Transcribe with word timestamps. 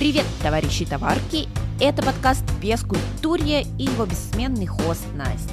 Привет, 0.00 0.24
товарищи 0.42 0.86
товарки! 0.86 1.46
Это 1.78 2.02
подкаст 2.02 2.42
«Без 2.62 2.80
культурья» 2.80 3.60
и 3.78 3.82
его 3.82 4.06
бессменный 4.06 4.64
хост 4.64 5.04
Настя. 5.14 5.52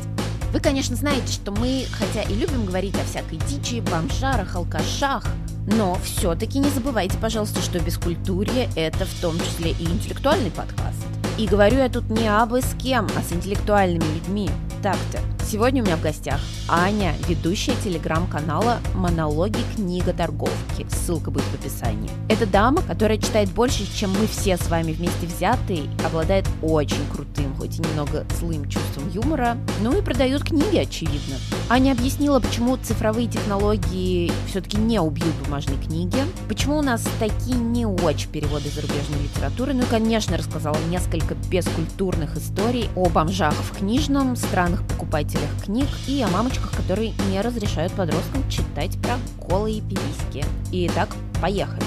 Вы, 0.53 0.61
конечно, 0.61 0.95
знаете, 0.95 1.27
что 1.33 1.51
мы, 1.51 1.83
хотя 1.91 2.21
и 2.21 2.33
любим 2.33 2.65
говорить 2.65 2.95
о 2.95 3.03
всякой 3.03 3.39
дичи, 3.39 3.81
бомжарах, 3.81 4.55
алкашах, 4.55 5.25
но 5.65 5.95
все-таки 5.95 6.59
не 6.59 6.69
забывайте, 6.69 7.17
пожалуйста, 7.17 7.61
что 7.61 7.79
бескультурье– 7.79 8.69
это 8.77 9.05
в 9.05 9.13
том 9.19 9.37
числе 9.37 9.71
и 9.71 9.83
интеллектуальный 9.83 10.51
подкаст. 10.51 11.05
И 11.37 11.45
говорю 11.45 11.79
я 11.79 11.89
тут 11.89 12.09
не 12.09 12.29
абы 12.29 12.61
с 12.61 12.73
кем, 12.81 13.05
а 13.17 13.23
с 13.23 13.33
интеллектуальными 13.33 14.05
людьми. 14.13 14.49
Так-то, 14.81 15.19
Сегодня 15.49 15.81
у 15.81 15.85
меня 15.85 15.95
в 15.95 16.01
гостях 16.01 16.41
Аня, 16.67 17.15
ведущая 17.29 17.73
телеграм-канала 17.81 18.79
«Монологи 18.93 19.59
книга 19.73 20.11
торговки». 20.11 20.85
Ссылка 20.89 21.31
будет 21.31 21.45
в 21.45 21.53
описании. 21.53 22.09
Это 22.27 22.45
дама, 22.45 22.81
которая 22.81 23.17
читает 23.17 23.49
больше, 23.51 23.87
чем 23.95 24.11
мы 24.11 24.27
все 24.27 24.57
с 24.57 24.67
вами 24.67 24.91
вместе 24.91 25.25
взятые, 25.25 25.83
обладает 26.05 26.45
очень 26.61 27.07
крутым, 27.13 27.55
хоть 27.55 27.79
и 27.79 27.81
немного 27.81 28.25
злым 28.37 28.67
чувством 28.67 29.09
юмора, 29.13 29.55
ну 29.81 29.97
и 29.97 30.01
продает 30.01 30.43
книги, 30.43 30.79
очевидно. 30.79 31.37
Аня 31.69 31.93
объяснила, 31.93 32.41
почему 32.41 32.75
цифровые 32.75 33.29
технологии 33.29 34.29
все-таки 34.49 34.75
не 34.75 34.99
убьют 34.99 35.33
бумажные 35.45 35.81
книги, 35.81 36.17
почему 36.49 36.79
у 36.79 36.81
нас 36.81 37.07
такие 37.19 37.55
не 37.57 37.85
очень 37.85 38.29
переводы 38.31 38.69
зарубежной 38.69 39.23
литературы, 39.23 39.73
ну 39.73 39.83
и, 39.83 39.85
конечно, 39.85 40.35
рассказала 40.35 40.77
несколько 40.89 41.35
бескультурных 41.49 42.35
историй 42.35 42.89
о 42.97 43.07
бомжах 43.07 43.53
в 43.53 43.77
книжном, 43.77 44.35
странных 44.35 44.85
покупателях 44.85 45.36
читателях 45.37 45.63
книг 45.63 45.87
и 46.07 46.21
о 46.21 46.27
мамочках, 46.29 46.75
которые 46.75 47.13
не 47.29 47.41
разрешают 47.41 47.93
подросткам 47.93 48.47
читать 48.49 48.97
про 49.01 49.17
голые 49.47 49.81
пиписьки. 49.81 50.43
Итак, 50.71 51.09
поехали. 51.41 51.83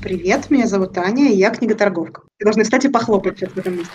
Привет, 0.00 0.50
меня 0.50 0.66
зовут 0.66 0.96
Аня, 0.98 1.30
и 1.30 1.36
я 1.36 1.50
книготорговка. 1.50 2.22
Вы 2.38 2.44
должны 2.44 2.64
встать 2.64 2.84
и 2.84 2.88
похлопать 2.88 3.38
сейчас 3.38 3.50
в 3.50 3.58
этом 3.58 3.76
месте. 3.76 3.92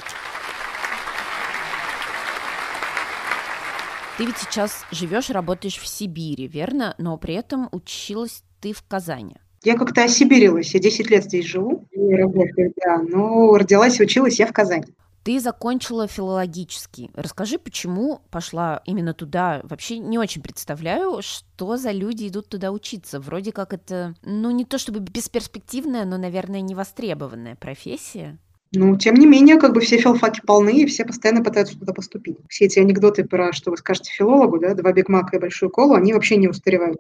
Ты 4.17 4.25
ведь 4.25 4.37
сейчас 4.37 4.85
живешь 4.91 5.29
и 5.29 5.33
работаешь 5.33 5.77
в 5.77 5.87
Сибири, 5.87 6.47
верно? 6.47 6.95
Но 6.97 7.17
при 7.17 7.35
этом 7.35 7.69
училась 7.71 8.43
ты 8.59 8.73
в 8.73 8.83
Казани. 8.87 9.35
Я 9.63 9.77
как-то 9.77 10.03
осибирилась. 10.03 10.73
Я 10.73 10.79
10 10.79 11.09
лет 11.09 11.23
здесь 11.23 11.45
живу 11.45 11.87
и 11.91 12.15
работаю, 12.15 12.73
да. 12.83 12.97
Но 12.97 13.55
родилась 13.55 13.99
и 13.99 14.03
училась 14.03 14.39
я 14.39 14.47
в 14.47 14.53
Казани. 14.53 14.85
Ты 15.23 15.39
закончила 15.39 16.07
филологический. 16.07 17.11
Расскажи, 17.13 17.59
почему 17.59 18.21
пошла 18.31 18.81
именно 18.85 19.13
туда. 19.13 19.61
Вообще 19.63 19.99
не 19.99 20.17
очень 20.17 20.41
представляю, 20.41 21.21
что 21.21 21.77
за 21.77 21.91
люди 21.91 22.27
идут 22.27 22.49
туда 22.49 22.71
учиться. 22.71 23.19
Вроде 23.19 23.51
как 23.51 23.73
это, 23.73 24.15
ну, 24.23 24.49
не 24.49 24.65
то 24.65 24.79
чтобы 24.79 24.99
бесперспективная, 24.99 26.05
но, 26.05 26.17
наверное, 26.17 26.61
невостребованная 26.61 27.55
профессия. 27.55 28.39
Ну, 28.73 28.95
тем 28.97 29.15
не 29.15 29.25
менее, 29.25 29.57
как 29.57 29.73
бы 29.73 29.81
все 29.81 29.97
филфаки 29.97 30.41
полны, 30.45 30.69
и 30.69 30.85
все 30.85 31.03
постоянно 31.03 31.43
пытаются 31.43 31.77
туда 31.77 31.91
поступить. 31.91 32.37
Все 32.47 32.65
эти 32.65 32.79
анекдоты 32.79 33.25
про, 33.25 33.51
что 33.51 33.69
вы 33.69 33.77
скажете 33.77 34.13
филологу, 34.13 34.59
да, 34.59 34.73
два 34.73 34.93
бигмака 34.93 35.35
и 35.35 35.39
большую 35.39 35.69
колу, 35.69 35.93
они 35.93 36.13
вообще 36.13 36.37
не 36.37 36.47
устаревают. 36.47 36.97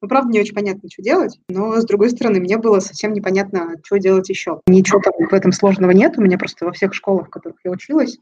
Ну, 0.00 0.08
правда, 0.08 0.32
не 0.32 0.40
очень 0.40 0.54
понятно, 0.54 0.88
что 0.92 1.02
делать, 1.02 1.38
но, 1.48 1.80
с 1.80 1.84
другой 1.86 2.10
стороны, 2.10 2.40
мне 2.40 2.58
было 2.58 2.80
совсем 2.80 3.12
непонятно, 3.12 3.76
что 3.84 3.98
делать 3.98 4.28
еще. 4.28 4.60
Ничего 4.66 5.00
там 5.00 5.12
в 5.16 5.32
этом 5.32 5.52
сложного 5.52 5.92
нет, 5.92 6.18
у 6.18 6.20
меня 6.20 6.36
просто 6.36 6.64
во 6.64 6.72
всех 6.72 6.92
школах, 6.92 7.28
в 7.28 7.30
которых 7.30 7.58
я 7.64 7.70
училась, 7.70 8.18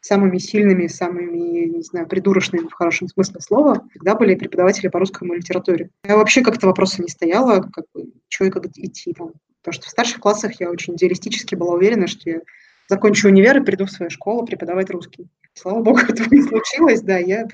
самыми 0.00 0.38
сильными, 0.38 0.88
самыми, 0.88 1.76
не 1.76 1.82
знаю, 1.82 2.08
придурочными 2.08 2.66
в 2.66 2.72
хорошем 2.72 3.06
смысле 3.06 3.40
слова, 3.40 3.86
всегда 3.90 4.16
были 4.16 4.34
преподаватели 4.34 4.88
по 4.88 4.98
русскому 4.98 5.34
литературе. 5.34 5.90
Я 6.04 6.16
вообще 6.16 6.42
как-то 6.42 6.66
вопроса 6.66 7.00
не 7.00 7.08
стояла, 7.08 7.60
как 7.72 7.84
бы, 7.94 8.10
что 8.28 8.44
и 8.44 8.50
как 8.50 8.66
идти 8.66 9.12
там. 9.12 9.30
Потому 9.62 9.80
что 9.80 9.86
в 9.86 9.90
старших 9.90 10.20
классах 10.20 10.60
я 10.60 10.70
очень 10.70 10.94
идеалистически 10.94 11.54
была 11.54 11.74
уверена, 11.74 12.06
что 12.06 12.28
я 12.28 12.40
закончу 12.88 13.28
универ 13.28 13.58
и 13.58 13.64
приду 13.64 13.86
в 13.86 13.90
свою 13.90 14.10
школу 14.10 14.44
преподавать 14.44 14.90
русский. 14.90 15.28
Слава 15.54 15.82
богу, 15.82 15.98
этого 16.08 16.28
не 16.30 16.42
случилось, 16.42 17.02
да, 17.02 17.18
я 17.18 17.46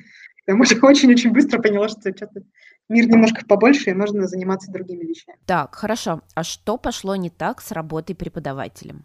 там 0.47 0.60
уже 0.60 0.78
очень-очень 0.81 1.31
быстро 1.33 1.60
поняла, 1.60 1.88
что 1.88 2.10
что-то 2.10 2.41
мир 2.88 3.06
немножко 3.06 3.44
побольше, 3.44 3.91
и 3.91 3.94
можно 3.94 4.27
заниматься 4.27 4.72
другими 4.72 5.05
вещами. 5.05 5.38
Так, 5.44 5.75
хорошо. 5.75 6.22
А 6.34 6.43
что 6.43 6.78
пошло 6.78 7.16
не 7.16 7.28
так 7.28 7.60
с 7.60 7.71
работой 7.71 8.16
преподавателем? 8.16 9.04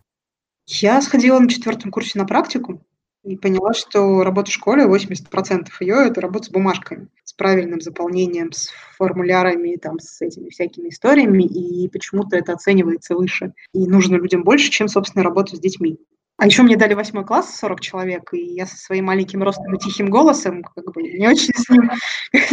Я 0.67 1.01
сходила 1.01 1.39
на 1.39 1.49
четвертом 1.49 1.91
курсе 1.91 2.17
на 2.17 2.25
практику, 2.25 2.85
и 3.23 3.37
поняла, 3.37 3.73
что 3.73 4.23
работа 4.23 4.51
в 4.51 4.53
школе, 4.53 4.85
80% 4.85 5.67
ее– 5.79 5.95
это 6.07 6.21
работа 6.21 6.45
с 6.45 6.49
бумажками, 6.49 7.07
с 7.23 7.33
правильным 7.33 7.79
заполнением, 7.79 8.51
с 8.51 8.69
формулярами, 8.97 9.77
там, 9.77 9.99
с 9.99 10.21
этими 10.21 10.49
всякими 10.49 10.89
историями, 10.89 11.43
и 11.43 11.87
почему-то 11.87 12.35
это 12.35 12.53
оценивается 12.53 13.15
выше. 13.15 13.53
И 13.73 13.87
нужно 13.87 14.15
людям 14.15 14.43
больше, 14.43 14.69
чем, 14.69 14.87
собственно, 14.87 15.23
работа 15.23 15.55
с 15.55 15.59
детьми. 15.59 15.97
А 16.37 16.47
еще 16.47 16.63
мне 16.63 16.75
дали 16.75 16.95
восьмой 16.95 17.25
класс, 17.25 17.55
40 17.59 17.79
человек, 17.79 18.33
и 18.33 18.41
я 18.55 18.65
со 18.65 18.75
своим 18.75 19.05
маленьким 19.05 19.43
ростом 19.43 19.73
и 19.75 19.79
тихим 19.79 20.09
голосом, 20.09 20.63
как 20.63 20.91
бы, 20.91 21.03
не 21.03 21.27
очень 21.27 21.53
с 21.55 21.69
ним, 21.69 21.91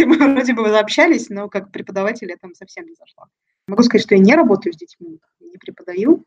мы 0.06 0.32
вроде 0.34 0.52
бы 0.52 0.68
заобщались, 0.68 1.30
но 1.30 1.48
как 1.48 1.72
преподаватель 1.72 2.28
я 2.28 2.36
там 2.36 2.54
совсем 2.54 2.84
не 2.86 2.94
зашла. 2.94 3.26
Могу 3.66 3.82
сказать, 3.82 4.04
что 4.04 4.14
я 4.14 4.20
не 4.20 4.34
работаю 4.34 4.74
с 4.74 4.76
детьми, 4.76 5.18
не 5.40 5.56
преподаю, 5.56 6.24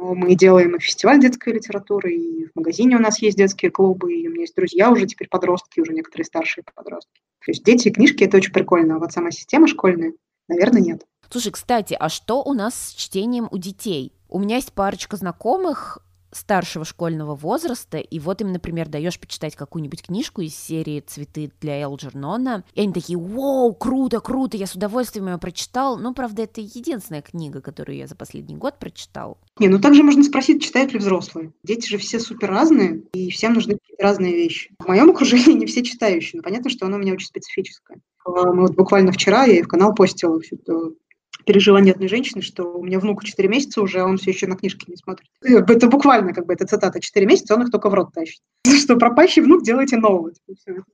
но 0.00 0.14
мы 0.14 0.34
делаем 0.34 0.76
и 0.76 0.80
фестиваль 0.80 1.20
детской 1.20 1.52
литературы, 1.52 2.14
и 2.14 2.46
в 2.46 2.56
магазине 2.56 2.96
у 2.96 3.00
нас 3.00 3.20
есть 3.20 3.36
детские 3.36 3.70
клубы, 3.70 4.14
и 4.14 4.26
у 4.26 4.30
меня 4.30 4.42
есть 4.42 4.56
друзья 4.56 4.90
уже 4.90 5.06
теперь 5.06 5.28
подростки, 5.28 5.80
уже 5.80 5.92
некоторые 5.92 6.24
старшие 6.24 6.64
подростки. 6.74 7.20
То 7.44 7.50
есть 7.50 7.64
дети 7.64 7.88
и 7.88 7.90
книжки– 7.90 8.24
это 8.24 8.38
очень 8.38 8.52
прикольно, 8.52 8.96
а 8.96 8.98
вот 8.98 9.12
сама 9.12 9.30
система 9.30 9.68
школьная, 9.68 10.14
наверное, 10.48 10.80
нет. 10.80 11.06
Слушай, 11.28 11.52
кстати, 11.52 11.96
а 11.98 12.08
что 12.08 12.42
у 12.42 12.54
нас 12.54 12.74
с 12.74 12.94
чтением 12.94 13.48
у 13.50 13.58
детей? 13.58 14.12
У 14.28 14.38
меня 14.38 14.56
есть 14.56 14.72
парочка 14.72 15.16
знакомых, 15.16 15.98
старшего 16.32 16.84
школьного 16.84 17.34
возраста, 17.34 17.98
и 17.98 18.18
вот 18.18 18.40
им, 18.40 18.52
например, 18.52 18.88
даешь 18.88 19.18
почитать 19.18 19.56
какую-нибудь 19.56 20.02
книжку 20.02 20.42
из 20.42 20.54
серии 20.54 21.00
«Цветы 21.00 21.50
для 21.60 21.80
Элджернона», 21.82 22.64
и 22.74 22.82
они 22.82 22.92
такие 22.92 23.18
«Вау, 23.18 23.74
круто, 23.74 24.20
круто, 24.20 24.56
я 24.56 24.66
с 24.66 24.74
удовольствием 24.74 25.28
ее 25.28 25.38
прочитал». 25.38 25.98
Ну, 25.98 26.14
правда, 26.14 26.42
это 26.42 26.60
единственная 26.60 27.22
книга, 27.22 27.60
которую 27.60 27.96
я 27.96 28.06
за 28.06 28.14
последний 28.14 28.56
год 28.56 28.78
прочитал. 28.78 29.38
Не, 29.58 29.68
ну 29.68 29.80
также 29.80 30.02
можно 30.02 30.22
спросить, 30.22 30.62
читают 30.62 30.92
ли 30.92 30.98
взрослые. 30.98 31.52
Дети 31.62 31.88
же 31.88 31.98
все 31.98 32.20
супер 32.20 32.50
разные, 32.50 33.02
и 33.12 33.30
всем 33.30 33.54
нужны 33.54 33.78
разные 33.98 34.32
вещи. 34.32 34.74
В 34.78 34.88
моем 34.88 35.10
окружении 35.10 35.52
не 35.52 35.66
все 35.66 35.82
читающие, 35.82 36.38
но 36.38 36.42
понятно, 36.42 36.70
что 36.70 36.86
оно 36.86 36.96
у 36.96 37.00
меня 37.00 37.12
очень 37.12 37.26
специфическое. 37.26 37.98
Мы 38.26 38.62
вот 38.62 38.74
буквально 38.74 39.12
вчера 39.12 39.44
я 39.44 39.58
и 39.58 39.62
в 39.62 39.68
канал 39.68 39.94
постила 39.94 40.38
всю 40.40 40.56
эту 40.56 40.96
переживание 41.44 41.92
одной 41.92 42.08
женщины, 42.08 42.42
что 42.42 42.64
у 42.64 42.84
меня 42.84 42.98
внуку 42.98 43.24
4 43.24 43.48
месяца 43.48 43.80
уже, 43.82 44.00
а 44.00 44.06
он 44.06 44.18
все 44.18 44.30
еще 44.30 44.46
на 44.46 44.56
книжки 44.56 44.84
не 44.88 44.96
смотрит. 44.96 45.28
Это 45.42 45.88
буквально, 45.88 46.32
как 46.32 46.46
бы, 46.46 46.54
это 46.54 46.66
цитата, 46.66 47.00
4 47.00 47.26
месяца, 47.26 47.54
он 47.54 47.62
их 47.62 47.70
только 47.70 47.90
в 47.90 47.94
рот 47.94 48.12
тащит. 48.12 48.40
Что 48.82 48.96
пропащий 48.96 49.42
внук, 49.42 49.62
делайте 49.62 49.96
нового. 49.96 50.32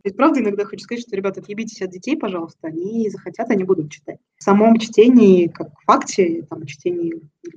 Ведь 0.04 0.16
правда 0.16 0.40
иногда 0.40 0.64
хочу 0.64 0.84
сказать, 0.84 1.04
что, 1.06 1.16
ребята, 1.16 1.40
отъебитесь 1.40 1.82
от 1.82 1.90
детей, 1.90 2.16
пожалуйста, 2.16 2.68
они 2.68 3.08
захотят, 3.10 3.50
они 3.50 3.64
будут 3.64 3.90
читать. 3.90 4.18
В 4.38 4.42
самом 4.42 4.78
чтении, 4.78 5.48
как 5.48 5.68
факте, 5.86 6.46
там, 6.48 6.66
чтении 6.66 7.14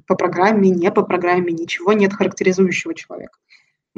по 0.07 0.15
программе, 0.15 0.69
не 0.69 0.91
по 0.91 1.03
программе, 1.03 1.51
ничего 1.51 1.93
нет 1.93 2.13
характеризующего 2.13 2.93
человека. 2.93 3.37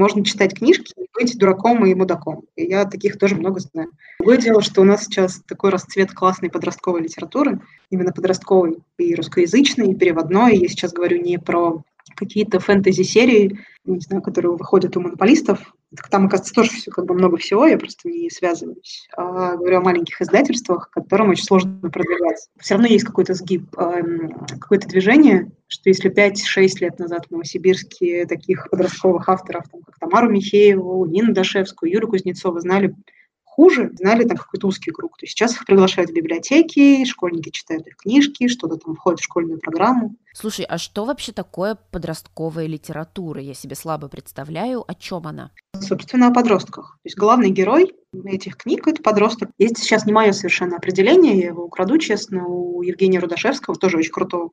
Можно 0.01 0.25
читать 0.25 0.55
книжки 0.55 0.95
и 0.97 1.05
быть 1.13 1.37
дураком 1.37 1.85
и 1.85 1.93
мудаком. 1.93 2.45
И 2.55 2.63
я 2.63 2.85
таких 2.85 3.19
тоже 3.19 3.35
много 3.35 3.59
знаю. 3.59 3.91
Другое 4.17 4.37
дело, 4.37 4.63
что 4.63 4.81
у 4.81 4.83
нас 4.83 5.03
сейчас 5.03 5.43
такой 5.47 5.69
расцвет 5.69 6.11
классной 6.11 6.49
подростковой 6.49 7.03
литературы, 7.03 7.61
именно 7.91 8.11
подростковой 8.11 8.79
и 8.97 9.13
русскоязычной, 9.13 9.91
и 9.91 9.95
переводной. 9.95 10.57
Я 10.57 10.67
сейчас 10.69 10.91
говорю 10.91 11.21
не 11.21 11.37
про 11.37 11.83
какие-то 12.15 12.59
фэнтези-серии, 12.59 13.59
не 13.85 13.99
знаю, 13.99 14.23
которые 14.23 14.53
выходят 14.53 14.97
у 14.97 15.01
монополистов. 15.01 15.71
Там, 16.09 16.27
оказывается, 16.27 16.53
тоже 16.53 16.69
все, 16.71 16.89
как 16.89 17.05
бы 17.05 17.13
много 17.13 17.35
всего, 17.35 17.65
я 17.65 17.77
просто 17.77 18.07
не 18.07 18.29
связываюсь. 18.29 19.09
А 19.17 19.57
говорю 19.57 19.79
о 19.79 19.81
маленьких 19.81 20.21
издательствах, 20.21 20.89
которым 20.89 21.29
очень 21.29 21.43
сложно 21.43 21.77
продвигаться. 21.81 22.49
Все 22.59 22.75
равно 22.75 22.87
есть 22.87 23.03
какой-то 23.03 23.33
сгиб, 23.33 23.69
какое-то 23.71 24.87
движение, 24.87 25.51
что 25.67 25.89
если 25.89 26.09
5-6 26.09 26.79
лет 26.79 26.97
назад 26.97 27.25
в 27.27 27.31
Новосибирске 27.31 28.25
таких 28.25 28.69
подростковых 28.69 29.27
авторов, 29.27 29.65
там, 29.69 29.81
как 29.81 29.99
Тамару 29.99 30.29
Михееву, 30.29 31.05
Нину 31.05 31.33
Дашевскую, 31.33 31.91
Юру 31.91 32.07
Кузнецова 32.07 32.61
знали 32.61 32.95
хуже, 33.61 33.91
знали 33.93 34.23
там 34.23 34.37
какой-то 34.37 34.65
узкий 34.65 34.89
круг. 34.89 35.19
То 35.19 35.25
есть 35.25 35.37
сейчас 35.37 35.53
их 35.53 35.65
приглашают 35.65 36.09
в 36.09 36.13
библиотеки, 36.13 37.05
школьники 37.05 37.51
читают 37.51 37.85
их 37.85 37.95
книжки, 37.95 38.47
что-то 38.47 38.77
там 38.77 38.95
входит 38.95 39.19
в 39.19 39.23
школьную 39.23 39.59
программу. 39.59 40.15
Слушай, 40.33 40.65
а 40.65 40.79
что 40.79 41.05
вообще 41.05 41.31
такое 41.31 41.77
подростковая 41.91 42.65
литература? 42.65 43.39
Я 43.39 43.53
себе 43.53 43.75
слабо 43.75 44.07
представляю, 44.07 44.83
о 44.87 44.95
чем 44.95 45.27
она? 45.27 45.51
Собственно, 45.79 46.29
о 46.29 46.33
подростках. 46.33 46.97
То 47.03 47.07
есть 47.07 47.15
главный 47.15 47.51
герой 47.51 47.93
этих 48.25 48.57
книг– 48.57 48.87
это 48.87 49.03
подросток. 49.03 49.51
Есть 49.59 49.77
сейчас 49.77 50.07
не 50.07 50.11
мое 50.11 50.31
совершенно 50.31 50.77
определение, 50.77 51.37
я 51.37 51.47
его 51.49 51.65
украду, 51.65 51.99
честно, 51.99 52.47
у 52.47 52.81
Евгения 52.81 53.19
Рудашевского, 53.19 53.75
тоже 53.75 53.97
очень 53.97 54.11
крутого 54.11 54.49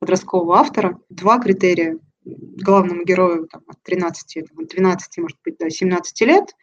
подросткового 0.00 0.58
автора. 0.58 0.98
Два 1.10 1.38
критерия 1.38 1.96
главному 2.24 3.04
герою 3.04 3.46
там, 3.46 3.62
от 3.68 3.80
13, 3.84 4.48
там, 4.48 4.64
от 4.64 4.68
12, 4.68 5.18
может 5.18 5.38
быть, 5.44 5.58
до 5.58 5.70
17 5.70 6.20
лет– 6.22 6.46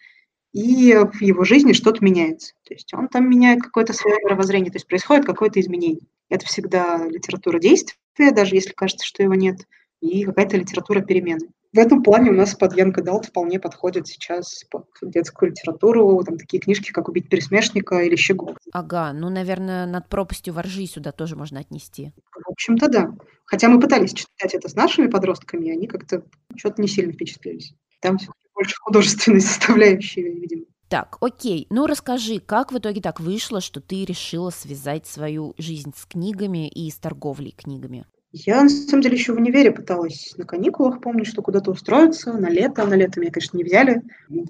и 0.55 0.95
в 0.95 1.21
его 1.21 1.43
жизни 1.43 1.73
что-то 1.73 2.01
меняется. 2.01 2.53
То 2.63 2.73
есть 2.73 2.93
он 2.93 3.09
там 3.09 3.29
меняет 3.29 3.61
какое-то 3.61 3.91
свое 3.91 4.15
мировоззрение, 4.23 4.71
то 4.71 4.77
есть 4.77 4.87
происходит 4.87 5.25
какое-то 5.25 5.59
изменение. 5.59 6.07
Это 6.29 6.45
всегда 6.45 7.05
литература 7.09 7.59
действия, 7.59 8.31
даже 8.31 8.55
если 8.55 8.71
кажется, 8.71 9.05
что 9.05 9.21
его 9.21 9.33
нет, 9.33 9.67
и 9.99 10.23
какая-то 10.23 10.55
литература 10.55 11.01
перемены. 11.01 11.49
В 11.73 11.77
этом 11.77 12.01
плане 12.01 12.29
у 12.29 12.33
нас 12.33 12.55
под 12.55 12.77
Янка 12.77 13.03
Далт 13.03 13.25
вполне 13.25 13.59
подходит 13.59 14.07
сейчас 14.07 14.63
под 14.71 14.85
детскую 15.01 15.51
литературу, 15.51 16.23
там 16.23 16.37
такие 16.37 16.61
книжки, 16.61 16.93
как 16.93 17.09
«Убить 17.09 17.27
пересмешника» 17.27 17.97
или 17.97 18.15
«Щегол». 18.15 18.55
Ага, 18.71 19.11
ну, 19.11 19.29
наверное, 19.29 19.85
«Над 19.85 20.07
пропастью 20.07 20.53
воржи» 20.53 20.85
сюда 20.85 21.11
тоже 21.11 21.35
можно 21.35 21.59
отнести. 21.59 22.13
В 22.33 22.49
общем-то, 22.49 22.87
да. 22.87 23.09
Хотя 23.43 23.67
мы 23.67 23.77
пытались 23.77 24.13
читать 24.13 24.53
это 24.53 24.69
с 24.69 24.75
нашими 24.75 25.07
подростками, 25.07 25.65
и 25.65 25.71
они 25.71 25.87
как-то 25.87 26.23
что-то 26.55 26.81
не 26.81 26.87
сильно 26.87 27.11
впечатлились. 27.11 27.73
Там 27.99 28.19
все 28.19 28.31
больше 28.55 28.75
художественной 28.81 29.41
составляющей, 29.41 30.23
видимо. 30.23 30.63
Так, 30.87 31.17
окей. 31.19 31.67
Ну 31.69 31.87
расскажи, 31.87 32.39
как 32.39 32.71
в 32.71 32.77
итоге 32.77 33.01
так 33.01 33.19
вышло, 33.19 33.59
что 33.59 33.81
ты 33.81 34.05
решила 34.05 34.49
связать 34.49 35.07
свою 35.07 35.53
жизнь 35.57 35.93
с 35.95 36.05
книгами 36.05 36.67
и 36.69 36.89
с 36.89 36.95
торговлей 36.95 37.51
книгами? 37.51 38.05
Я, 38.31 38.63
на 38.63 38.69
самом 38.69 39.01
деле, 39.01 39.15
еще 39.15 39.33
в 39.33 39.37
универе 39.37 39.71
пыталась 39.71 40.33
на 40.35 40.45
каникулах, 40.45 40.99
помню, 40.99 41.23
что 41.23 41.41
куда-то 41.41 41.71
устроиться, 41.71 42.33
на 42.33 42.49
лето. 42.49 42.85
На 42.85 42.95
лето 42.95 43.19
меня, 43.19 43.31
конечно, 43.31 43.55
не 43.55 43.63
взяли. 43.63 44.01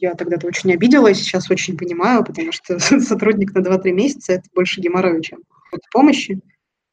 Я 0.02 0.16
тогда-то 0.16 0.48
очень 0.48 0.74
обиделась, 0.74 1.20
сейчас 1.20 1.52
очень 1.52 1.78
понимаю, 1.78 2.26
потому 2.26 2.52
что 2.52 2.80
сотрудник 3.00 3.54
на 3.54 3.60
2-3 3.60 3.92
месяца– 3.92 4.34
это 4.34 4.50
больше 4.56 4.82
геморроя, 4.82 5.22
чем 5.22 5.40
помощи. 5.92 6.42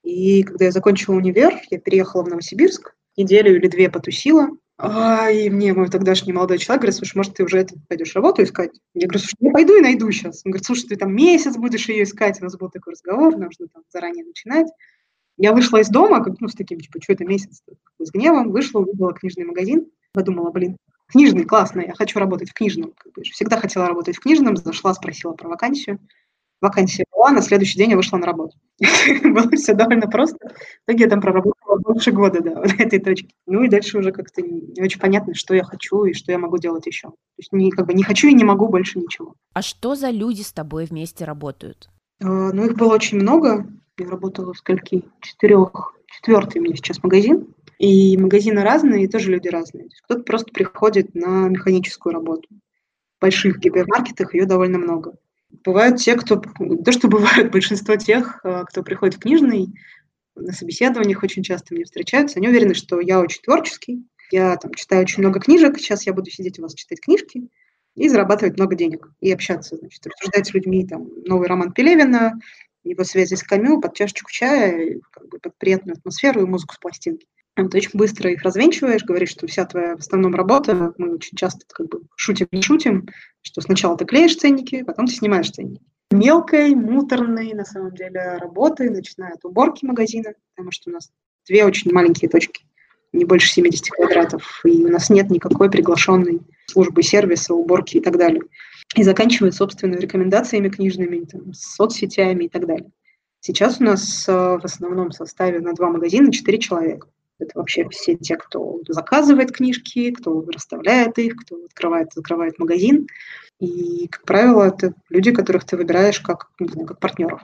И 0.03 0.43
когда 0.43 0.67
я 0.67 0.71
закончила 0.71 1.15
универ, 1.15 1.55
я 1.71 1.79
переехала 1.79 2.25
в 2.25 2.29
Новосибирск, 2.29 2.95
неделю 3.17 3.57
или 3.57 3.69
две 3.69 3.89
потусила, 3.89 4.49
а, 4.79 5.31
и 5.31 5.51
мне 5.51 5.75
мой 5.75 5.89
тогдашний 5.89 6.33
молодой 6.33 6.59
человек 6.59 6.83
говорит, 6.83 6.97
слушай, 6.97 7.17
может, 7.17 7.35
ты 7.35 7.45
уже 7.45 7.59
это, 7.59 7.75
пойдешь 7.89 8.15
работу 8.15 8.43
искать? 8.43 8.73
Я 8.95 9.07
говорю, 9.07 9.21
слушай, 9.21 9.37
я 9.41 9.51
пойду 9.53 9.77
и 9.77 9.83
найду 9.83 10.11
сейчас. 10.11 10.43
Он 10.45 10.53
говорит, 10.53 10.67
слушай, 10.67 10.89
ты 10.89 10.97
там 10.97 11.15
месяц 11.15 11.57
будешь 11.57 11.89
ее 11.89 12.05
искать. 12.05 12.41
У 12.41 12.45
нас 12.45 12.57
был 12.57 12.71
такой 12.71 12.93
разговор, 12.93 13.37
нужно 13.37 13.69
там 13.69 13.83
заранее 13.91 14.25
начинать. 14.25 14.69
Я 15.37 15.53
вышла 15.53 15.79
из 15.79 15.89
дома, 15.89 16.23
как, 16.23 16.41
ну, 16.41 16.49
с 16.49 16.55
таким, 16.55 16.81
типа, 16.81 17.01
что 17.03 17.13
это 17.13 17.25
месяц, 17.25 17.63
с 17.99 18.11
гневом, 18.11 18.51
вышла, 18.51 18.81
увидела 18.81 19.13
книжный 19.13 19.45
магазин, 19.45 19.87
подумала, 20.13 20.51
блин, 20.51 20.77
книжный, 21.09 21.45
классно, 21.45 21.81
я 21.81 21.95
хочу 21.95 22.19
работать 22.19 22.51
в 22.51 22.55
книжном. 22.55 22.95
Всегда 23.23 23.59
хотела 23.59 23.87
работать 23.87 24.17
в 24.17 24.21
книжном, 24.21 24.57
зашла, 24.57 24.95
спросила 24.95 25.33
про 25.33 25.49
вакансию. 25.49 25.99
Вакансия 26.63 27.05
была, 27.13 27.33
на 27.33 27.43
следующий 27.43 27.77
день 27.77 27.91
я 27.91 27.97
вышла 27.97 28.19
на 28.19 28.27
работу. 28.27 28.57
Было 29.25 29.51
все 29.51 29.75
довольно 29.75 30.07
просто. 30.07 30.39
В 30.49 30.91
итоге 30.91 31.05
я 31.05 31.11
там 31.11 31.21
проработала 31.21 31.77
больше 31.79 32.13
года, 32.13 32.41
да, 32.41 32.55
вот 32.61 32.73
этой 32.79 33.01
точке. 33.01 33.35
Ну 33.47 33.65
и 33.65 33.69
дальше 33.69 33.99
уже 33.99 34.13
как-то 34.13 34.43
не 34.43 34.81
очень 34.81 35.01
понятно, 35.01 35.35
что 35.35 35.55
я 35.55 35.65
хочу 35.65 36.05
и 36.05 36.15
что 36.15 36.31
я 36.31 36.39
могу 36.39 36.59
делать 36.59 36.87
еще. 36.87 37.09
То 37.09 37.39
есть 37.39 37.53
не, 37.53 37.73
как 37.73 37.87
бы 37.87 37.95
не 37.95 38.05
хочу 38.05 38.29
и 38.29 38.35
не 38.35 38.45
могу 38.45 38.69
больше 38.69 39.01
ничего. 39.01 39.35
А 39.55 39.61
что 39.61 39.97
за 39.97 40.11
люди 40.11 40.43
с 40.43 40.53
тобой 40.53 40.85
вместе 40.85 41.25
работают? 41.25 41.91
А, 42.23 42.53
ну, 42.53 42.67
их 42.67 42.77
было 42.77 42.95
очень 42.95 43.19
много. 43.19 43.67
Я 43.99 44.09
работала 44.09 44.55
в 44.55 44.59
скольки? 44.59 45.03
Четырех. 45.21 45.95
Четвертый 46.07 46.61
у 46.61 46.63
меня 46.65 46.77
сейчас 46.77 47.03
магазин. 47.03 47.53
И 47.79 48.17
магазины 48.17 48.63
разные, 48.63 49.05
и 49.05 49.09
тоже 49.09 49.33
люди 49.33 49.49
разные. 49.49 49.89
Кто-то 50.05 50.23
просто 50.23 50.53
приходит 50.53 51.17
на 51.17 51.49
механическую 51.49 52.13
работу. 52.13 52.49
В 53.19 53.23
больших 53.23 53.59
гипермаркетах 53.59 54.35
ее 54.35 54.47
довольно 54.47 54.79
много. 54.79 55.15
Бывают 55.65 55.99
те, 55.99 56.17
кто... 56.17 56.37
То, 56.37 56.93
что 56.93 57.09
бывают 57.09 57.53
большинство 57.53 57.97
тех, 57.97 58.41
а, 58.45 58.65
кто 58.65 58.83
приходит 58.83 59.17
в 59.17 59.21
книжный, 59.21 59.69
на 60.35 60.53
собеседованиях 60.53 61.23
очень 61.23 61.43
часто 61.43 61.75
мне 61.75 61.85
встречаются, 61.85 62.39
они 62.39 62.49
уверены, 62.49 62.75
что 62.75 63.01
я 63.01 63.21
очень 63.21 63.43
творческий, 63.43 64.07
я 64.31 64.57
там 64.57 64.73
читаю 64.73 65.03
очень 65.03 65.23
много 65.23 65.41
книжек, 65.41 65.79
сейчас 65.79 66.07
я 66.07 66.15
буду 66.15 66.31
сидеть 66.31 66.59
у 66.59 66.63
вас 66.63 66.75
читать 66.75 67.01
книжки 67.01 67.49
и 67.95 68.09
зарабатывать 68.09 68.57
много 68.57 68.75
денег, 68.75 69.11
и 69.21 69.31
общаться, 69.31 69.77
значит, 69.77 70.07
обсуждать 70.07 70.47
с 70.47 70.55
людьми 70.55 70.87
там 70.87 71.09
новый 71.27 71.49
роман 71.49 71.73
Пелевина, 71.73 72.41
его 72.83 73.05
связи 73.05 73.35
с 73.35 73.43
Камю 73.43 73.81
под 73.81 73.95
чашечку 73.95 74.31
чая, 74.31 75.01
как 75.11 75.29
бы 75.29 75.39
под 75.39 75.57
приятную 75.59 75.97
атмосферу 75.97 76.43
и 76.43 76.47
музыку 76.47 76.75
с 76.75 76.79
пластинки. 76.79 77.27
Ты 77.55 77.65
очень 77.65 77.91
быстро 77.99 78.31
их 78.31 78.43
развенчиваешь, 78.43 79.05
говоришь, 79.05 79.31
что 79.31 79.47
вся 79.47 79.67
твоя 79.67 79.97
в 79.97 80.01
основном 80.01 80.35
работа, 80.35 80.95
мы 80.97 81.15
очень 81.15 81.37
часто 81.37 81.67
как 81.69 81.89
бы 81.89 82.03
шутим, 82.17 82.49
не 82.51 82.63
шутим, 82.63 83.09
что 83.43 83.61
сначала 83.61 83.97
ты 83.97 84.05
клеишь 84.05 84.37
ценники, 84.37 84.83
потом 84.83 85.07
ты 85.07 85.13
снимаешь 85.13 85.51
ценники. 85.51 85.83
Мелкой, 86.11 86.75
муторной, 86.75 87.53
на 87.53 87.65
самом 87.65 87.95
деле, 87.95 88.39
работы, 88.39 88.91
начиная 88.91 89.35
от 89.35 89.45
уборки 89.45 89.85
магазина, 89.85 90.33
потому 90.55 90.73
что 90.73 90.91
у 90.91 90.93
нас 90.95 91.11
две 91.47 91.65
очень 91.65 91.93
маленькие 91.93 92.31
точки, 92.31 92.65
не 93.13 93.25
больше 93.25 93.53
70 93.53 93.89
квадратов, 93.91 94.63
и 94.65 94.85
у 94.85 94.89
нас 94.89 95.11
нет 95.11 95.31
никакой 95.31 95.71
приглашенной 95.71 96.41
службы 96.67 97.03
сервиса, 97.03 97.55
уборки 97.55 97.99
и 97.99 98.01
так 98.01 98.17
далее 98.17 98.43
и 98.95 99.03
заканчивает, 99.03 99.55
собственно, 99.55 99.95
рекомендациями 99.95 100.69
книжными, 100.69 101.25
там, 101.25 101.53
соцсетями 101.55 102.45
и 102.45 102.49
так 102.49 102.67
далее. 102.67 102.91
Сейчас 103.41 103.81
у 103.81 103.85
нас 103.85 104.29
э, 104.29 104.33
в 104.33 104.65
основном 104.65 105.11
составе 105.11 105.61
на 105.61 105.73
два 105.73 105.91
магазина 105.91 106.31
четыре 106.31 106.59
человека. 106.59 107.09
Это 107.43 107.59
вообще 107.59 107.89
все 107.89 108.17
те, 108.17 108.37
кто 108.37 108.81
заказывает 108.89 109.53
книжки, 109.53 110.13
кто 110.13 110.45
расставляет 110.53 111.19
их, 111.19 111.37
кто 111.37 111.57
открывает, 111.65 112.13
закрывает 112.15 112.59
магазин. 112.59 113.07
И, 113.61 114.09
как 114.09 114.25
правило, 114.25 114.65
это 114.65 114.95
люди, 115.09 115.33
которых 115.33 115.65
ты 115.65 115.77
выбираешь 115.77 116.21
как, 116.21 116.51
не 116.59 116.69
знаю, 116.69 116.87
как 116.87 117.01
партнеров. 117.01 117.43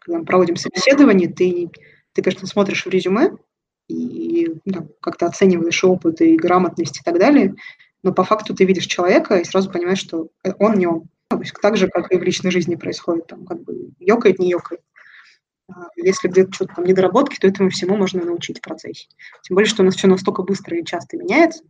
Когда 0.00 0.18
мы 0.18 0.24
проводим 0.24 0.56
собеседование, 0.56 1.28
ты, 1.28 1.70
ты, 2.12 2.22
конечно, 2.22 2.46
смотришь 2.46 2.84
в 2.84 2.90
резюме 2.90 3.36
и 3.88 4.54
да, 4.64 4.86
как-то 5.00 5.26
оцениваешь 5.26 5.84
опыт 5.84 6.20
и 6.20 6.36
грамотность 6.36 7.00
и 7.00 7.02
так 7.04 7.18
далее, 7.18 7.54
но 8.02 8.12
по 8.12 8.24
факту 8.24 8.54
ты 8.54 8.64
видишь 8.64 8.86
человека 8.86 9.36
и 9.36 9.44
сразу 9.44 9.70
понимаешь, 9.70 9.98
что 9.98 10.28
он 10.58 10.74
не 10.74 10.86
он. 10.86 11.08
То 11.28 11.40
есть 11.40 11.54
так 11.60 11.76
же, 11.76 11.88
как 11.88 12.12
и 12.12 12.16
в 12.16 12.22
личной 12.22 12.50
жизни 12.50 12.76
происходит, 12.76 13.26
там 13.26 13.46
как 13.46 13.62
бы 13.62 13.90
ёкает, 13.98 14.38
не 14.38 14.50
ёкает. 14.50 14.82
А 15.72 15.86
если 15.96 16.28
где-то 16.28 16.52
что-то 16.52 16.74
там 16.76 16.84
недоработки, 16.84 17.38
то 17.38 17.46
этому 17.46 17.70
всему 17.70 17.96
можно 17.96 18.24
научить 18.24 18.58
в 18.58 18.62
процессе. 18.62 19.08
Тем 19.42 19.54
более, 19.54 19.68
что 19.68 19.82
у 19.82 19.86
нас 19.86 19.96
все 19.96 20.08
настолько 20.08 20.42
быстро 20.42 20.78
и 20.78 20.84
часто 20.84 21.16
меняется 21.16 21.64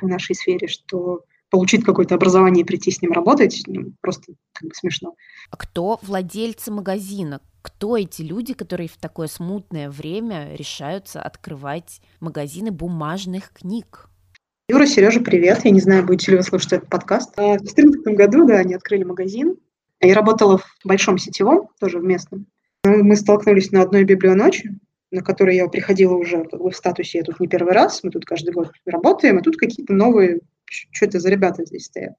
в 0.00 0.06
нашей 0.06 0.34
сфере, 0.34 0.68
что 0.68 1.24
получить 1.50 1.84
какое-то 1.84 2.16
образование 2.16 2.64
и 2.64 2.66
прийти 2.66 2.90
с 2.90 3.00
ним 3.00 3.12
работать 3.12 3.62
ну, 3.66 3.92
просто 4.00 4.34
как 4.52 4.68
бы 4.68 4.74
смешно. 4.74 5.14
А 5.50 5.56
кто 5.56 5.98
владельцы 6.02 6.70
магазина? 6.70 7.40
Кто 7.62 7.96
эти 7.96 8.22
люди, 8.22 8.52
которые 8.52 8.88
в 8.88 8.96
такое 8.96 9.26
смутное 9.26 9.88
время 9.88 10.54
решаются 10.54 11.22
открывать 11.22 12.02
магазины 12.20 12.70
бумажных 12.70 13.52
книг? 13.52 14.10
Юра, 14.68 14.86
Сережа, 14.86 15.20
привет. 15.20 15.64
Я 15.64 15.70
не 15.70 15.80
знаю, 15.80 16.04
будете 16.04 16.32
ли 16.32 16.38
вы 16.38 16.42
слушать 16.42 16.72
этот 16.72 16.88
подкаст. 16.88 17.32
А, 17.36 17.54
в 17.54 17.62
2014 17.62 18.16
году, 18.16 18.46
да, 18.46 18.56
они 18.56 18.74
открыли 18.74 19.04
магазин. 19.04 19.56
Я 20.00 20.14
работала 20.14 20.58
в 20.58 20.66
большом 20.84 21.18
сетевом, 21.18 21.68
тоже 21.78 22.00
в 22.00 22.04
местном. 22.04 22.46
Мы 22.84 23.16
столкнулись 23.16 23.72
на 23.72 23.80
одной 23.80 24.04
библионочи, 24.04 24.78
на 25.10 25.22
которой 25.22 25.56
я 25.56 25.66
приходила 25.68 26.14
уже 26.14 26.46
в 26.52 26.72
статусе, 26.72 27.18
я 27.18 27.24
тут 27.24 27.40
не 27.40 27.48
первый 27.48 27.72
раз, 27.72 28.04
мы 28.04 28.10
тут 28.10 28.26
каждый 28.26 28.52
год 28.52 28.72
работаем, 28.84 29.38
а 29.38 29.40
тут 29.40 29.56
какие-то 29.56 29.94
новые, 29.94 30.40
что 30.66 31.06
это 31.06 31.18
за 31.18 31.30
ребята 31.30 31.64
здесь 31.64 31.86
стоят. 31.86 32.14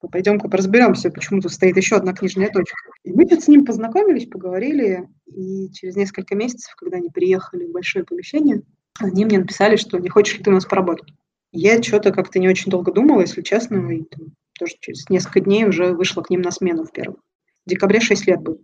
Пойдем-ка 0.00 0.48
разберемся, 0.48 1.10
почему 1.10 1.40
тут 1.40 1.52
стоит 1.52 1.76
еще 1.76 1.96
одна 1.96 2.14
книжная 2.14 2.50
точка. 2.50 2.76
И 3.04 3.12
мы 3.12 3.26
с 3.26 3.48
ним 3.48 3.66
познакомились, 3.66 4.26
поговорили, 4.26 5.08
и 5.26 5.70
через 5.72 5.96
несколько 5.96 6.36
месяцев, 6.36 6.74
когда 6.76 6.98
они 6.98 7.10
приехали 7.10 7.66
в 7.66 7.72
большое 7.72 8.04
помещение, 8.04 8.62
они 8.98 9.24
мне 9.24 9.38
написали, 9.38 9.76
что 9.76 9.98
не 9.98 10.08
хочешь 10.08 10.38
ли 10.38 10.44
ты 10.44 10.50
у 10.50 10.54
нас 10.54 10.64
поработать. 10.66 11.12
Я 11.52 11.82
что-то 11.82 12.12
как-то 12.12 12.38
не 12.38 12.48
очень 12.48 12.70
долго 12.70 12.92
думала, 12.92 13.22
если 13.22 13.42
честно, 13.42 13.90
и 13.90 14.04
там, 14.04 14.34
тоже 14.58 14.74
через 14.80 15.08
несколько 15.10 15.40
дней 15.40 15.64
уже 15.64 15.94
вышла 15.94 16.22
к 16.22 16.30
ним 16.30 16.42
на 16.42 16.52
смену 16.52 16.84
в 16.84 16.92
первую. 16.92 17.18
В 17.66 17.70
декабре 17.70 18.00
6 18.00 18.26
лет 18.26 18.40
был. 18.40 18.60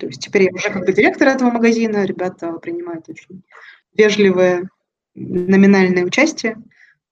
То 0.00 0.06
есть 0.06 0.22
теперь 0.22 0.44
я 0.44 0.50
уже 0.52 0.70
как 0.70 0.86
бы 0.86 0.92
директор 0.92 1.28
этого 1.28 1.50
магазина, 1.50 2.04
ребята 2.06 2.52
принимают 2.54 3.08
очень 3.08 3.42
вежливое 3.94 4.68
номинальное 5.14 6.04
участие 6.04 6.56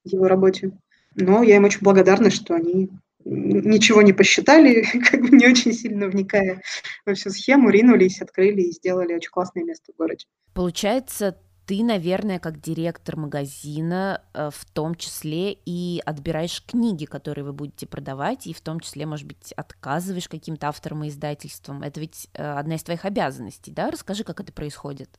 в 0.03 0.09
его 0.09 0.27
работе. 0.27 0.71
Но 1.15 1.43
я 1.43 1.57
им 1.57 1.65
очень 1.65 1.81
благодарна, 1.81 2.31
что 2.31 2.55
они 2.55 2.89
ничего 3.25 4.01
не 4.01 4.11
посчитали, 4.11 4.83
как 5.11 5.21
бы 5.21 5.37
не 5.37 5.47
очень 5.47 5.73
сильно 5.73 6.07
вникая 6.07 6.63
во 7.05 7.13
всю 7.13 7.29
схему, 7.29 7.69
ринулись, 7.69 8.21
открыли 8.21 8.61
и 8.61 8.71
сделали 8.71 9.13
очень 9.13 9.29
классное 9.29 9.63
место 9.63 9.91
в 9.93 9.97
городе. 9.97 10.25
Получается, 10.55 11.37
ты, 11.69 11.83
наверное, 11.83 12.39
как 12.39 12.59
директор 12.59 13.15
магазина, 13.15 14.23
э, 14.33 14.49
в 14.51 14.65
том 14.73 14.95
числе 14.95 15.55
и 15.67 16.01
отбираешь 16.03 16.65
книги, 16.65 17.05
которые 17.05 17.45
вы 17.45 17.53
будете 17.53 17.85
продавать, 17.85 18.47
и 18.47 18.53
в 18.55 18.59
том 18.61 18.79
числе, 18.79 19.05
может 19.05 19.27
быть, 19.27 19.53
отказываешь 19.55 20.27
каким-то 20.27 20.67
авторам 20.67 21.03
и 21.03 21.09
издательствам. 21.09 21.83
Это 21.83 21.99
ведь 21.99 22.27
э, 22.33 22.43
одна 22.43 22.73
из 22.73 22.81
твоих 22.81 23.05
обязанностей, 23.05 23.69
да? 23.71 23.91
Расскажи, 23.91 24.23
как 24.23 24.39
это 24.39 24.51
происходит. 24.51 25.11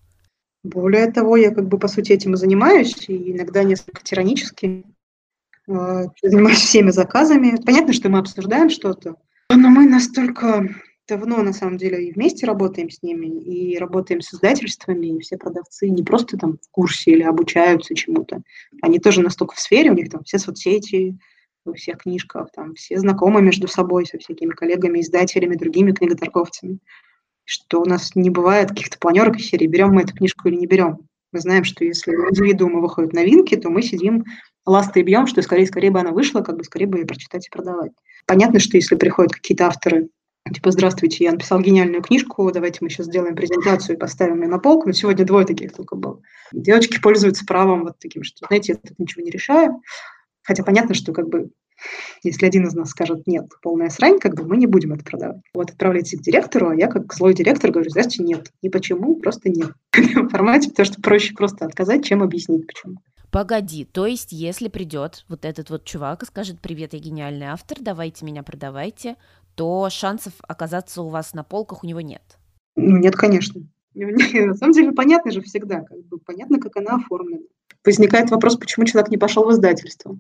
Более 0.65 1.13
того, 1.13 1.37
я 1.37 1.55
как 1.55 1.69
бы 1.69 1.79
по 1.79 1.87
сути 1.87 2.11
этим 2.11 2.35
и 2.35 2.37
занимаюсь, 2.37 3.09
и 3.09 3.31
иногда 3.31 3.63
несколько 3.63 4.03
тиранически. 4.03 4.85
Э, 5.69 6.07
занимаюсь 6.21 6.59
всеми 6.59 6.91
заказами. 6.91 7.63
Понятно, 7.65 7.93
что 7.93 8.09
мы 8.09 8.19
обсуждаем 8.19 8.71
что-то, 8.71 9.15
но 9.51 9.69
мы 9.69 9.89
настолько 9.89 10.69
давно, 11.17 11.43
на 11.43 11.53
самом 11.53 11.77
деле, 11.77 12.07
и 12.07 12.13
вместе 12.13 12.47
работаем 12.47 12.91
с 12.91 13.03
ними, 13.03 13.27
и 13.27 13.77
работаем 13.79 14.21
с 14.21 14.33
издательствами, 14.33 15.07
и 15.07 15.19
все 15.21 15.37
продавцы 15.37 15.89
не 15.89 16.03
просто 16.03 16.39
там 16.39 16.59
в 16.63 16.71
курсе 16.71 17.11
или 17.11 17.23
обучаются 17.23 17.95
чему-то, 17.95 18.43
они 18.83 18.99
тоже 18.99 19.23
настолько 19.23 19.55
в 19.55 19.61
сфере, 19.61 19.91
у 19.91 19.95
них 19.95 20.11
там 20.11 20.25
все 20.25 20.39
соцсети, 20.39 21.19
во 21.65 21.75
всех 21.75 21.99
книжках, 21.99 22.51
там 22.53 22.75
все 22.75 22.99
знакомы 22.99 23.43
между 23.43 23.69
собой 23.69 24.07
со 24.07 24.19
всякими 24.19 24.51
коллегами, 24.51 25.01
издателями, 25.01 25.57
другими 25.57 25.93
книготорговцами, 25.93 26.79
что 27.45 27.83
у 27.83 27.85
нас 27.85 28.15
не 28.15 28.31
бывает 28.31 28.71
каких-то 28.71 28.99
планерок 28.99 29.37
из 29.37 29.47
серии, 29.47 29.67
берем 29.67 29.91
мы 29.91 30.03
эту 30.03 30.15
книжку 30.15 30.49
или 30.49 30.57
не 30.57 30.67
берем. 30.67 31.07
Мы 31.33 31.41
знаем, 31.41 31.65
что 31.65 31.85
если 31.85 32.15
у 32.17 32.29
индивидуума 32.29 32.81
выходят 32.81 33.13
новинки, 33.13 33.57
то 33.57 33.69
мы 33.69 33.83
сидим 33.83 34.25
ласты 34.67 35.01
и 35.01 35.03
бьем, 35.03 35.27
что 35.27 35.43
скорее, 35.43 35.67
скорее 35.67 35.91
бы 35.91 36.01
она 36.01 36.11
вышла, 36.11 36.41
как 36.41 36.57
бы 36.57 36.65
скорее 36.65 36.87
бы 36.87 36.99
ее 36.99 37.07
прочитать 37.07 37.47
и 37.47 37.51
продавать. 37.51 37.93
Понятно, 38.27 38.59
что 38.59 38.77
если 38.77 38.97
приходят 38.97 39.33
какие-то 39.33 39.67
авторы, 39.67 40.09
типа, 40.53 40.71
здравствуйте, 40.71 41.25
я 41.25 41.33
написал 41.33 41.61
гениальную 41.61 42.03
книжку, 42.03 42.51
давайте 42.53 42.79
мы 42.81 42.91
сейчас 42.91 43.07
сделаем 43.07 43.35
презентацию 43.35 43.97
и 43.97 43.99
поставим 43.99 44.43
ее 44.43 44.49
на 44.49 44.59
полку. 44.59 44.87
Но 44.87 44.93
сегодня 44.93 45.25
двое 45.25 45.47
таких 45.47 45.73
только 45.73 45.97
было. 45.97 46.21
Девочки 46.53 47.01
пользуются 47.01 47.45
правом 47.45 47.85
вот 47.85 47.99
таким, 47.99 48.25
что, 48.25 48.47
знаете, 48.47 48.73
я 48.73 48.79
тут 48.79 48.99
ничего 48.99 49.25
не 49.25 49.31
решаю. 49.31 49.81
Хотя 50.43 50.65
понятно, 50.65 50.95
что 50.95 51.13
как 51.13 51.29
бы 51.29 51.51
если 52.23 52.47
один 52.47 52.67
из 52.67 52.75
нас 52.75 52.91
скажет 52.91 53.27
«нет, 53.27 53.47
полная 53.63 53.89
срань», 53.89 54.19
как 54.19 54.35
бы 54.35 54.45
мы 54.45 54.57
не 54.57 54.67
будем 54.67 54.93
это 54.93 55.05
продавать. 55.05 55.41
Вот 55.55 55.71
отправляйте 55.71 56.19
к 56.19 56.23
директору, 56.23 56.71
а 56.71 56.75
я 56.75 56.89
как 56.89 57.13
злой 57.15 57.35
директор 57.35 57.71
говорю, 57.71 57.91
знаете, 57.91 58.23
нет. 58.23 58.53
Не 58.63 58.69
почему, 58.69 59.17
просто 59.17 59.49
нет. 59.49 59.73
В 59.93 60.29
формате, 60.29 60.71
потому 60.71 60.87
что 60.87 61.01
проще 61.01 61.35
просто 61.35 61.65
отказать, 61.65 62.05
чем 62.05 62.23
объяснить 62.23 62.67
почему. 62.67 62.97
Погоди, 63.31 63.85
то 63.85 64.07
есть 64.07 64.33
если 64.33 64.67
придет 64.67 65.25
вот 65.29 65.45
этот 65.45 65.71
вот 65.71 65.85
чувак 65.85 66.25
и 66.25 66.27
скажет 66.27 66.61
«Привет, 66.61 66.95
я 66.95 66.99
гениальный 66.99 67.47
автор, 67.47 67.79
давайте 67.81 68.25
меня 68.25 68.43
продавайте», 68.43 69.15
то 69.61 69.91
шансов 69.91 70.33
оказаться 70.49 71.03
у 71.03 71.11
вас 71.11 71.35
на 71.35 71.45
полках 71.45 71.85
у 71.85 71.87
него 71.87 72.01
нет? 72.01 72.23
Ну, 72.77 72.97
нет, 72.97 73.15
конечно. 73.15 73.61
На 73.95 74.55
самом 74.55 74.73
деле 74.73 74.93
понятно 74.93 75.31
же 75.33 75.43
всегда, 75.43 75.83
как 75.83 75.99
бы 76.07 76.17
понятно, 76.17 76.59
как 76.59 76.79
она 76.79 76.95
оформлена. 76.95 77.43
Возникает 77.85 78.31
вопрос, 78.31 78.57
почему 78.57 78.87
человек 78.87 79.11
не 79.11 79.19
пошел 79.19 79.45
в 79.45 79.53
издательство. 79.53 80.19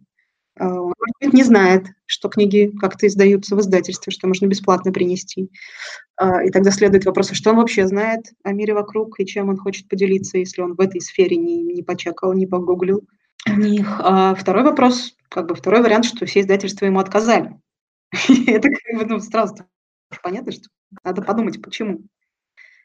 А, 0.58 0.66
он, 0.66 0.92
может 0.98 1.16
быть, 1.22 1.32
не 1.32 1.42
знает, 1.42 1.86
что 2.04 2.28
книги 2.28 2.70
как-то 2.78 3.06
издаются 3.06 3.56
в 3.56 3.60
издательстве, 3.60 4.12
что 4.12 4.28
можно 4.28 4.44
бесплатно 4.44 4.92
принести. 4.92 5.50
А, 6.18 6.44
и 6.44 6.50
тогда 6.50 6.70
следует 6.70 7.06
вопрос, 7.06 7.30
а 7.30 7.34
что 7.34 7.52
он 7.52 7.56
вообще 7.56 7.86
знает 7.86 8.26
о 8.42 8.52
мире 8.52 8.74
вокруг 8.74 9.20
и 9.20 9.26
чем 9.26 9.48
он 9.48 9.56
хочет 9.56 9.88
поделиться, 9.88 10.36
если 10.36 10.60
он 10.60 10.74
в 10.74 10.80
этой 10.80 11.00
сфере 11.00 11.38
не, 11.38 11.62
не 11.62 11.82
почекал, 11.82 12.34
не 12.34 12.46
погуглил 12.46 13.08
них. 13.48 14.00
А 14.00 14.34
второй 14.34 14.64
вопрос, 14.64 15.14
как 15.30 15.46
бы 15.46 15.54
второй 15.54 15.80
вариант, 15.80 16.04
что 16.04 16.26
все 16.26 16.40
издательства 16.40 16.84
ему 16.84 16.98
отказали. 16.98 17.58
Это 18.46 18.68
как 18.68 18.98
бы, 18.98 19.04
ну, 19.06 19.20
сразу 19.20 19.56
понятно, 20.22 20.52
что 20.52 20.68
надо 21.04 21.22
подумать, 21.22 21.62
почему. 21.62 22.00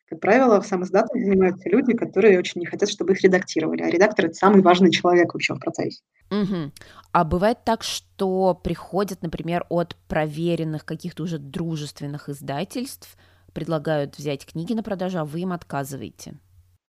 Как 0.07 0.19
правило, 0.19 0.61
в 0.61 0.67
сам 0.67 0.83
занимаются 0.83 1.67
люди, 1.67 1.95
которые 1.95 2.37
очень 2.37 2.61
не 2.61 2.67
хотят, 2.67 2.89
чтобы 2.89 3.13
их 3.13 3.21
редактировали. 3.23 3.81
А 3.81 3.89
редактор– 3.89 4.25
это 4.27 4.35
самый 4.35 4.61
важный 4.61 4.91
человек 4.91 5.33
вообще 5.33 5.55
в 5.55 5.59
процессе. 5.59 6.01
Угу. 6.29 6.71
А 7.11 7.23
бывает 7.23 7.59
так, 7.65 7.81
что 7.81 8.53
приходят, 8.53 9.23
например, 9.23 9.65
от 9.69 9.95
проверенных 10.07 10.85
каких-то 10.85 11.23
уже 11.23 11.39
дружественных 11.39 12.29
издательств, 12.29 13.17
предлагают 13.53 14.17
взять 14.17 14.45
книги 14.45 14.73
на 14.73 14.83
продажу, 14.83 15.19
а 15.19 15.25
вы 15.25 15.39
им 15.39 15.53
отказываете? 15.53 16.35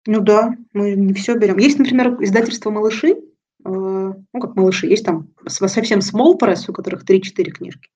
Ну 0.08 0.22
да, 0.22 0.56
мы 0.74 0.96
не 0.96 1.14
все 1.14 1.38
берем. 1.38 1.58
Есть, 1.58 1.78
например, 1.78 2.16
издательство 2.24 2.72
«Малыши», 2.72 3.10
э, 3.10 3.18
ну 3.64 4.40
как 4.40 4.56
«Малыши», 4.56 4.88
есть 4.88 5.06
там 5.06 5.30
совсем 5.48 6.00
small 6.00 6.40
press, 6.40 6.66
у 6.68 6.74
которых 6.74 7.04
3-4 7.04 7.44
книжки. 7.52 7.90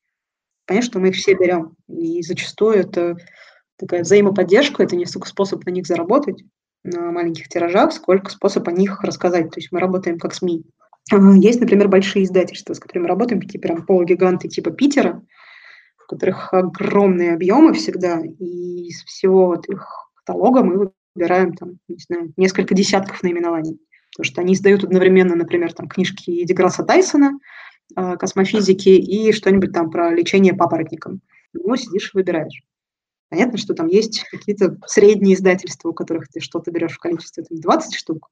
Понятно, 0.69 0.87
что 0.87 0.99
мы 0.99 1.09
их 1.09 1.15
все 1.15 1.33
берем. 1.33 1.75
И 1.87 2.21
зачастую 2.21 2.75
это 2.75 3.17
такая 3.75 4.03
взаимоподдержка, 4.03 4.83
это 4.83 4.95
не 4.95 5.07
столько 5.07 5.27
способ 5.27 5.65
на 5.65 5.71
них 5.71 5.87
заработать, 5.87 6.43
на 6.83 7.11
маленьких 7.11 7.47
тиражах, 7.47 7.91
сколько 7.91 8.29
способ 8.29 8.67
о 8.67 8.71
них 8.71 9.01
рассказать. 9.01 9.49
То 9.49 9.59
есть 9.59 9.71
мы 9.71 9.79
работаем 9.79 10.19
как 10.19 10.35
СМИ. 10.35 10.63
А, 11.11 11.15
есть, 11.37 11.59
например, 11.59 11.87
большие 11.87 12.23
издательства, 12.23 12.75
с 12.75 12.79
которыми 12.79 13.07
работаем, 13.07 13.41
такие 13.41 13.59
прям 13.59 13.83
полугиганты 13.83 14.47
типа 14.47 14.69
Питера, 14.69 15.23
у 16.05 16.07
которых 16.07 16.53
огромные 16.53 17.33
объемы 17.33 17.73
всегда, 17.73 18.21
и 18.21 18.89
из 18.89 19.03
всего 19.05 19.47
вот 19.47 19.67
их 19.69 19.87
каталога 20.23 20.61
мы 20.61 20.91
выбираем 21.15 21.55
там, 21.55 21.79
не 21.87 21.97
знаю, 21.97 22.31
несколько 22.37 22.75
десятков 22.75 23.23
наименований. 23.23 23.79
Потому 24.11 24.31
что 24.31 24.41
они 24.41 24.53
издают 24.53 24.83
одновременно, 24.83 25.33
например, 25.33 25.73
там 25.73 25.87
книжки 25.87 26.45
Деграсса 26.45 26.83
Тайсона, 26.83 27.39
космофизики 27.95 28.89
и 28.89 29.31
что-нибудь 29.31 29.73
там 29.73 29.89
про 29.89 30.13
лечение 30.13 30.53
папоротником. 30.53 31.21
Ну, 31.53 31.75
сидишь 31.75 32.11
и 32.13 32.17
выбираешь. 32.17 32.63
Понятно, 33.29 33.57
что 33.57 33.73
там 33.73 33.87
есть 33.87 34.23
какие-то 34.31 34.77
средние 34.87 35.35
издательства, 35.35 35.89
у 35.89 35.93
которых 35.93 36.27
ты 36.29 36.39
что-то 36.39 36.71
берешь 36.71 36.93
в 36.93 36.99
количестве 36.99 37.43
там, 37.43 37.59
20 37.59 37.95
штук, 37.95 38.29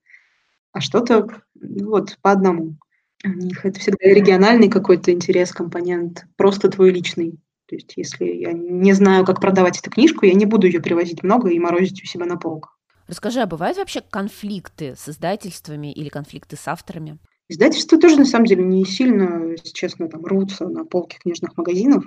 а 0.71 0.81
что-то 0.81 1.27
ну, 1.55 1.89
вот 1.89 2.17
по 2.21 2.31
одному. 2.31 2.77
У 3.23 3.29
них 3.29 3.65
это 3.65 3.79
всегда 3.79 4.07
региональный 4.07 4.69
какой-то 4.69 5.11
интерес, 5.11 5.51
компонент, 5.51 6.25
просто 6.35 6.69
твой 6.69 6.91
личный. 6.91 7.39
То 7.67 7.75
есть 7.75 7.93
если 7.95 8.25
я 8.25 8.53
не 8.53 8.93
знаю, 8.93 9.25
как 9.25 9.41
продавать 9.41 9.79
эту 9.79 9.91
книжку, 9.91 10.25
я 10.25 10.33
не 10.33 10.45
буду 10.45 10.67
ее 10.67 10.79
привозить 10.79 11.23
много 11.23 11.49
и 11.49 11.59
морозить 11.59 12.01
у 12.03 12.05
себя 12.05 12.25
на 12.25 12.37
полках. 12.37 12.77
Расскажи, 13.07 13.41
а 13.41 13.47
бывают 13.47 13.77
вообще 13.77 14.01
конфликты 14.01 14.95
с 14.97 15.09
издательствами 15.09 15.91
или 15.91 16.09
конфликты 16.09 16.57
с 16.57 16.67
авторами? 16.67 17.19
Издательства 17.49 17.97
тоже, 17.97 18.17
на 18.17 18.25
самом 18.25 18.45
деле, 18.45 18.63
не 18.63 18.83
сильно, 18.85 19.51
если 19.51 19.69
честно, 19.69 20.09
там 20.09 20.25
рвутся 20.25 20.67
на 20.67 20.85
полке 20.85 21.17
книжных 21.19 21.55
магазинов 21.57 22.03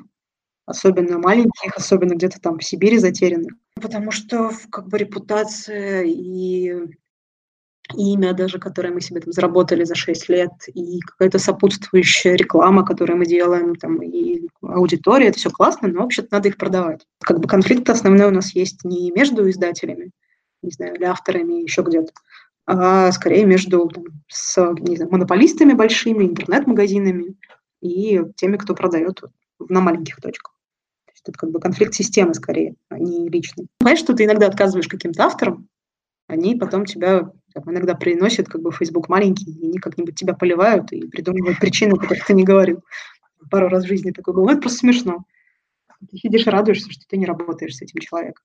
особенно 0.66 1.18
маленьких, 1.18 1.76
особенно 1.76 2.14
где-то 2.14 2.40
там 2.40 2.58
в 2.58 2.64
Сибири 2.64 2.98
затерянных. 2.98 3.54
Потому 3.74 4.10
что 4.12 4.52
как 4.70 4.88
бы 4.88 4.98
репутация 4.98 6.04
и 6.04 6.72
имя 7.96 8.34
даже, 8.34 8.60
которое 8.60 8.92
мы 8.92 9.00
себе 9.00 9.20
там 9.20 9.32
заработали 9.32 9.82
за 9.82 9.96
6 9.96 10.28
лет, 10.28 10.52
и 10.72 11.00
какая-то 11.00 11.40
сопутствующая 11.40 12.34
реклама, 12.34 12.84
которую 12.84 13.18
мы 13.18 13.26
делаем, 13.26 13.74
там, 13.74 14.00
и 14.00 14.42
аудитория, 14.62 15.28
это 15.28 15.38
все 15.38 15.50
классно, 15.50 15.88
но 15.88 16.02
вообще-то 16.02 16.28
надо 16.30 16.48
их 16.48 16.56
продавать. 16.56 17.04
Как 17.20 17.40
бы 17.40 17.48
конфликт 17.48 17.90
основной 17.90 18.28
у 18.28 18.32
нас 18.32 18.54
есть 18.54 18.84
не 18.84 19.10
между 19.10 19.48
издателями, 19.50 20.12
не 20.62 20.70
знаю, 20.70 20.94
или 20.94 21.04
авторами, 21.04 21.62
еще 21.62 21.82
где-то, 21.82 22.12
а 22.72 23.10
скорее 23.12 23.46
между 23.46 23.88
там, 23.88 24.04
с 24.28 24.56
не 24.80 24.96
знаю, 24.96 25.10
монополистами 25.10 25.72
большими, 25.72 26.24
интернет-магазинами 26.24 27.36
и 27.80 28.20
теми, 28.36 28.56
кто 28.56 28.74
продает 28.74 29.22
на 29.58 29.80
маленьких 29.80 30.16
точках 30.16 30.54
есть 31.20 31.28
это 31.28 31.38
как 31.38 31.50
бы 31.50 31.60
конфликт 31.60 31.94
системы 31.94 32.34
скорее, 32.34 32.74
а 32.88 32.98
не 32.98 33.28
личный. 33.28 33.68
Понимаешь, 33.78 33.98
что 33.98 34.14
ты 34.14 34.24
иногда 34.24 34.46
отказываешь 34.46 34.88
каким-то 34.88 35.24
авторам, 35.24 35.68
они 36.26 36.54
потом 36.54 36.84
тебя 36.84 37.30
там, 37.52 37.70
иногда 37.70 37.94
приносят 37.94 38.48
как 38.48 38.62
бы 38.62 38.70
Facebook 38.72 39.08
маленький, 39.08 39.50
и 39.50 39.66
они 39.66 39.78
как-нибудь 39.78 40.14
тебя 40.14 40.34
поливают 40.34 40.92
и 40.92 41.08
придумывают 41.08 41.58
причины, 41.58 41.94
о 41.94 41.96
которых 41.96 42.24
ты 42.24 42.34
не 42.34 42.44
говорил. 42.44 42.82
Пару 43.50 43.68
раз 43.68 43.84
в 43.84 43.88
жизни 43.88 44.12
такое 44.12 44.34
было. 44.34 44.50
Это 44.50 44.60
просто 44.60 44.78
смешно. 44.78 45.24
Ты 46.08 46.16
сидишь 46.16 46.46
и 46.46 46.50
радуешься, 46.50 46.90
что 46.90 47.04
ты 47.08 47.16
не 47.16 47.26
работаешь 47.26 47.76
с 47.76 47.82
этим 47.82 48.00
человеком. 48.00 48.44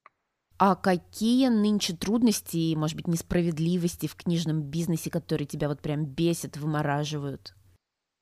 А 0.57 0.75
какие 0.75 1.49
нынче 1.49 1.95
трудности 1.95 2.57
и, 2.57 2.75
может 2.75 2.95
быть, 2.95 3.07
несправедливости 3.07 4.07
в 4.07 4.15
книжном 4.15 4.61
бизнесе, 4.61 5.09
которые 5.09 5.47
тебя 5.47 5.67
вот 5.67 5.81
прям 5.81 6.05
бесят, 6.05 6.57
вымораживают? 6.57 7.53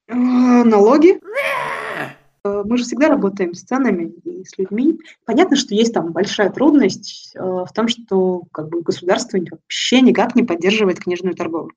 А, 0.09 0.15
налоги. 0.15 1.19
Э, 2.43 2.63
мы 2.65 2.77
же 2.77 2.83
всегда 2.83 3.07
работаем 3.07 3.53
с 3.53 3.61
ценами 3.61 4.13
и 4.23 4.43
с 4.43 4.57
людьми. 4.57 4.99
Понятно, 5.25 5.55
что 5.55 5.75
есть 5.75 5.93
там 5.93 6.11
большая 6.11 6.49
трудность 6.49 7.31
э, 7.35 7.39
в 7.39 7.69
том, 7.73 7.87
что 7.87 8.43
как 8.51 8.69
бы, 8.69 8.81
государство 8.81 9.37
вообще 9.37 10.01
никак 10.01 10.35
не 10.35 10.43
поддерживает 10.43 10.99
книжную 10.99 11.35
торговлю. 11.35 11.73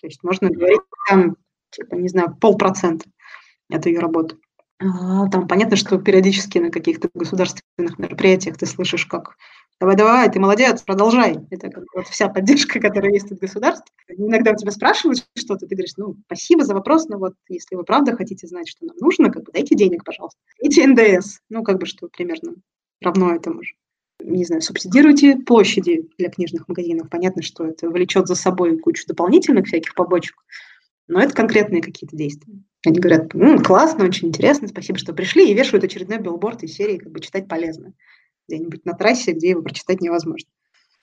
То 0.00 0.06
есть 0.06 0.22
можно 0.22 0.50
говорить 0.50 0.82
там, 1.08 1.36
типа, 1.70 1.94
не 1.94 2.08
знаю, 2.08 2.36
полпроцента 2.38 3.06
от 3.70 3.86
ее 3.86 4.00
работы. 4.00 4.36
А, 4.80 5.28
там 5.30 5.48
понятно, 5.48 5.76
что 5.76 5.98
периодически 5.98 6.58
на 6.58 6.70
каких-то 6.70 7.08
государственных 7.14 7.98
мероприятиях 7.98 8.58
ты 8.58 8.66
слышишь, 8.66 9.06
как 9.06 9.36
давай-давай, 9.80 10.30
ты 10.30 10.40
молодец, 10.40 10.82
продолжай. 10.82 11.38
Это 11.50 11.68
как 11.68 11.84
вот 11.94 12.06
вся 12.06 12.28
поддержка, 12.28 12.80
которая 12.80 13.12
есть 13.12 13.30
от 13.30 13.38
государства. 13.38 13.86
Иногда 14.08 14.52
у 14.52 14.56
тебя 14.56 14.70
спрашивают 14.70 15.26
что-то, 15.36 15.66
ты 15.66 15.74
говоришь, 15.74 15.94
ну, 15.96 16.16
спасибо 16.26 16.64
за 16.64 16.74
вопрос, 16.74 17.08
но 17.08 17.18
вот 17.18 17.34
если 17.48 17.76
вы 17.76 17.84
правда 17.84 18.16
хотите 18.16 18.46
знать, 18.46 18.68
что 18.68 18.86
нам 18.86 18.96
нужно, 18.98 19.30
как 19.30 19.44
бы 19.44 19.52
дайте 19.52 19.74
денег, 19.74 20.04
пожалуйста. 20.04 20.38
Дайте 20.60 20.86
НДС, 20.86 21.38
ну, 21.50 21.62
как 21.62 21.78
бы 21.78 21.86
что 21.86 22.08
примерно 22.08 22.54
равно 23.00 23.34
этому 23.34 23.62
же. 23.62 23.74
Не 24.22 24.44
знаю, 24.44 24.62
субсидируйте 24.62 25.36
площади 25.36 26.08
для 26.18 26.30
книжных 26.30 26.68
магазинов. 26.68 27.10
Понятно, 27.10 27.42
что 27.42 27.66
это 27.66 27.90
влечет 27.90 28.26
за 28.26 28.36
собой 28.36 28.78
кучу 28.78 29.04
дополнительных 29.06 29.66
всяких 29.66 29.94
побочек, 29.94 30.36
но 31.08 31.20
это 31.20 31.34
конкретные 31.34 31.82
какие-то 31.82 32.16
действия. 32.16 32.54
Они 32.86 33.00
говорят, 33.00 33.34
ну, 33.34 33.60
классно, 33.62 34.04
очень 34.04 34.28
интересно, 34.28 34.68
спасибо, 34.68 34.98
что 34.98 35.12
пришли, 35.12 35.50
и 35.50 35.54
вешают 35.54 35.84
очередной 35.84 36.18
билборд 36.18 36.62
из 36.62 36.74
серии 36.74 36.98
как 36.98 37.12
бы 37.12 37.20
читать 37.20 37.48
полезно 37.48 37.92
где-нибудь 38.48 38.84
на 38.84 38.94
трассе, 38.94 39.32
где 39.32 39.50
его 39.50 39.62
прочитать 39.62 40.00
невозможно. 40.00 40.48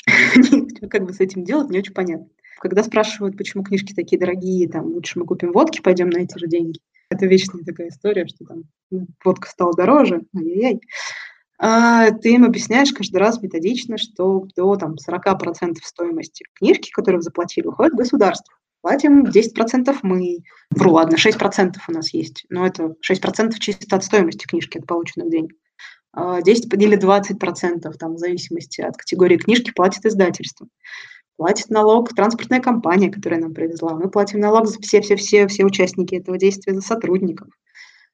Как 0.89 1.05
бы 1.05 1.13
с 1.13 1.19
этим 1.19 1.43
делать, 1.43 1.69
не 1.69 1.79
очень 1.79 1.93
понятно. 1.93 2.27
Когда 2.60 2.83
спрашивают, 2.83 3.38
почему 3.38 3.63
книжки 3.63 3.93
такие 3.93 4.19
дорогие, 4.19 4.69
там, 4.69 4.86
лучше 4.86 5.17
мы 5.17 5.25
купим 5.25 5.51
водки, 5.51 5.81
пойдем 5.81 6.10
на 6.10 6.19
эти 6.19 6.38
же 6.38 6.48
деньги. 6.48 6.79
Это 7.10 7.25
вечная 7.25 7.63
такая 7.63 7.89
история, 7.89 8.27
что 8.27 8.45
там 8.45 8.63
ну, 8.89 9.07
водка 9.24 9.50
стала 9.50 9.74
дороже, 9.74 10.21
ай-яй-яй. 10.36 10.81
А 11.57 12.12
ты 12.12 12.33
им 12.33 12.45
объясняешь 12.45 12.91
каждый 12.91 13.17
раз 13.17 13.41
методично, 13.41 13.98
что 13.98 14.48
до 14.55 14.75
там, 14.77 14.95
40% 14.95 15.75
стоимости 15.83 16.45
книжки, 16.53 16.89
которую 16.91 17.21
заплатили, 17.21 17.67
уходит 17.67 17.93
государство. 17.93 18.55
Платим 18.81 19.25
10% 19.25 19.95
мы. 20.01 20.39
Вру, 20.71 20.93
ладно, 20.93 21.15
6% 21.15 21.75
у 21.88 21.91
нас 21.91 22.13
есть, 22.13 22.45
но 22.50 22.65
это 22.65 22.95
6% 23.07 23.53
чисто 23.60 23.95
от 23.95 24.03
стоимости 24.03 24.48
книжки, 24.48 24.79
от 24.79 24.88
полученных 24.88 25.29
денег. 25.29 25.53
10 26.15 26.74
или 26.74 26.96
20 26.96 27.39
процентов, 27.39 27.98
там, 27.98 28.15
в 28.15 28.18
зависимости 28.18 28.82
от 28.82 28.98
категории 28.98 29.38
книжки, 29.38 29.72
платит 29.72 30.06
издательство. 30.06 30.68
платит 31.38 31.70
налог 31.70 32.13
транспортная 32.13 32.60
компания, 32.60 33.10
которая 33.10 33.39
нам 33.39 33.53
привезла. 33.53 33.96
Мы 33.96 34.10
платим 34.10 34.39
налог 34.39 34.68
за 34.68 34.80
все-все-все 34.82 35.48
все 35.48 35.63
участники 35.65 36.15
этого 36.15 36.38
действия, 36.38 36.74
за 36.74 36.82
сотрудников. 36.82 37.48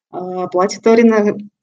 А, 0.10 0.48
платят 0.48 0.86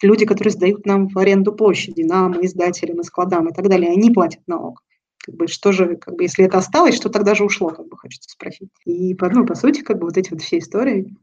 люди, 0.03 0.27
которые 0.27 0.53
сдают 0.53 0.85
нам 0.87 1.09
в 1.09 1.19
аренду 1.19 1.53
площади, 1.53 2.03
нам, 2.03 2.45
издателям, 2.45 3.01
и 3.01 3.05
складам 3.05 3.49
и 3.49 3.55
так 3.55 3.69
далее. 3.69 3.91
Они 3.91 4.11
платят 4.11 4.43
налог. 4.47 4.83
Как 5.25 5.37
бы, 5.37 5.47
что 5.47 5.73
же, 5.73 5.97
как 5.97 6.17
бы, 6.17 6.25
если 6.25 6.45
это 6.45 6.59
осталось, 6.59 6.95
что 6.97 7.09
тогда 7.09 7.35
же 7.35 7.45
ушло, 7.45 7.71
как 7.71 7.89
бы 7.89 7.97
хочется 7.97 8.29
спросить. 8.29 8.69
И, 8.85 9.17
ну, 9.19 9.47
по 9.47 9.55
сути, 9.55 9.81
как 9.81 9.99
бы 9.99 10.05
вот 10.05 10.19
эти 10.19 10.31
вот 10.31 10.43
все 10.43 10.59
истории, 10.59 11.17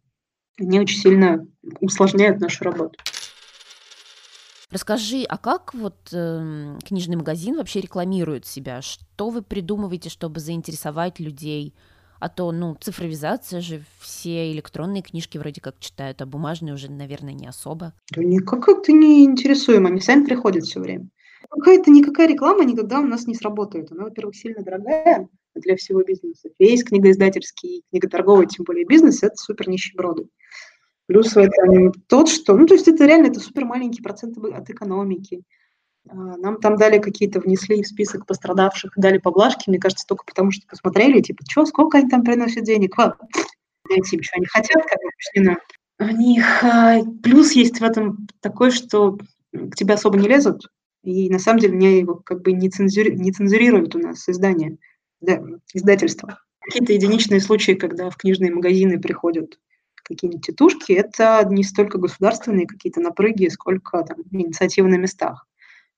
они 0.59 0.79
очень 0.79 0.99
сильно 0.99 1.45
усложняют 1.79 2.39
нашу 2.39 2.63
работу. 2.63 2.97
Расскажи, 4.71 5.23
а 5.27 5.37
как 5.37 5.73
вот 5.73 5.97
э, 6.13 6.77
книжный 6.85 7.17
магазин 7.17 7.57
вообще 7.57 7.81
рекламирует 7.81 8.45
себя? 8.45 8.81
Что 8.81 9.29
вы 9.29 9.41
придумываете, 9.41 10.09
чтобы 10.09 10.39
заинтересовать 10.39 11.19
людей? 11.19 11.73
А 12.21 12.29
то, 12.29 12.51
ну, 12.53 12.77
цифровизация 12.79 13.59
же, 13.59 13.81
все 13.99 14.51
электронные 14.53 15.01
книжки 15.01 15.37
вроде 15.37 15.59
как 15.59 15.79
читают, 15.79 16.21
а 16.21 16.25
бумажные 16.25 16.73
уже, 16.73 16.89
наверное, 16.89 17.33
не 17.33 17.47
особо. 17.47 17.93
Да 18.15 18.23
никак 18.23 18.69
это 18.69 18.93
не 18.93 19.25
интересуем, 19.25 19.87
они 19.87 19.99
сами 19.99 20.23
приходят 20.23 20.63
все 20.63 20.79
время. 20.79 21.09
Какая-то 21.49 21.91
никакая 21.91 22.27
реклама 22.29 22.63
никогда 22.63 22.99
у 23.01 23.05
нас 23.05 23.27
не 23.27 23.35
сработает. 23.35 23.91
Она, 23.91 24.05
во-первых, 24.05 24.35
сильно 24.35 24.63
дорогая 24.63 25.27
для 25.55 25.75
всего 25.75 26.01
бизнеса. 26.03 26.49
Весь 26.59 26.83
книгоиздательский, 26.85 27.83
книготорговый, 27.89 28.47
тем 28.47 28.63
более 28.63 28.85
бизнес, 28.85 29.21
это 29.21 29.35
супер 29.35 29.67
нищеброды. 29.67 30.27
Плюс 31.11 31.35
в 31.35 31.37
этом 31.37 31.91
тот, 32.07 32.29
что, 32.29 32.55
ну, 32.55 32.65
то 32.65 32.73
есть 32.73 32.87
это 32.87 33.05
реально, 33.05 33.27
это 33.27 33.41
супер 33.41 33.65
маленький 33.65 34.01
процент 34.01 34.37
от 34.37 34.69
экономики. 34.69 35.43
А, 36.07 36.15
нам 36.15 36.57
там 36.61 36.77
дали 36.77 36.99
какие-то, 36.99 37.41
внесли 37.41 37.83
в 37.83 37.87
список 37.87 38.25
пострадавших, 38.25 38.93
дали 38.95 39.17
поблажки, 39.17 39.69
мне 39.69 39.77
кажется, 39.77 40.07
только 40.07 40.23
потому 40.23 40.51
что 40.51 40.65
посмотрели, 40.67 41.19
типа, 41.19 41.43
что, 41.49 41.65
сколько 41.65 41.97
они 41.97 42.07
там 42.07 42.23
приносят 42.23 42.63
денег? 42.63 42.97
Ладно, 42.97 43.27
найти, 43.89 44.21
что 44.21 44.37
они 44.37 44.45
хотят, 44.45 44.81
как 44.83 44.99
бы, 45.01 45.57
У 45.99 46.17
них 46.17 46.63
а, 46.63 47.01
плюс 47.21 47.51
есть 47.51 47.81
в 47.81 47.83
этом 47.83 48.25
такой, 48.39 48.71
что 48.71 49.17
к 49.51 49.75
тебе 49.75 49.95
особо 49.95 50.17
не 50.17 50.29
лезут, 50.29 50.71
и 51.03 51.29
на 51.29 51.39
самом 51.39 51.59
деле 51.59 51.75
мне 51.75 51.99
его 51.99 52.15
как 52.15 52.41
бы 52.41 52.53
не, 52.53 52.69
цензури, 52.69 53.13
не 53.15 53.33
цензурируют 53.33 53.95
у 53.95 53.99
нас 53.99 54.29
издание, 54.29 54.77
да, 55.19 55.43
издательство. 55.73 56.39
Какие-то 56.61 56.93
единичные 56.93 57.41
случаи, 57.41 57.73
когда 57.73 58.09
в 58.09 58.15
книжные 58.15 58.55
магазины 58.55 58.97
приходят 58.97 59.57
какие-нибудь 60.11 60.45
тетушки, 60.45 60.91
это 60.93 61.45
не 61.49 61.63
столько 61.63 61.97
государственные 61.97 62.67
какие-то 62.67 62.99
напрыги, 62.99 63.47
сколько 63.47 64.03
там, 64.03 64.17
инициативы 64.31 64.89
на 64.89 64.95
местах. 64.95 65.47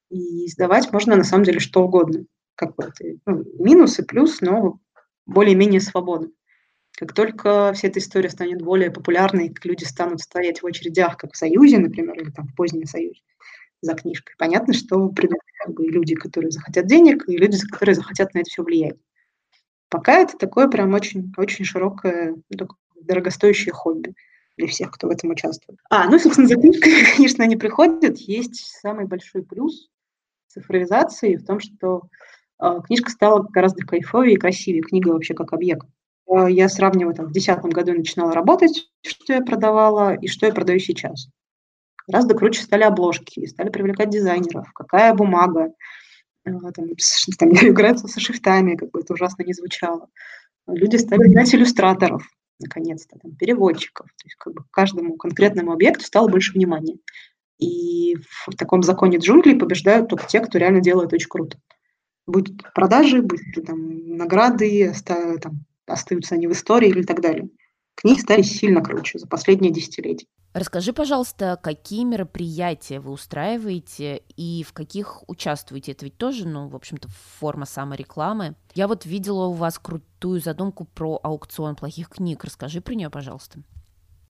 И 0.09 0.47
сдавать 0.47 0.91
можно 0.91 1.15
на 1.15 1.23
самом 1.23 1.43
деле 1.43 1.59
что 1.59 1.83
угодно. 1.83 2.25
Как 2.55 2.75
бы 2.75 2.83
это 2.83 3.19
ну, 3.25 3.43
минус 3.59 3.99
и 3.99 4.03
плюс, 4.03 4.41
но 4.41 4.79
более-менее 5.25 5.81
свободно. 5.81 6.29
Как 6.97 7.13
только 7.13 7.73
вся 7.73 7.87
эта 7.87 7.99
история 7.99 8.29
станет 8.29 8.61
более 8.61 8.91
популярной, 8.91 9.49
как 9.49 9.65
люди 9.65 9.83
станут 9.83 10.21
стоять 10.21 10.61
в 10.61 10.65
очередях, 10.65 11.17
как 11.17 11.33
в 11.33 11.37
Союзе, 11.37 11.79
например, 11.79 12.19
или 12.19 12.29
там 12.29 12.47
в 12.47 12.55
позднем 12.55 12.85
Союзе, 12.85 13.21
за 13.81 13.95
книжкой, 13.95 14.35
понятно, 14.37 14.73
что 14.73 15.09
придут 15.09 15.39
как 15.65 15.73
бы 15.73 15.85
люди, 15.87 16.15
которые 16.15 16.51
захотят 16.51 16.85
денег, 16.85 17.27
и 17.27 17.35
люди, 17.35 17.59
которые 17.67 17.95
захотят 17.95 18.33
на 18.33 18.39
это 18.39 18.49
все 18.49 18.63
влиять. 18.63 18.97
Пока 19.89 20.19
это 20.19 20.37
такое 20.37 20.67
прям 20.67 20.93
очень, 20.93 21.31
очень 21.37 21.65
широкое, 21.65 22.35
дорогостоящее 23.05 23.73
хобби 23.73 24.15
для 24.57 24.67
всех, 24.67 24.91
кто 24.91 25.07
в 25.07 25.11
этом 25.11 25.31
участвует. 25.31 25.79
А, 25.89 26.07
ну, 26.09 26.19
собственно, 26.19 26.47
за 26.47 26.55
книжкой, 26.55 27.05
конечно, 27.15 27.43
они 27.43 27.55
приходят. 27.55 28.17
Есть 28.17 28.55
самый 28.81 29.05
большой 29.05 29.43
плюс 29.43 29.89
цифровизации 30.47 31.35
в 31.35 31.45
том, 31.45 31.59
что 31.59 32.03
э, 32.61 32.79
книжка 32.85 33.09
стала 33.09 33.41
гораздо 33.41 33.85
кайфовее 33.85 34.35
и 34.35 34.39
красивее, 34.39 34.81
книга 34.81 35.09
вообще 35.09 35.33
как 35.33 35.53
объект. 35.53 35.87
Э, 36.27 36.45
я 36.49 36.69
сравниваю, 36.69 37.15
там, 37.15 37.25
в 37.27 37.31
2010 37.31 37.73
году 37.73 37.93
начинала 37.93 38.33
работать, 38.33 38.87
что 39.01 39.33
я 39.33 39.41
продавала 39.41 40.13
и 40.15 40.27
что 40.27 40.45
я 40.45 40.53
продаю 40.53 40.79
сейчас. 40.79 41.27
Гораздо 42.07 42.35
круче 42.35 42.61
стали 42.61 42.83
обложки, 42.83 43.45
стали 43.47 43.69
привлекать 43.69 44.09
дизайнеров, 44.09 44.71
какая 44.73 45.13
бумага, 45.13 45.73
э, 46.45 46.51
там, 46.51 46.85
там 47.39 47.49
играются 47.53 48.07
со 48.07 48.19
шрифтами, 48.19 48.75
как 48.75 48.91
бы 48.91 48.99
это 48.99 49.13
ужасно 49.13 49.43
не 49.43 49.53
звучало. 49.53 50.09
Люди 50.67 50.97
стали 50.97 51.27
играть 51.27 51.53
иллюстраторов, 51.53 52.27
наконец-то, 52.63 53.17
там, 53.19 53.35
переводчиков. 53.35 54.07
То 54.07 54.25
есть 54.25 54.35
как 54.35 54.53
бы 54.53 54.63
каждому 54.71 55.15
конкретному 55.15 55.71
объекту 55.71 56.05
стало 56.05 56.27
больше 56.27 56.53
внимания. 56.53 56.97
И 57.59 58.15
в 58.47 58.55
таком 58.57 58.83
законе 58.83 59.17
джунглей 59.19 59.55
побеждают 59.55 60.09
только 60.09 60.27
те, 60.27 60.39
кто 60.39 60.57
реально 60.57 60.81
делает 60.81 61.13
очень 61.13 61.29
круто. 61.29 61.57
Будут 62.25 62.73
продажи, 62.73 63.21
будут 63.21 63.65
там 63.65 64.17
награды, 64.17 64.89
оста, 64.89 65.37
там, 65.39 65.65
остаются 65.85 66.35
они 66.35 66.47
в 66.47 66.51
истории 66.53 66.89
или 66.89 67.03
так 67.03 67.21
далее. 67.21 67.49
Книги 67.95 68.19
стали 68.19 68.41
сильно 68.41 68.81
круче 68.81 69.19
за 69.19 69.27
последние 69.27 69.71
десятилетия. 69.71 70.25
Расскажи, 70.53 70.93
пожалуйста, 70.93 71.59
какие 71.61 72.03
мероприятия 72.03 72.99
вы 72.99 73.11
устраиваете 73.11 74.21
и 74.37 74.63
в 74.63 74.71
каких 74.71 75.27
участвуете? 75.27 75.93
Это 75.93 76.05
ведь 76.05 76.17
тоже, 76.17 76.47
ну, 76.47 76.67
в 76.67 76.75
общем-то, 76.75 77.07
форма 77.39 77.65
саморекламы. 77.65 78.55
Я 78.75 78.87
вот 78.87 79.05
видела 79.05 79.45
у 79.45 79.53
вас 79.53 79.79
крутую 79.79 80.41
задумку 80.41 80.85
про 80.85 81.19
аукцион 81.23 81.75
плохих 81.75 82.09
книг. 82.09 82.43
Расскажи 82.43 82.81
про 82.81 82.93
нее, 82.93 83.09
пожалуйста. 83.09 83.59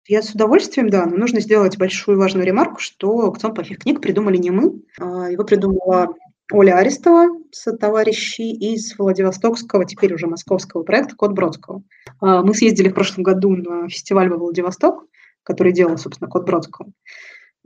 Я 0.08 0.22
с 0.22 0.32
удовольствием, 0.32 0.90
да, 0.90 1.06
но 1.06 1.18
нужно 1.18 1.42
сделать 1.42 1.78
большую 1.78 2.18
важную 2.18 2.46
ремарку, 2.46 2.80
что 2.80 3.22
аукцион 3.22 3.54
плохих 3.54 3.80
книг 3.80 4.02
придумали 4.02 4.38
не 4.38 4.52
мы. 4.52 4.82
А, 5.00 5.30
его 5.30 5.44
придумала 5.44 6.14
Оля 6.52 6.78
Арестова 6.78 7.30
с 7.52 7.76
товарищей 7.78 8.52
из 8.52 8.98
Владивостокского, 8.98 9.86
теперь 9.86 10.14
уже 10.14 10.28
московского 10.28 10.84
проекта 10.84 11.16
«Код 11.16 11.32
Бродского». 11.32 11.84
А, 12.24 12.42
мы 12.42 12.54
съездили 12.54 12.88
в 12.88 12.94
прошлом 12.94 13.24
году 13.24 13.56
на 13.56 13.90
фестиваль 13.90 14.30
во 14.30 14.38
Владивосток, 14.38 15.06
который 15.44 15.74
делал, 15.74 15.98
собственно, 15.98 16.30
код 16.30 16.46
Бродского. 16.46 16.90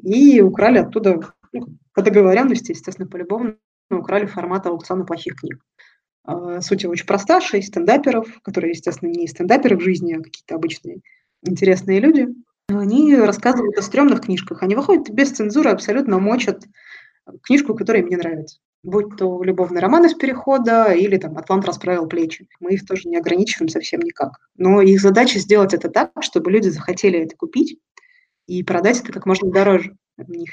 И 0.01 0.41
украли 0.41 0.79
оттуда, 0.79 1.19
ну, 1.53 1.67
по 1.93 2.01
договоренности, 2.01 2.71
естественно, 2.71 3.07
полюбовно, 3.07 3.57
украли 3.91 4.25
формат 4.25 4.65
аукциона 4.65 5.05
плохих 5.05 5.35
книг. 5.35 5.63
А, 6.23 6.61
суть 6.61 6.81
его 6.81 6.91
очень 6.91 7.05
проста. 7.05 7.39
Шесть 7.39 7.67
стендаперов, 7.67 8.27
которые, 8.41 8.71
естественно, 8.71 9.11
не 9.11 9.27
стендаперы 9.27 9.77
в 9.77 9.81
жизни, 9.81 10.13
а 10.13 10.23
какие-то 10.23 10.55
обычные 10.55 11.01
интересные 11.43 11.99
люди. 11.99 12.27
Они 12.69 13.15
рассказывают 13.15 13.77
о 13.77 13.83
стрёмных 13.83 14.21
книжках. 14.21 14.63
Они 14.63 14.75
выходят 14.75 15.09
без 15.11 15.29
цензуры, 15.31 15.69
абсолютно 15.69 16.17
мочат 16.17 16.63
книжку, 17.43 17.75
которая 17.75 18.01
им 18.01 18.09
не 18.09 18.15
нравится. 18.15 18.57
Будь 18.87 19.17
то 19.17 19.43
любовный 19.43 19.81
роман 19.81 20.05
из 20.05 20.13
перехода 20.13 20.93
или 20.93 21.17
там 21.17 21.37
«Атлант 21.37 21.65
расправил 21.65 22.07
плечи». 22.07 22.47
Мы 22.61 22.75
их 22.75 22.85
тоже 22.85 23.09
не 23.09 23.17
ограничиваем 23.17 23.67
совсем 23.67 23.99
никак. 23.99 24.39
Но 24.55 24.81
их 24.81 25.01
задача 25.01 25.39
сделать 25.39 25.73
это 25.73 25.89
так, 25.89 26.13
чтобы 26.21 26.51
люди 26.51 26.69
захотели 26.69 27.19
это 27.19 27.35
купить 27.35 27.81
и 28.45 28.63
продать 28.63 29.01
это 29.01 29.11
как 29.11 29.25
можно 29.25 29.51
дороже. 29.51 29.97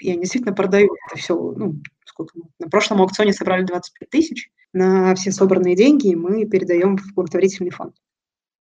И 0.00 0.10
они 0.10 0.22
действительно 0.22 0.52
продают 0.52 0.90
это 1.06 1.16
все, 1.16 1.36
ну, 1.36 1.76
сколько 2.04 2.36
мы, 2.36 2.46
на 2.58 2.68
прошлом 2.68 3.02
аукционе 3.02 3.32
собрали 3.32 3.62
25 3.62 4.10
тысяч, 4.10 4.50
на 4.72 5.14
все 5.14 5.30
собранные 5.30 5.76
деньги 5.76 6.12
мы 6.16 6.44
передаем 6.44 6.96
в 6.96 7.14
благотворительный 7.14 7.70
фонд. 7.70 7.94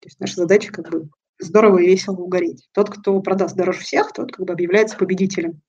То 0.02 0.06
есть 0.06 0.20
наша 0.20 0.36
задача 0.36 0.72
как 0.72 0.92
бы 0.92 1.10
здорово 1.40 1.80
и 1.80 1.88
весело 1.88 2.18
угореть. 2.18 2.70
Тот, 2.74 2.92
кто 2.92 3.20
продаст 3.22 3.56
дороже 3.56 3.80
всех, 3.80 4.14
тот 4.14 4.34
как 4.34 4.46
бы 4.46 4.54
объявляется 4.54 4.98
победителем 4.98 5.62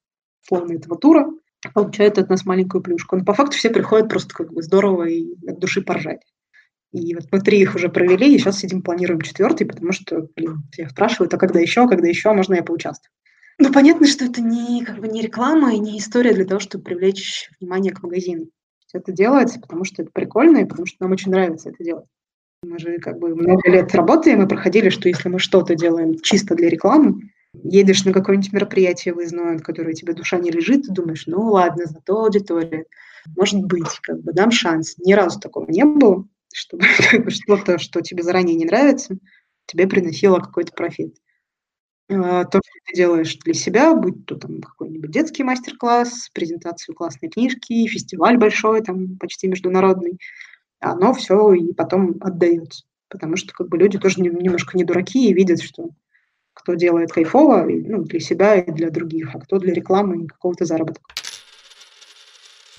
словно 0.42 0.74
этого 0.74 0.98
тура, 0.98 1.26
получает 1.72 2.18
от 2.18 2.29
нас 2.29 2.44
маленькую 2.44 2.83
плюшку. 2.83 3.16
Но 3.16 3.24
по 3.24 3.35
факту 3.35 3.57
все 3.57 3.70
приходят 3.70 4.09
просто 4.09 4.35
как 4.35 4.53
бы 4.53 4.62
здорово 4.62 5.05
и 5.05 5.35
от 5.46 5.59
души 5.59 5.83
поржать. 5.83 6.20
И 6.92 7.14
вот 7.14 7.24
мы 7.33 7.40
три 7.40 7.61
их 7.61 7.74
уже 7.74 7.88
провели, 7.88 8.35
и 8.35 8.38
сейчас 8.38 8.59
сидим, 8.59 8.83
планируем 8.83 9.20
четвертый, 9.20 9.66
потому 9.66 9.90
что, 9.90 10.29
блин, 10.37 10.62
все 10.70 10.88
спрашивают, 10.88 11.35
а 11.35 11.38
когда 11.38 11.59
еще, 11.59 11.88
когда 11.88 12.07
еще, 12.07 12.33
можно 12.33 12.55
я 12.55 12.62
поучаствую? 12.62 13.11
Ну, 13.59 13.72
понятно, 13.72 14.07
что 14.07 14.24
это 14.24 14.40
не, 14.40 14.85
как 14.85 14.98
бы, 14.98 15.09
не 15.09 15.20
реклама 15.20 15.74
и 15.74 15.79
не 15.79 15.98
история 15.98 16.33
для 16.33 16.44
того, 16.44 16.61
чтобы 16.61 16.85
привлечь 16.85 17.50
внимание 17.61 17.92
к 17.92 18.03
магазину. 18.03 18.46
Это 18.92 19.11
делается, 19.11 19.61
потому 19.61 19.85
что 19.85 20.03
это 20.03 20.12
прикольно, 20.12 20.59
и 20.59 20.64
потому 20.64 20.87
что 20.87 20.98
нам 21.00 21.11
очень 21.11 21.33
нравится 21.33 21.70
это 21.70 21.83
делать. 21.83 22.07
Мы 22.62 22.79
же 22.79 22.98
как 22.98 23.18
бы 23.18 23.35
много 23.35 23.68
лет 23.68 23.92
работаем 23.94 24.42
и 24.42 24.48
проходили, 24.48 24.88
что 24.88 25.09
если 25.09 25.29
мы 25.29 25.40
что-то 25.40 25.74
делаем 25.74 26.18
чисто 26.20 26.55
для 26.55 26.68
рекламы, 26.68 27.22
едешь 27.62 28.04
на 28.04 28.12
какое-нибудь 28.12 28.52
мероприятие 28.52 29.14
выездное, 29.14 29.58
которое 29.58 29.94
тебе 29.94 30.14
душа 30.14 30.38
не 30.38 30.50
лежит, 30.50 30.82
ты 30.82 30.92
думаешь, 30.92 31.26
ну 31.26 31.50
ладно, 31.50 31.86
зато 31.86 32.24
аудитория. 32.24 32.86
Может 33.36 33.64
быть, 33.64 33.98
как 34.02 34.22
бы 34.22 34.32
дам 34.32 34.50
шанс. 34.50 34.96
Ни 34.98 35.12
разу 35.12 35.40
такого 35.40 35.70
не 35.70 35.84
было, 35.84 36.26
чтобы 36.52 36.84
что-то, 37.30 37.78
что 37.78 38.00
тебе 38.00 38.22
заранее 38.22 38.56
не 38.56 38.64
нравится, 38.64 39.16
тебе 39.66 39.86
приносило 39.86 40.38
какой-то 40.38 40.72
профит. 40.72 41.16
А, 42.10 42.44
то, 42.44 42.60
что 42.62 42.78
ты 42.86 42.96
делаешь 42.96 43.36
для 43.38 43.54
себя, 43.54 43.94
будь 43.94 44.26
то 44.26 44.36
там 44.36 44.60
какой-нибудь 44.60 45.10
детский 45.10 45.42
мастер-класс, 45.42 46.30
презентацию 46.34 46.94
классной 46.94 47.30
книжки, 47.30 47.86
фестиваль 47.86 48.36
большой, 48.36 48.82
там 48.82 49.16
почти 49.16 49.48
международный, 49.48 50.18
оно 50.80 51.14
все 51.14 51.54
и 51.54 51.72
потом 51.72 52.16
отдается. 52.20 52.84
Потому 53.08 53.36
что 53.36 53.54
как 53.54 53.68
бы 53.68 53.78
люди 53.78 53.98
тоже 53.98 54.20
немножко 54.20 54.76
не 54.76 54.84
дураки 54.84 55.30
и 55.30 55.34
видят, 55.34 55.62
что 55.62 55.90
кто 56.54 56.74
делает 56.74 57.12
кайфово 57.12 57.66
ну, 57.68 58.02
для 58.04 58.20
себя 58.20 58.54
и 58.56 58.70
для 58.70 58.90
других, 58.90 59.34
а 59.34 59.40
кто 59.40 59.58
для 59.58 59.74
рекламы 59.74 60.24
и 60.24 60.26
какого-то 60.26 60.64
заработка. 60.64 61.02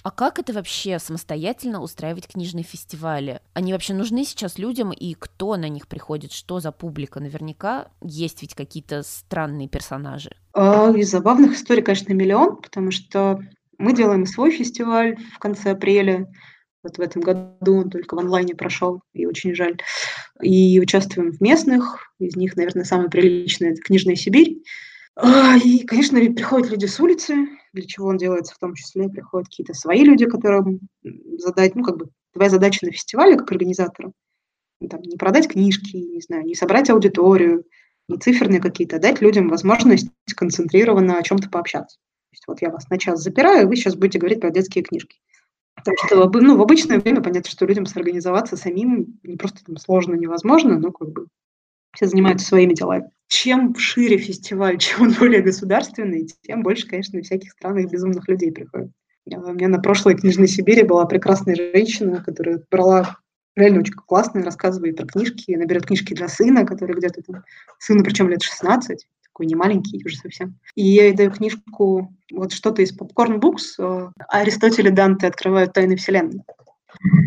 А 0.06 0.12
как 0.12 0.38
это 0.38 0.54
вообще 0.54 1.00
самостоятельно 1.00 1.82
устраивать 1.82 2.28
книжные 2.28 2.64
фестивали? 2.64 3.42
Они 3.54 3.74
вообще 3.74 3.96
нужны 3.96 4.24
сейчас 4.24 4.60
людям, 4.60 4.92
и 4.92 5.16
кто 5.16 5.56
на 5.56 5.68
них 5.68 5.88
приходит, 5.88 6.32
что 6.32 6.60
за 6.60 6.72
публика? 6.72 7.20
Наверняка 7.20 7.88
есть 8.04 8.44
ведь 8.44 8.54
какие-то 8.54 9.02
странные 9.02 9.68
персонажи. 9.68 10.30
А, 10.54 10.92
из 10.92 11.10
забавных 11.10 11.54
историй, 11.54 11.82
конечно, 11.82 12.14
миллион, 12.14 12.58
потому 12.58 12.92
что 12.92 13.40
мы 13.80 13.94
делаем 13.94 14.28
свой 14.28 14.52
фестиваль 14.52 15.18
в 15.34 15.40
конце 15.40 15.72
апреля. 15.72 16.32
Вот 16.86 17.00
в 17.00 17.02
этом 17.02 17.24
году 17.24 17.78
он 17.78 17.90
только 17.90 18.14
в 18.14 18.20
онлайне 18.20 18.54
прошел, 18.54 19.02
и 19.12 19.26
очень 19.26 19.56
жаль. 19.56 19.78
И 20.40 20.80
участвуем 20.80 21.32
в 21.32 21.42
местных, 21.42 22.14
из 22.20 22.36
них, 22.36 22.56
наверное, 22.56 22.84
самый 22.84 23.10
приличный– 23.10 23.70
это 23.72 23.82
«Книжная 23.82 24.16
Сибирь». 24.16 24.62
И, 25.64 25.84
конечно, 25.88 26.20
приходят 26.20 26.70
люди 26.70 26.86
с 26.86 27.00
улицы, 27.00 27.48
для 27.74 27.88
чего 27.88 28.10
он 28.10 28.18
делается 28.18 28.54
в 28.54 28.60
том 28.60 28.76
числе, 28.76 29.10
приходят 29.10 29.48
какие-то 29.48 29.74
свои 29.74 30.04
люди, 30.04 30.28
которым 30.28 30.82
задать, 31.40 31.74
ну, 31.74 31.84
как 31.84 31.98
бы, 31.98 32.10
твоя 32.34 32.52
задача 32.52 32.86
на 32.86 32.92
фестивале, 32.92 33.36
как 33.36 33.52
организатора, 33.52 34.12
там, 34.88 35.02
не 35.02 35.18
продать 35.18 35.48
книжки, 35.48 35.96
не 35.96 36.22
знаю, 36.22 36.44
не 36.46 36.54
собрать 36.54 36.92
аудиторию, 36.92 37.64
не 38.08 38.20
циферные 38.20 38.62
какие-то, 38.62 38.98
а 38.98 39.00
дать 39.00 39.22
людям 39.22 39.50
возможность 39.50 40.12
концентрированно 40.36 41.18
о 41.18 41.24
чем-то 41.24 41.50
пообщаться. 41.50 41.98
То 41.98 42.34
есть 42.34 42.44
вот 42.46 42.62
я 42.62 42.70
вас 42.70 42.88
на 42.90 43.00
час 43.00 43.24
запираю, 43.24 43.68
вы 43.68 43.76
сейчас 43.76 43.96
будете 43.96 44.20
говорить 44.20 44.42
про 44.42 44.52
детские 44.52 44.84
книжки. 44.84 45.18
Потому 45.86 46.30
что 46.30 46.40
ну, 46.42 46.58
в 46.58 46.62
обычное 46.62 47.00
время 47.00 47.22
понятно, 47.22 47.50
что 47.50 47.66
людям 47.66 47.86
сорганизоваться 47.86 48.58
самим 48.58 49.20
не 49.24 49.38
просто 49.38 49.64
там 49.64 49.78
сложно, 49.78 50.16
невозможно, 50.16 50.80
но 50.80 50.92
как 50.92 51.10
бы 51.12 51.28
все 51.94 52.08
занимаются 52.08 52.48
своими 52.48 52.74
делами. 52.74 53.12
Чем 53.28 53.76
шире 53.76 54.18
фестиваль, 54.18 54.78
чем 54.80 55.04
он 55.04 55.14
более 55.14 55.42
государственный, 55.42 56.28
тем 56.42 56.64
больше, 56.64 56.88
конечно, 56.88 57.22
всяких 57.22 57.52
странных 57.52 57.92
безумных 57.92 58.28
людей 58.28 58.52
приходит. 58.52 58.92
У 59.28 59.54
меня 59.54 59.68
на 59.70 59.80
прошлой 59.80 60.16
книжной 60.16 60.48
Сибири 60.48 60.84
была 60.84 61.06
прекрасная 61.06 61.56
женщина, 61.56 62.24
которая 62.24 62.64
брала 62.70 63.18
реально 63.56 63.80
очень 63.80 63.94
классная, 63.94 64.44
рассказывает 64.44 64.98
про 64.98 65.06
книжки, 65.06 65.56
она 65.56 65.66
берет 65.66 65.86
книжки 65.86 66.14
для 66.14 66.28
сына, 66.28 66.66
который 66.66 66.96
где-то 66.96 67.22
там, 67.24 67.44
сыну 67.80 68.04
причем 68.04 68.30
лет 68.30 68.42
16, 68.42 69.08
такой 69.36 69.48
не 69.48 69.56
маленький 69.56 70.02
уже 70.06 70.16
совсем. 70.16 70.58
И 70.76 70.84
я 70.84 71.08
ей 71.08 71.14
даю 71.14 71.30
книжку, 71.30 72.16
вот 72.32 72.54
что-то 72.54 72.82
из 72.82 72.98
Popcorn 72.98 73.42
Books, 73.42 73.76
э, 73.78 74.10
Аристотель 74.30 74.88
и 74.88 74.92
Данте 74.92 75.28
открывают 75.28 75.74
тайны 75.74 75.98
вселенной. 75.98 76.42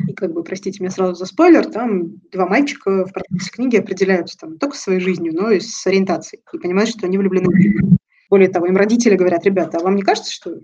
И 0.06 0.14
как 0.14 0.32
бы, 0.32 0.42
простите 0.42 0.80
меня 0.80 0.90
сразу 0.90 1.14
за 1.14 1.26
спойлер, 1.26 1.66
там 1.66 2.16
два 2.32 2.46
мальчика 2.46 3.04
в 3.04 3.12
процессе 3.12 3.50
книги 3.50 3.76
определяются 3.76 4.38
там 4.38 4.52
не 4.52 4.58
только 4.58 4.74
своей 4.74 5.00
жизнью, 5.00 5.34
но 5.34 5.50
и 5.50 5.60
с 5.60 5.86
ориентацией. 5.86 6.42
И 6.50 6.58
понимают, 6.58 6.88
что 6.88 7.06
они 7.06 7.18
влюблены. 7.18 7.98
Более 8.30 8.48
того, 8.48 8.66
им 8.66 8.76
родители 8.76 9.14
говорят, 9.14 9.44
ребята, 9.44 9.76
а 9.76 9.82
вам 9.82 9.94
не 9.94 10.02
кажется, 10.02 10.32
что 10.32 10.54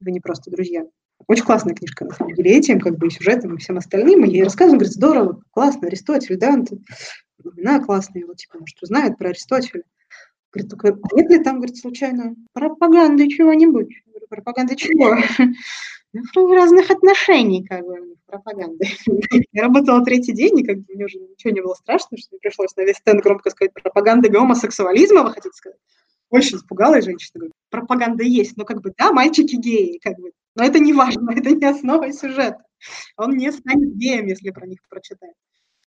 вы 0.00 0.10
не 0.10 0.20
просто 0.20 0.50
друзья? 0.50 0.86
Очень 1.26 1.44
классная 1.44 1.74
книжка, 1.74 2.06
на 2.06 2.14
самом 2.14 2.32
деле, 2.32 2.50
этим, 2.56 2.80
как 2.80 2.96
бы, 2.96 3.08
и 3.08 3.10
сюжетом, 3.10 3.54
и 3.54 3.58
всем 3.58 3.76
остальным. 3.76 4.24
И 4.24 4.30
ей 4.30 4.42
рассказывают, 4.42 4.80
говорит, 4.80 4.94
здорово, 4.94 5.40
классно, 5.50 5.88
Аристотель, 5.88 6.38
Данте, 6.38 6.78
имена 7.44 7.80
классные, 7.80 8.24
вот, 8.24 8.38
типа, 8.38 8.58
может, 8.58 8.82
узнает 8.82 9.18
про 9.18 9.28
Аристотеля. 9.28 9.84
Говорит, 10.54 10.70
только 10.70 11.16
нет 11.16 11.30
ли 11.30 11.38
там, 11.42 11.56
говорит, 11.56 11.76
случайно 11.76 12.36
пропаганды 12.52 13.28
чего-нибудь? 13.28 13.88
Говорю, 14.06 14.26
пропаганда 14.28 14.76
чего? 14.76 15.16
Ну, 16.12 16.54
разных 16.54 16.92
отношений, 16.92 17.64
как 17.64 17.84
бы, 17.84 18.14
пропаганды. 18.26 18.86
Я 19.50 19.62
работала 19.64 20.04
третий 20.04 20.32
день, 20.32 20.60
и 20.60 20.64
как 20.64 20.76
бы 20.78 20.84
мне 20.94 21.06
уже 21.06 21.18
ничего 21.18 21.52
не 21.52 21.60
было 21.60 21.74
страшно, 21.74 22.16
что 22.16 22.28
мне 22.30 22.38
пришлось 22.40 22.76
на 22.76 22.82
весь 22.82 22.98
стенд 22.98 23.20
громко 23.20 23.50
сказать 23.50 23.74
пропаганда 23.74 24.28
гомосексуализма, 24.28 25.24
вы 25.24 25.32
хотите 25.32 25.56
сказать? 25.56 25.78
Очень 26.30 26.58
испугалась 26.58 27.04
женщина, 27.04 27.30
говорит, 27.34 27.54
пропаганда 27.68 28.22
есть, 28.22 28.56
но 28.56 28.64
как 28.64 28.80
бы, 28.80 28.92
да, 28.96 29.12
мальчики 29.12 29.56
геи, 29.56 29.98
как 29.98 30.16
бы, 30.20 30.30
но 30.54 30.62
это 30.62 30.78
не 30.78 30.92
важно, 30.92 31.32
это 31.36 31.50
не 31.50 31.64
основа 31.64 32.12
сюжета. 32.12 32.62
Он 33.16 33.36
не 33.36 33.50
станет 33.50 33.96
геем, 33.96 34.26
если 34.26 34.50
про 34.50 34.68
них 34.68 34.78
прочитает 34.88 35.34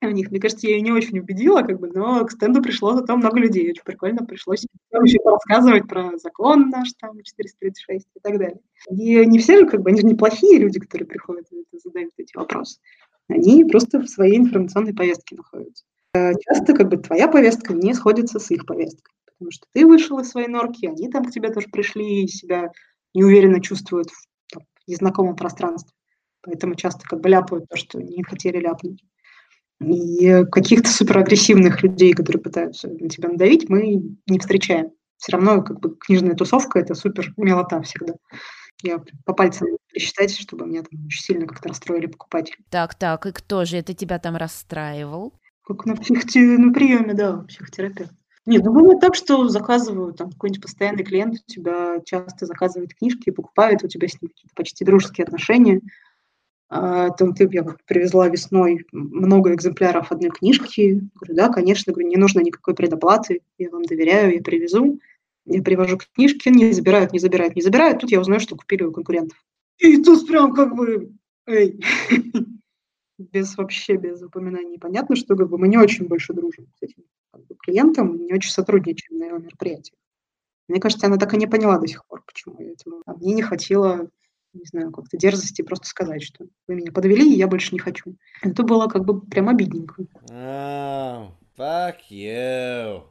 у 0.06 0.12
них. 0.12 0.30
Мне 0.30 0.40
кажется, 0.40 0.68
я 0.68 0.76
ее 0.76 0.82
не 0.82 0.92
очень 0.92 1.20
убедила, 1.20 1.62
как 1.62 1.80
бы, 1.80 1.88
но 1.88 2.24
к 2.26 2.32
стенду 2.32 2.62
пришло 2.62 2.94
зато 2.94 3.16
много 3.18 3.40
людей. 3.40 3.72
Очень 3.72 3.84
прикольно 3.84 4.26
пришлось 4.26 4.66
еще 5.04 5.20
рассказывать 5.24 5.88
про 5.88 6.18
закон 6.18 6.70
наш, 6.70 6.94
там, 7.00 7.22
436 7.22 8.08
и 8.14 8.20
так 8.20 8.38
далее. 8.38 8.60
И 8.92 9.26
не 9.26 9.40
все 9.40 9.60
же, 9.60 9.68
как 9.68 9.82
бы, 9.82 9.90
они 9.90 10.02
же 10.02 10.08
не 10.08 10.16
плохие 10.16 10.60
люди, 10.60 10.80
которые 10.80 11.08
приходят 11.08 11.48
и 11.52 11.78
задают 11.80 12.14
эти 12.18 12.36
вопросы. 12.36 12.80
Они 13.28 13.66
просто 13.66 14.00
в 14.00 14.08
своей 14.08 14.38
информационной 14.38 14.94
повестке 14.94 15.36
находятся. 15.36 15.84
А 16.14 16.34
часто, 16.36 16.74
как 16.74 16.90
бы, 16.90 16.98
твоя 16.98 17.28
повестка 17.28 17.74
не 17.74 17.94
сходится 17.94 18.40
с 18.40 18.52
их 18.52 18.66
повесткой. 18.66 19.14
Потому 19.26 19.52
что 19.52 19.66
ты 19.74 19.86
вышел 19.86 20.20
из 20.20 20.30
своей 20.30 20.48
норки, 20.48 20.86
они 20.86 21.10
там 21.10 21.26
к 21.26 21.32
тебе 21.32 21.52
тоже 21.52 21.68
пришли 21.70 22.24
и 22.24 22.28
себя 22.28 22.72
неуверенно 23.14 23.62
чувствуют 23.62 24.10
в, 24.10 24.28
там, 24.52 24.64
в 24.86 24.88
незнакомом 24.88 25.36
пространстве. 25.36 25.92
Поэтому 26.42 26.76
часто 26.76 27.04
как 27.08 27.20
бы 27.20 27.30
ляпают 27.30 27.68
то, 27.68 27.76
что 27.78 28.02
не 28.02 28.24
хотели 28.24 28.58
ляпнуть. 28.58 29.04
И 29.80 30.44
каких-то 30.52 30.90
суперагрессивных 30.90 31.84
людей, 31.84 32.14
которые 32.14 32.42
пытаются 32.42 32.88
на 32.88 33.10
тебя 33.10 33.30
надавить, 33.30 33.70
мы 33.70 34.02
не 34.28 34.40
встречаем. 34.40 34.92
Все 35.18 35.34
равно 35.34 35.62
как 35.62 35.80
бы 35.80 35.96
книжная 35.96 36.36
тусовка– 36.36 36.80
это 36.82 36.96
супер 36.96 37.34
милота 37.38 37.82
всегда. 37.82 38.14
Я 38.84 39.02
по 39.26 39.34
пальцам 39.34 39.68
пересчитать, 39.92 40.38
чтобы 40.38 40.68
меня 40.68 40.84
там 40.84 41.06
очень 41.06 41.24
сильно 41.24 41.48
как-то 41.48 41.70
расстроили 41.70 42.06
покупатели. 42.06 42.58
Так, 42.70 42.96
так, 42.96 43.26
и 43.26 43.32
кто 43.32 43.66
же 43.66 43.78
это 43.78 43.94
тебя 43.94 44.20
там 44.20 44.36
расстраивал? 44.36 45.34
Как 45.64 45.86
на, 45.86 45.96
психоте... 45.96 46.40
на 46.40 46.72
приеме, 46.72 47.14
да, 47.14 47.38
психотерапевт. 47.48 48.14
Нет, 48.46 48.64
ну 48.64 48.74
бывает 48.74 49.02
так, 49.02 49.14
что 49.14 49.50
заказывают, 49.50 50.18
там 50.18 50.32
какой-нибудь 50.32 50.62
постоянный 50.62 51.04
клиент 51.04 51.34
у 51.34 51.52
тебя 51.52 52.00
часто 52.06 52.46
заказывает 52.46 52.96
книжки, 52.96 53.30
покупает, 53.30 53.84
у 53.84 53.90
тебя 53.90 54.08
с 54.08 54.22
ним 54.22 54.30
какие-то 54.30 54.56
почти 54.56 54.86
дружеские 54.86 55.26
отношения, 55.26 55.82
а, 56.70 57.12
там 57.12 57.34
ты, 57.34 57.48
я 57.52 57.64
привезла 57.86 58.28
весной 58.28 58.86
много 58.92 59.54
экземпляров 59.54 60.12
одной 60.12 60.32
книжки. 60.32 61.02
Говорю, 61.16 61.36
да, 61.36 61.50
конечно, 61.50 61.94
говорю, 61.94 62.10
не 62.10 62.18
нужно 62.18 62.42
никакой 62.42 62.76
предоплаты, 62.76 63.42
я 63.58 63.70
вам 63.70 63.84
доверяю, 63.84 64.34
я 64.34 64.42
привезу. 64.42 65.00
Я 65.46 65.64
привожу 65.64 65.98
книжки, 65.98 66.50
не 66.50 66.74
забирают, 66.74 67.14
не 67.14 67.20
забирают, 67.20 67.56
не 67.56 67.62
забирают. 67.62 68.00
Тут 68.00 68.12
я 68.12 68.20
узнаю, 68.20 68.42
что 68.42 68.58
купили 68.58 68.84
у 68.84 68.92
конкурентов. 68.92 69.38
И 69.78 70.02
тут 70.04 70.28
прям 70.28 70.54
как 70.54 70.76
бы, 70.76 71.14
эй, 71.46 71.80
без 73.18 73.56
вообще, 73.56 73.96
без 73.96 74.22
упоминаний. 74.22 74.78
Понятно, 74.78 75.16
что 75.16 75.38
как 75.38 75.50
бы, 75.50 75.58
мы 75.58 75.70
не 75.70 75.78
очень 75.78 76.08
больше 76.08 76.34
дружим 76.34 76.68
с 76.78 76.84
этим 76.84 77.04
как 77.32 77.46
бы, 77.46 77.56
клиентом, 77.56 78.18
не 78.26 78.34
очень 78.34 78.52
сотрудничаем 78.52 79.20
на 79.20 79.26
его 79.26 79.38
мероприятии. 79.38 79.96
Мне 80.68 80.82
кажется, 80.82 81.08
она 81.08 81.16
так 81.16 81.34
и 81.34 81.38
не 81.38 81.48
поняла 81.48 81.78
до 81.78 81.88
сих 81.88 82.06
пор, 82.06 82.24
почему 82.26 82.60
я 82.60 82.72
этому. 82.72 83.02
А 83.06 83.14
мне 83.14 83.34
не 83.34 83.42
хватило 83.42 84.10
не 84.58 84.66
знаю, 84.66 84.92
как-то 84.92 85.18
дерзости 85.18 85.62
просто 85.62 85.88
сказать, 85.88 86.24
что 86.24 86.46
вы 86.68 86.76
меня 86.76 86.92
подвели, 86.92 87.34
и 87.34 87.38
я 87.38 87.48
больше 87.48 87.74
не 87.74 87.80
хочу. 87.80 88.16
Это 88.42 88.64
было 88.64 88.88
как 88.88 89.06
бы 89.06 89.22
прям 89.22 89.50
обидненько. 89.50 90.04
Oh, 90.30 91.32
fuck 91.58 91.98
you. 92.10 93.04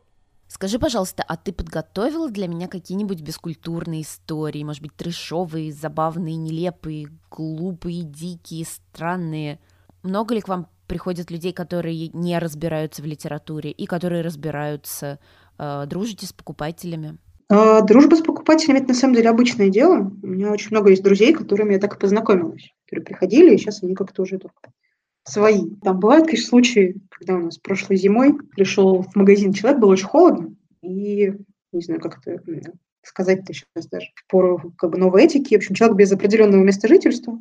Скажи, 0.48 0.78
пожалуйста, 0.78 1.24
а 1.26 1.36
ты 1.36 1.52
подготовила 1.52 2.30
для 2.30 2.46
меня 2.46 2.68
какие-нибудь 2.68 3.20
бескультурные 3.20 4.02
истории, 4.02 4.62
может 4.62 4.80
быть, 4.80 4.94
трешовые, 4.94 5.72
забавные, 5.72 6.36
нелепые, 6.36 7.08
глупые, 7.30 8.02
дикие, 8.02 8.64
странные? 8.64 9.58
Много 10.02 10.34
ли 10.34 10.40
к 10.40 10.48
вам 10.48 10.68
приходят 10.86 11.32
людей, 11.32 11.52
которые 11.52 12.08
не 12.08 12.38
разбираются 12.38 13.02
в 13.02 13.06
литературе 13.06 13.72
и 13.72 13.86
которые 13.86 14.22
разбираются? 14.22 15.18
Э, 15.58 15.84
дружите 15.86 16.26
с 16.26 16.32
покупателями? 16.32 17.18
А, 17.48 17.80
дружба 17.82 18.16
с 18.16 18.22
покупателями– 18.22 18.78
это 18.80 18.88
на 18.88 18.94
самом 18.94 19.14
деле 19.14 19.30
обычное 19.30 19.68
дело. 19.68 20.10
У 20.22 20.26
меня 20.26 20.50
очень 20.50 20.70
много 20.70 20.90
есть 20.90 21.02
друзей, 21.02 21.32
которыми 21.32 21.74
я 21.74 21.78
так 21.78 21.96
и 21.96 21.98
познакомилась, 21.98 22.72
которые 22.86 23.04
приходили, 23.04 23.54
и 23.54 23.58
сейчас 23.58 23.82
они 23.82 23.94
как-то 23.94 24.22
уже 24.22 24.38
только 24.38 24.72
свои. 25.24 25.70
Там 25.82 26.00
бывают, 26.00 26.26
конечно, 26.26 26.48
случаи, 26.48 26.96
когда 27.10 27.34
у 27.34 27.38
нас 27.38 27.58
прошлой 27.58 27.96
зимой 27.96 28.36
пришел 28.54 29.02
в 29.02 29.14
магазин 29.14 29.52
человек, 29.52 29.80
было 29.80 29.92
очень 29.92 30.06
холодно, 30.06 30.54
и 30.82 31.34
не 31.72 31.80
знаю, 31.80 32.00
как 32.00 32.18
это 32.24 32.40
сказать-то 33.02 33.52
сейчас 33.52 33.86
даже, 33.86 34.06
в 34.14 34.26
пору 34.28 34.72
как 34.76 34.90
бы 34.90 34.98
новой 34.98 35.24
этики. 35.24 35.54
В 35.54 35.58
общем, 35.58 35.74
человек 35.74 35.96
без 35.96 36.12
определенного 36.12 36.62
места 36.62 36.88
жительства, 36.88 37.38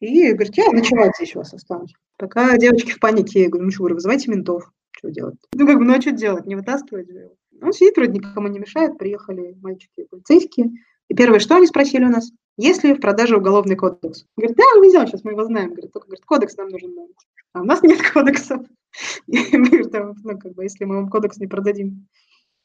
и 0.00 0.32
говорит, 0.32 0.56
я 0.56 0.70
ночевать 0.72 1.12
здесь 1.16 1.36
у 1.36 1.38
вас 1.38 1.54
останусь. 1.54 1.94
Пока 2.16 2.56
девочки 2.58 2.90
в 2.90 2.98
панике, 2.98 3.42
я 3.42 3.48
говорю, 3.48 3.66
ну 3.66 3.70
что, 3.70 3.84
вызывайте 3.84 4.30
ментов, 4.30 4.70
что 4.96 5.10
делать? 5.10 5.36
Ну, 5.54 5.66
как 5.66 5.78
бы, 5.78 5.84
ну 5.84 5.94
а 5.94 6.00
что 6.00 6.12
делать, 6.12 6.46
не 6.46 6.56
вытаскивать 6.56 7.10
же 7.10 7.18
его? 7.18 7.36
Он 7.62 7.72
сидит, 7.72 7.96
вроде 7.96 8.12
никому 8.12 8.48
не 8.48 8.58
мешает, 8.58 8.98
приехали 8.98 9.56
мальчики 9.62 10.06
полицейские. 10.10 10.72
И 11.08 11.14
первое, 11.14 11.38
что 11.38 11.56
они 11.56 11.66
спросили 11.66 12.04
у 12.04 12.10
нас, 12.10 12.30
есть 12.56 12.82
ли 12.84 12.94
в 12.94 13.00
продаже 13.00 13.36
уголовный 13.36 13.76
кодекс? 13.76 14.26
Говорит, 14.36 14.56
да, 14.56 14.64
мы 14.76 14.86
везем, 14.86 15.06
сейчас 15.06 15.24
мы 15.24 15.32
его 15.32 15.44
знаем. 15.44 15.70
Говорит, 15.70 15.92
только 15.92 16.06
говорит, 16.06 16.24
кодекс 16.24 16.56
нам 16.56 16.68
нужен. 16.68 16.94
А 17.52 17.60
у 17.60 17.64
нас 17.64 17.82
нет 17.82 18.00
кодекса. 18.12 18.64
И 19.26 19.56
мы 19.56 19.68
говорим, 19.68 20.14
ну, 20.24 20.38
как 20.38 20.54
бы, 20.54 20.64
если 20.64 20.84
мы 20.84 20.96
вам 20.96 21.08
кодекс 21.08 21.36
не 21.36 21.46
продадим, 21.46 22.06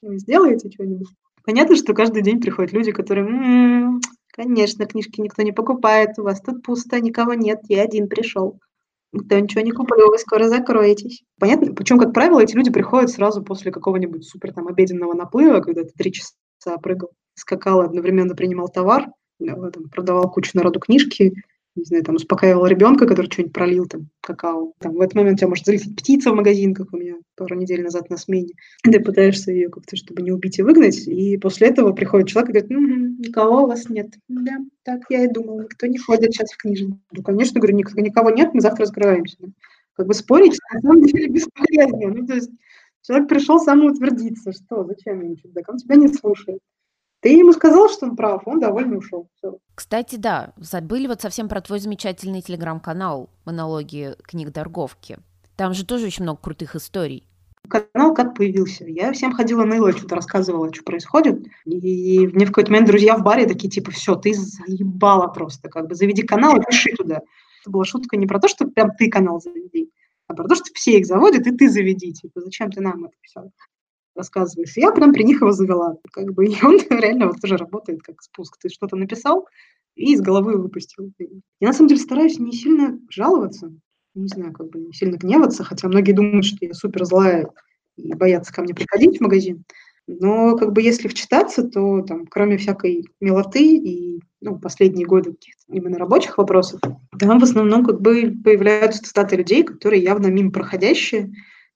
вы 0.01 0.17
сделаете 0.17 0.71
что-нибудь? 0.71 1.07
Понятно, 1.43 1.75
что 1.75 1.93
каждый 1.93 2.21
день 2.21 2.39
приходят 2.39 2.71
люди, 2.71 2.91
которые, 2.91 3.27
м-м, 3.27 4.01
конечно, 4.31 4.85
книжки 4.85 5.19
никто 5.19 5.41
не 5.41 5.51
покупает, 5.51 6.17
у 6.17 6.23
вас 6.23 6.41
тут 6.41 6.63
пусто, 6.63 6.99
никого 6.99 7.33
нет, 7.33 7.61
я 7.67 7.81
один 7.83 8.07
пришел. 8.07 8.59
Никто 9.13 9.37
ничего 9.37 9.61
не 9.61 9.71
куплю, 9.71 10.07
вы 10.09 10.17
скоро 10.17 10.47
закроетесь. 10.47 11.23
Понятно? 11.39 11.73
Причем, 11.73 11.99
как 11.99 12.13
правило, 12.13 12.39
эти 12.39 12.55
люди 12.55 12.71
приходят 12.71 13.09
сразу 13.09 13.43
после 13.43 13.71
какого-нибудь 13.71 14.25
супер 14.25 14.53
там 14.53 14.67
обеденного 14.67 15.13
наплыва, 15.13 15.59
когда 15.59 15.83
ты 15.83 15.89
три 15.97 16.13
часа 16.13 16.33
прыгал, 16.81 17.09
скакал, 17.33 17.81
одновременно 17.81 18.35
принимал 18.35 18.69
товар, 18.69 19.07
продавал 19.91 20.31
кучу 20.31 20.51
народу 20.53 20.79
книжки, 20.79 21.33
не 21.75 21.83
знаю, 21.85 22.03
там, 22.03 22.15
успокаивал 22.15 22.65
ребенка, 22.65 23.07
который 23.07 23.27
что-нибудь 23.27 23.53
пролил, 23.53 23.85
там, 23.85 24.09
какао. 24.21 24.73
Там, 24.79 24.95
в 24.95 25.01
этот 25.01 25.15
момент 25.15 25.39
тебя 25.39 25.47
может 25.47 25.65
залететь 25.65 25.95
птица 25.95 26.31
в 26.31 26.35
магазин, 26.35 26.73
как 26.73 26.93
у 26.93 26.97
меня 26.97 27.15
пару 27.35 27.55
недель 27.55 27.81
назад 27.81 28.09
на 28.09 28.17
смене. 28.17 28.53
Ты 28.83 28.99
пытаешься 28.99 29.51
ее 29.51 29.69
как-то, 29.69 29.95
чтобы 29.95 30.21
не 30.21 30.31
убить 30.31 30.59
и 30.59 30.63
выгнать, 30.63 31.07
и 31.07 31.37
после 31.37 31.69
этого 31.69 31.93
приходит 31.93 32.27
человек 32.27 32.49
и 32.49 32.53
говорит, 32.53 32.71
угу, 32.71 33.25
никого 33.25 33.63
у 33.63 33.67
вас 33.67 33.89
нет. 33.89 34.13
Да, 34.27 34.57
так 34.83 35.01
я 35.09 35.23
и 35.23 35.27
думал, 35.27 35.61
никто 35.61 35.87
не 35.87 35.97
ходит 35.97 36.33
сейчас 36.33 36.51
в 36.51 36.57
книжный. 36.57 36.99
Ну, 37.11 37.23
конечно, 37.23 37.59
говорю, 37.59 37.77
никого, 37.77 38.29
нет, 38.31 38.53
мы 38.53 38.61
завтра 38.61 38.85
закрываемся. 38.85 39.37
Как 39.93 40.07
бы 40.07 40.13
спорить 40.13 40.57
на 40.73 40.81
самом 40.81 41.03
деле 41.03 41.27
бесполезно. 41.27 42.09
Ну, 42.09 42.25
то 42.25 42.33
есть 42.33 42.49
человек 43.01 43.29
пришел 43.29 43.59
самоутвердиться. 43.59 44.51
Что, 44.51 44.83
зачем 44.85 45.21
ему 45.21 45.35
чудак? 45.35 45.69
Он 45.69 45.77
тебя 45.77 45.95
не 45.95 46.07
слушает. 46.07 46.59
Ты 47.21 47.37
ему 47.37 47.53
сказал, 47.53 47.87
что 47.87 48.07
он 48.07 48.15
прав, 48.15 48.41
он 48.45 48.59
довольно 48.59 48.97
ушел. 48.97 49.29
Все. 49.37 49.57
Кстати, 49.75 50.15
да, 50.15 50.53
забыли 50.57 51.05
вот 51.05 51.21
совсем 51.21 51.47
про 51.47 51.61
твой 51.61 51.79
замечательный 51.79 52.41
телеграм-канал 52.41 53.29
«Монологи 53.45 54.15
книг 54.23 54.51
Дорговки». 54.51 55.19
Там 55.55 55.75
же 55.75 55.85
тоже 55.85 56.07
очень 56.07 56.23
много 56.23 56.41
крутых 56.41 56.75
историй. 56.75 57.27
Канал 57.69 58.15
как 58.15 58.35
появился? 58.35 58.85
Я 58.85 59.11
всем 59.13 59.33
ходила 59.33 59.63
на 59.63 59.75
Ило, 59.75 59.91
что-то 59.91 60.15
рассказывала, 60.15 60.73
что 60.73 60.83
происходит. 60.83 61.45
И 61.65 62.27
мне 62.27 62.45
в 62.45 62.49
какой-то 62.49 62.71
момент 62.71 62.87
друзья 62.87 63.15
в 63.15 63.21
баре 63.21 63.45
такие, 63.45 63.69
типа, 63.69 63.91
все, 63.91 64.15
ты 64.15 64.33
заебала 64.33 65.27
просто, 65.27 65.69
как 65.69 65.87
бы 65.87 65.93
заведи 65.93 66.23
канал 66.23 66.57
и 66.57 66.65
пиши 66.65 66.91
туда. 66.95 67.21
Это 67.61 67.69
была 67.69 67.85
шутка 67.85 68.17
не 68.17 68.25
про 68.25 68.39
то, 68.39 68.47
что 68.47 68.65
прям 68.65 68.95
ты 68.97 69.09
канал 69.09 69.39
заведи, 69.39 69.91
а 70.27 70.33
про 70.33 70.47
то, 70.47 70.55
что 70.55 70.65
все 70.73 70.97
их 70.97 71.05
заводят, 71.05 71.45
и 71.45 71.55
ты 71.55 71.69
заведи. 71.69 72.13
Типа, 72.13 72.41
зачем 72.41 72.71
ты 72.71 72.81
нам 72.81 73.05
это 73.05 73.13
все? 73.21 73.51
Рассказываешь. 74.21 74.77
я 74.77 74.91
прям 74.91 75.13
при 75.13 75.23
них 75.23 75.41
его 75.41 75.51
завела. 75.51 75.97
Как 76.11 76.33
бы, 76.33 76.45
и 76.47 76.55
он 76.63 76.79
реально 76.89 77.27
вот 77.27 77.41
тоже 77.41 77.57
работает 77.57 78.01
как 78.01 78.21
спуск. 78.21 78.57
Ты 78.59 78.69
что-то 78.69 78.95
написал 78.95 79.47
и 79.95 80.13
из 80.13 80.21
головы 80.21 80.57
выпустил. 80.57 81.11
Я 81.59 81.67
на 81.67 81.73
самом 81.73 81.89
деле 81.89 81.99
стараюсь 81.99 82.39
не 82.39 82.53
сильно 82.53 82.99
жаловаться, 83.09 83.73
не 84.15 84.27
знаю, 84.27 84.53
как 84.53 84.69
бы 84.69 84.79
не 84.79 84.93
сильно 84.93 85.17
гневаться, 85.17 85.63
хотя 85.63 85.87
многие 85.87 86.13
думают, 86.13 86.45
что 86.45 86.65
я 86.65 86.73
супер 86.73 87.05
злая 87.05 87.49
и 87.97 88.13
боятся 88.13 88.53
ко 88.53 88.61
мне 88.61 88.73
приходить 88.73 89.17
в 89.17 89.21
магазин. 89.21 89.63
Но 90.07 90.57
как 90.57 90.73
бы 90.73 90.81
если 90.81 91.07
вчитаться, 91.07 91.63
то 91.63 92.01
там, 92.01 92.25
кроме 92.27 92.57
всякой 92.57 93.05
милоты 93.19 93.75
и 93.75 94.21
ну, 94.41 94.59
последние 94.59 95.05
годы 95.05 95.31
каких-то 95.31 95.61
именно 95.71 95.99
рабочих 95.99 96.37
вопросов, 96.37 96.81
там 97.19 97.39
в 97.39 97.43
основном 97.43 97.85
как 97.85 98.01
бы 98.01 98.33
появляются 98.43 99.03
цитаты 99.03 99.35
людей, 99.35 99.63
которые 99.63 100.01
явно 100.01 100.27
мимо 100.27 100.51
проходящие, 100.51 101.31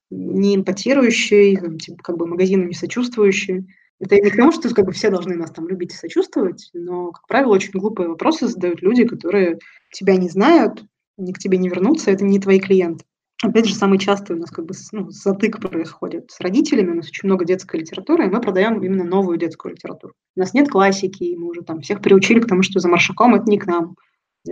не 0.09 0.55
эмпатирующие, 0.55 1.55
типа, 1.77 2.03
как 2.03 2.17
бы 2.17 2.27
магазину 2.27 2.65
не 2.65 2.73
сочувствующие. 2.73 3.65
Это 3.99 4.15
не 4.15 4.29
к 4.29 4.35
тому, 4.35 4.51
что 4.51 4.73
как 4.73 4.85
бы 4.85 4.91
все 4.91 5.09
должны 5.09 5.35
нас 5.35 5.51
там 5.51 5.67
любить 5.67 5.93
и 5.93 5.97
сочувствовать, 5.97 6.69
но, 6.73 7.11
как 7.11 7.27
правило, 7.27 7.53
очень 7.53 7.71
глупые 7.71 8.09
вопросы 8.09 8.47
задают 8.47 8.81
люди, 8.81 9.05
которые 9.05 9.59
тебя 9.93 10.17
не 10.17 10.29
знают, 10.29 10.83
они 11.17 11.31
к 11.31 11.39
тебе 11.39 11.57
не 11.57 11.69
вернутся, 11.69 12.11
это 12.11 12.25
не 12.25 12.39
твои 12.39 12.59
клиенты. 12.59 13.05
Опять 13.41 13.67
же, 13.67 13.75
самый 13.75 13.99
частый 13.99 14.35
у 14.35 14.39
нас 14.39 14.49
как 14.49 14.65
бы 14.65 14.73
ну, 14.91 15.09
затык 15.09 15.59
происходит 15.59 16.31
с 16.31 16.39
родителями, 16.39 16.91
у 16.91 16.95
нас 16.95 17.07
очень 17.07 17.27
много 17.27 17.45
детской 17.45 17.81
литературы, 17.81 18.25
и 18.25 18.29
мы 18.29 18.41
продаем 18.41 18.81
именно 18.81 19.03
новую 19.03 19.37
детскую 19.37 19.73
литературу. 19.73 20.13
У 20.35 20.39
нас 20.39 20.53
нет 20.53 20.69
классики, 20.69 21.35
мы 21.37 21.49
уже 21.49 21.61
там 21.61 21.81
всех 21.81 22.01
приучили 22.01 22.39
к 22.39 22.47
тому, 22.47 22.63
что 22.63 22.79
за 22.79 22.87
маршаком 22.87 23.35
это 23.35 23.45
не 23.45 23.59
к 23.59 23.65
нам 23.65 23.95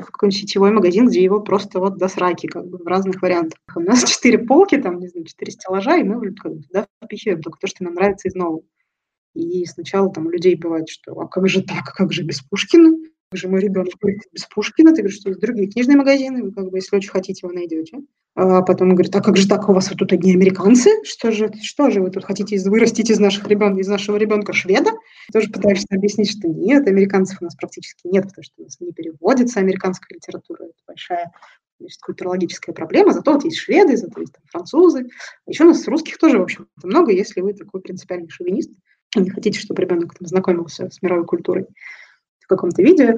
в 0.01 0.05
какой-нибудь 0.11 0.39
сетевой 0.39 0.71
магазин, 0.71 1.07
где 1.07 1.23
его 1.23 1.39
просто 1.39 1.79
вот 1.79 1.97
до 1.97 2.07
сраки, 2.07 2.47
как 2.47 2.67
бы, 2.67 2.77
в 2.77 2.87
разных 2.87 3.21
вариантах. 3.21 3.59
У 3.75 3.79
нас 3.79 4.03
четыре 4.09 4.39
полки, 4.39 4.77
там, 4.77 4.99
не 4.99 5.07
знаю, 5.07 5.25
четыре 5.25 5.51
стеллажа, 5.51 5.97
и 5.97 6.03
мы 6.03 6.33
как 6.33 6.53
бы, 6.53 6.63
туда 6.63 6.87
впихиваем 7.03 7.41
только 7.41 7.59
то, 7.59 7.67
что 7.67 7.83
нам 7.83 7.93
нравится 7.93 8.27
из 8.27 8.35
нового. 8.35 8.63
И 9.33 9.65
сначала 9.65 10.11
там 10.11 10.27
у 10.27 10.29
людей 10.29 10.55
бывает, 10.55 10.89
что 10.89 11.19
а 11.19 11.27
как 11.27 11.47
же 11.47 11.63
так, 11.63 11.85
как 11.85 12.11
же 12.11 12.23
без 12.23 12.41
Пушкина? 12.41 12.95
Же 13.35 13.47
мой 13.47 13.61
ребенок 13.61 13.93
без 14.31 14.45
Пушкина? 14.45 14.91
Ты 14.91 15.01
говоришь, 15.01 15.19
что 15.19 15.29
есть 15.29 15.41
другие 15.41 15.69
книжные 15.69 15.97
магазины, 15.97 16.43
вы 16.43 16.51
как 16.51 16.69
бы, 16.69 16.77
если 16.77 16.95
очень 16.95 17.09
хотите, 17.09 17.47
вы 17.47 17.53
найдете. 17.53 17.99
А 18.35 18.61
потом 18.63 18.89
говорит, 18.95 19.15
а 19.15 19.21
как 19.21 19.37
же 19.37 19.47
так, 19.47 19.69
у 19.69 19.73
вас 19.73 19.89
вот 19.89 19.99
тут 19.99 20.11
одни 20.11 20.33
американцы? 20.33 20.89
Что 21.03 21.31
же, 21.31 21.51
что 21.61 21.91
же 21.91 22.01
вы 22.01 22.09
тут 22.09 22.25
хотите 22.25 22.57
вырастить 22.67 23.11
из, 23.11 23.19
наших 23.19 23.47
ребен, 23.47 23.77
из 23.77 23.87
нашего 23.87 24.17
ребенка 24.17 24.53
шведа? 24.53 24.91
Тоже 25.31 25.49
пытаешься 25.49 25.87
объяснить, 25.91 26.31
что 26.31 26.47
нет, 26.47 26.87
американцев 26.87 27.37
у 27.41 27.43
нас 27.43 27.55
практически 27.55 28.07
нет, 28.07 28.23
потому 28.23 28.43
что 28.43 28.53
у 28.57 28.63
нас 28.63 28.79
не 28.79 28.91
переводится 28.91 29.59
американская 29.59 30.15
литература. 30.15 30.63
Это 30.63 30.73
большая 30.87 31.31
значит, 31.79 32.01
культурологическая 32.01 32.73
проблема. 32.73 33.13
Зато 33.13 33.33
вот 33.33 33.43
есть 33.43 33.57
шведы, 33.57 33.97
зато 33.97 34.19
есть 34.21 34.33
там, 34.33 34.43
французы. 34.49 35.07
Еще 35.45 35.63
у 35.63 35.67
нас 35.67 35.87
русских 35.87 36.17
тоже, 36.17 36.39
в 36.39 36.43
общем-то, 36.43 36.87
много, 36.87 37.11
если 37.11 37.41
вы 37.41 37.53
такой 37.53 37.81
принципиальный 37.81 38.29
шовинист 38.29 38.71
и 39.15 39.19
не 39.19 39.29
хотите, 39.29 39.59
чтобы 39.59 39.81
ребенок 39.81 40.15
там 40.17 40.27
знакомился 40.27 40.89
с 40.89 41.01
мировой 41.01 41.25
культурой 41.25 41.67
в 42.43 42.47
каком-то 42.47 42.81
виде. 42.81 43.17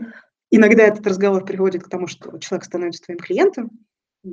Иногда 0.51 0.83
этот 0.83 1.05
разговор 1.07 1.43
приводит 1.45 1.83
к 1.83 1.89
тому, 1.89 2.07
что 2.07 2.37
человек 2.39 2.65
становится 2.65 3.03
твоим 3.03 3.19
клиентом, 3.19 3.71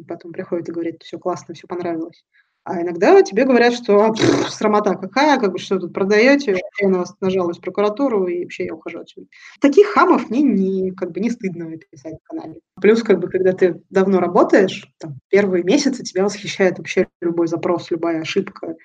потом 0.07 0.33
приходит 0.33 0.69
и 0.69 0.73
говорит, 0.73 1.03
все 1.03 1.19
классно, 1.19 1.55
все 1.55 1.67
понравилось. 1.67 2.25
А 2.65 2.81
иногда 2.81 3.21
тебе 3.23 3.45
говорят, 3.45 3.75
что 3.75 4.05
а, 4.05 4.13
пфф, 4.13 4.49
срамота 4.49 4.95
какая, 4.95 5.41
как 5.41 5.51
бы 5.53 5.59
что 5.59 5.81
тут 5.81 5.93
продаете, 5.93 6.61
я 6.81 6.89
на 6.89 6.99
вас 6.99 7.17
нажалуюсь 7.21 7.59
в 7.59 7.61
прокуратуру, 7.61 8.29
и 8.29 8.45
вообще 8.45 8.67
я 8.67 8.75
ухожу 8.75 9.01
отсюда. 9.01 9.27
Таких 9.61 9.89
хамов 9.89 10.31
мне 10.31 10.43
не, 10.43 10.93
как 10.93 11.11
бы 11.11 11.19
не 11.19 11.31
стыдно 11.31 11.77
писать 11.91 12.15
в 12.23 12.29
канале. 12.29 12.61
Плюс, 12.81 13.03
как 13.03 13.19
бы, 13.19 13.29
когда 13.29 13.53
ты 13.53 13.83
давно 13.91 14.21
работаешь, 14.21 14.87
там, 14.99 15.19
первые 15.29 15.65
месяцы 15.65 16.05
тебя 16.05 16.23
восхищает 16.23 16.79
вообще 16.79 17.09
любой 17.21 17.49
запрос, 17.49 17.91
любая 17.91 18.21
ошибка, 18.21 18.77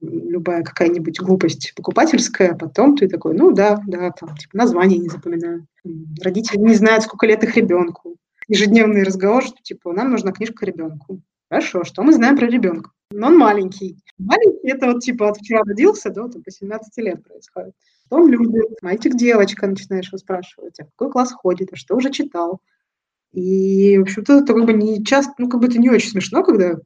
любая 0.00 0.62
какая-нибудь 0.62 1.20
глупость 1.20 1.72
покупательская, 1.74 2.54
потом 2.54 2.96
ты 2.96 3.08
такой, 3.08 3.34
ну 3.34 3.52
да, 3.52 3.80
да, 3.86 4.10
там, 4.10 4.36
типа, 4.36 4.56
название 4.56 4.98
не 4.98 5.08
запоминаю. 5.08 5.66
Родители 6.22 6.58
не 6.58 6.74
знают, 6.74 7.04
сколько 7.04 7.26
лет 7.26 7.42
их 7.42 7.56
ребенку 7.56 8.16
ежедневный 8.48 9.02
разговор, 9.04 9.44
что 9.44 9.56
типа 9.62 9.92
нам 9.92 10.10
нужна 10.10 10.32
книжка 10.32 10.66
ребенку. 10.66 11.20
Хорошо, 11.50 11.84
что 11.84 12.02
мы 12.02 12.12
знаем 12.12 12.36
про 12.36 12.46
ребенка? 12.46 12.90
Но 13.10 13.28
он 13.28 13.38
маленький. 13.38 13.96
Маленький 14.18 14.68
это 14.68 14.86
вот 14.86 15.02
типа 15.02 15.30
от 15.30 15.38
вчера 15.38 15.62
родился 15.64 16.10
до 16.10 16.28
там, 16.28 16.42
по 16.42 16.50
17 16.50 16.96
лет 16.98 17.24
происходит. 17.24 17.74
Что 18.06 18.16
он 18.16 18.28
любит? 18.28 18.82
Мальчик, 18.82 19.14
девочка, 19.14 19.66
начинаешь 19.66 20.08
его 20.08 20.18
спрашивать, 20.18 20.80
а 20.80 20.84
в 20.84 20.90
какой 20.96 21.12
класс 21.12 21.32
ходит, 21.32 21.72
а 21.72 21.76
что 21.76 21.96
уже 21.96 22.10
читал. 22.10 22.60
И, 23.32 23.98
в 23.98 24.02
общем-то, 24.02 24.40
это 24.40 24.54
как 24.54 24.64
бы 24.64 24.72
не 24.72 25.04
часто, 25.04 25.32
ну, 25.38 25.48
как 25.48 25.60
бы 25.60 25.66
это 25.66 25.78
не 25.78 25.90
очень 25.90 26.10
смешно, 26.10 26.42
когда 26.42 26.78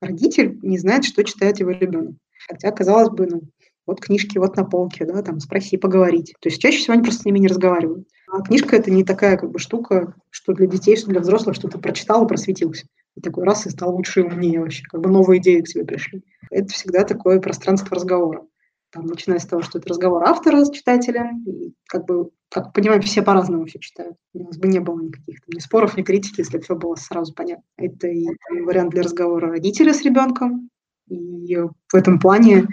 родитель 0.00 0.58
не 0.62 0.78
знает, 0.78 1.04
что 1.04 1.22
читает 1.24 1.60
его 1.60 1.70
ребенок. 1.70 2.16
Хотя, 2.48 2.70
казалось 2.70 3.10
бы, 3.10 3.26
ну, 3.26 3.42
вот 3.86 4.00
книжки 4.00 4.38
вот 4.38 4.56
на 4.56 4.64
полке, 4.64 5.04
да, 5.04 5.22
там 5.22 5.40
спроси, 5.40 5.76
поговорить. 5.76 6.34
То 6.40 6.48
есть 6.48 6.60
чаще 6.60 6.78
всего 6.78 6.94
они 6.94 7.02
просто 7.02 7.22
с 7.22 7.24
ними 7.24 7.38
не 7.38 7.48
разговаривают. 7.48 8.06
А 8.30 8.40
книжка 8.42 8.76
это 8.76 8.90
не 8.90 9.04
такая 9.04 9.36
как 9.36 9.50
бы 9.50 9.58
штука, 9.58 10.14
что 10.30 10.52
для 10.52 10.66
детей, 10.66 10.96
что 10.96 11.10
для 11.10 11.20
взрослых, 11.20 11.54
что 11.54 11.68
ты 11.68 11.78
прочитал 11.78 12.24
и 12.24 12.28
просветился. 12.28 12.86
И 13.14 13.20
такой 13.20 13.44
раз 13.44 13.66
и 13.66 13.70
стал 13.70 13.94
лучше 13.94 14.20
и 14.20 14.22
умнее 14.22 14.60
вообще, 14.60 14.84
как 14.84 15.02
бы 15.02 15.10
новые 15.10 15.40
идеи 15.40 15.60
к 15.60 15.68
тебе 15.68 15.84
пришли. 15.84 16.22
Это 16.50 16.72
всегда 16.72 17.04
такое 17.04 17.40
пространство 17.40 17.94
разговора. 17.94 18.46
Там, 18.90 19.06
начиная 19.06 19.38
с 19.38 19.46
того, 19.46 19.62
что 19.62 19.78
это 19.78 19.88
разговор 19.88 20.22
автора 20.24 20.64
с 20.64 20.70
читателем, 20.70 21.42
и 21.46 21.74
как 21.88 22.06
бы, 22.06 22.30
как 22.50 22.72
понимаем, 22.74 23.00
все 23.02 23.22
по-разному 23.22 23.64
все 23.66 23.78
читают. 23.78 24.16
У 24.34 24.44
нас 24.44 24.58
бы 24.58 24.68
не 24.68 24.80
было 24.80 25.00
никаких 25.00 25.40
там, 25.40 25.54
ни 25.54 25.60
споров, 25.60 25.96
ни 25.96 26.02
критики, 26.02 26.40
если 26.40 26.58
все 26.58 26.74
было 26.74 26.94
сразу 26.94 27.34
понятно. 27.34 27.64
Это 27.76 28.08
и 28.08 28.24
там, 28.24 28.64
вариант 28.64 28.90
для 28.90 29.02
разговора 29.02 29.48
родителя 29.48 29.94
с 29.94 30.02
ребенком, 30.02 30.70
и 31.12 31.56
в 31.56 31.94
этом 31.94 32.18
плане 32.18 32.66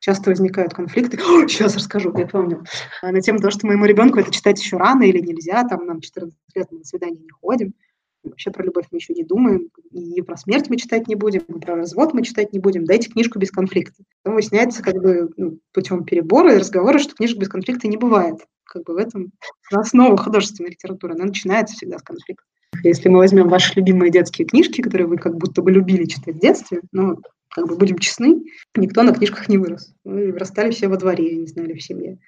часто 0.00 0.30
возникают 0.30 0.74
конфликты. 0.74 1.18
О, 1.18 1.46
сейчас 1.48 1.76
расскажу, 1.76 2.16
я 2.16 2.26
помню. 2.26 2.64
А, 3.02 3.12
на 3.12 3.20
тему 3.20 3.38
того, 3.38 3.50
что 3.50 3.66
моему 3.66 3.86
ребенку 3.86 4.18
это 4.18 4.30
читать 4.30 4.60
еще 4.60 4.76
рано 4.76 5.02
или 5.04 5.18
нельзя, 5.18 5.64
там 5.64 5.86
нам 5.86 6.00
14 6.00 6.36
лет 6.54 6.66
мы 6.70 6.78
на 6.78 6.84
свидание 6.84 7.22
не 7.22 7.30
ходим. 7.30 7.74
Вообще 8.22 8.50
про 8.50 8.64
любовь 8.64 8.86
мы 8.90 8.98
еще 8.98 9.14
не 9.14 9.22
думаем, 9.22 9.68
и 9.92 10.20
про 10.22 10.36
смерть 10.36 10.68
мы 10.68 10.76
читать 10.76 11.06
не 11.06 11.14
будем, 11.14 11.42
и 11.42 11.60
про 11.60 11.76
развод 11.76 12.12
мы 12.12 12.22
читать 12.22 12.52
не 12.52 12.58
будем. 12.58 12.84
Дайте 12.84 13.08
книжку 13.08 13.38
без 13.38 13.52
конфликта. 13.52 14.02
Потом 14.22 14.34
выясняется 14.34 14.82
как 14.82 14.94
бы 14.96 15.30
ну, 15.36 15.60
путем 15.72 16.04
перебора 16.04 16.54
и 16.54 16.58
разговора, 16.58 16.98
что 16.98 17.14
книжек 17.14 17.38
без 17.38 17.48
конфликта 17.48 17.86
не 17.86 17.96
бывает. 17.96 18.38
Как 18.64 18.82
бы 18.82 18.94
в 18.94 18.96
этом 18.96 19.30
основа 19.70 20.16
художественной 20.16 20.70
литературы. 20.70 21.14
Она 21.14 21.26
начинается 21.26 21.76
всегда 21.76 21.98
с 21.98 22.02
конфликта. 22.02 22.42
Если 22.82 23.08
мы 23.08 23.18
возьмем 23.18 23.48
ваши 23.48 23.72
любимые 23.76 24.10
детские 24.10 24.46
книжки, 24.46 24.82
которые 24.82 25.06
вы 25.06 25.18
как 25.18 25.36
будто 25.36 25.62
бы 25.62 25.70
любили 25.70 26.04
читать 26.04 26.34
в 26.34 26.40
детстве, 26.40 26.80
ну, 26.92 27.18
как 27.56 27.68
бы 27.68 27.76
будем 27.76 27.96
честны, 27.96 28.44
никто 28.76 29.02
на 29.02 29.14
книжках 29.14 29.48
не 29.48 29.56
вырос. 29.56 29.94
Мы 30.04 30.30
вырастали 30.30 30.70
все 30.70 30.88
во 30.88 30.98
дворе, 30.98 31.34
не 31.36 31.46
знали 31.46 31.72
в 31.72 31.82
семье. 31.82 32.18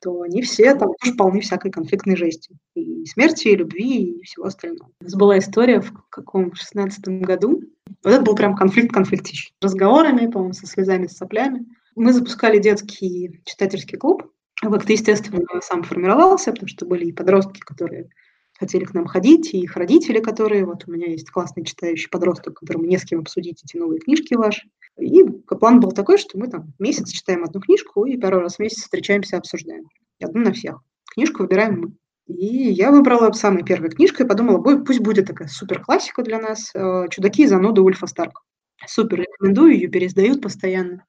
То 0.00 0.22
они 0.22 0.40
все 0.42 0.72
там 0.76 0.92
тоже 1.02 1.16
полны 1.16 1.40
всякой 1.40 1.72
конфликтной 1.72 2.16
жести. 2.16 2.56
И 2.76 3.04
смерти, 3.06 3.48
и 3.48 3.56
любви, 3.56 4.04
и 4.04 4.22
всего 4.22 4.44
остального. 4.44 4.92
У 5.00 5.04
нас 5.04 5.14
была 5.16 5.36
история 5.40 5.80
в 5.80 5.92
каком 6.10 6.54
шестнадцатом 6.54 7.22
году. 7.22 7.60
Вот 8.04 8.14
это 8.14 8.22
был 8.22 8.36
прям 8.36 8.54
конфликт 8.54 8.94
конфликтищ. 8.94 9.50
Разговорами, 9.60 10.30
по-моему, 10.30 10.52
со 10.52 10.68
слезами, 10.68 11.08
с 11.08 11.16
соплями. 11.16 11.66
Мы 11.96 12.12
запускали 12.12 12.60
детский 12.60 13.40
читательский 13.44 13.96
клуб. 13.96 14.30
Как-то, 14.62 14.92
естественно, 14.92 15.44
сам 15.60 15.82
формировался, 15.82 16.52
потому 16.52 16.68
что 16.68 16.86
были 16.86 17.06
и 17.06 17.12
подростки, 17.12 17.58
которые 17.58 18.10
хотели 18.58 18.84
к 18.84 18.92
нам 18.92 19.06
ходить, 19.06 19.54
и 19.54 19.60
их 19.60 19.76
родители, 19.76 20.18
которые, 20.20 20.64
вот 20.66 20.84
у 20.86 20.90
меня 20.90 21.06
есть 21.06 21.30
классный 21.30 21.64
читающий 21.64 22.10
подросток, 22.10 22.58
которому 22.58 22.86
не 22.86 22.98
с 22.98 23.04
кем 23.04 23.20
обсудить 23.20 23.62
эти 23.64 23.76
новые 23.76 24.00
книжки 24.00 24.34
ваши. 24.34 24.68
И 24.98 25.22
план 25.22 25.80
был 25.80 25.92
такой, 25.92 26.18
что 26.18 26.38
мы 26.38 26.48
там 26.48 26.72
месяц 26.78 27.10
читаем 27.10 27.44
одну 27.44 27.60
книжку 27.60 28.04
и 28.04 28.16
пару 28.16 28.40
раз 28.40 28.56
в 28.56 28.58
месяц 28.58 28.82
встречаемся, 28.82 29.36
обсуждаем. 29.36 29.84
Одну 30.20 30.42
на 30.42 30.52
всех. 30.52 30.80
Книжку 31.14 31.44
выбираем 31.44 31.80
мы. 31.80 31.92
И 32.26 32.46
я 32.46 32.90
выбрала 32.90 33.32
самой 33.32 33.62
первой 33.62 33.90
книжкой 33.90 34.26
и 34.26 34.28
подумала, 34.28 34.60
пусть 34.60 35.00
будет 35.00 35.26
такая 35.28 35.48
супер 35.48 35.80
классика 35.82 36.22
для 36.22 36.38
нас 36.40 36.72
«Чудаки 37.10 37.44
и 37.44 37.46
зануды 37.46 37.80
Ульфа 37.80 38.06
Старк». 38.06 38.42
Супер 38.86 39.20
рекомендую, 39.20 39.74
ее 39.74 39.88
переиздают 39.88 40.42
постоянно. 40.42 41.04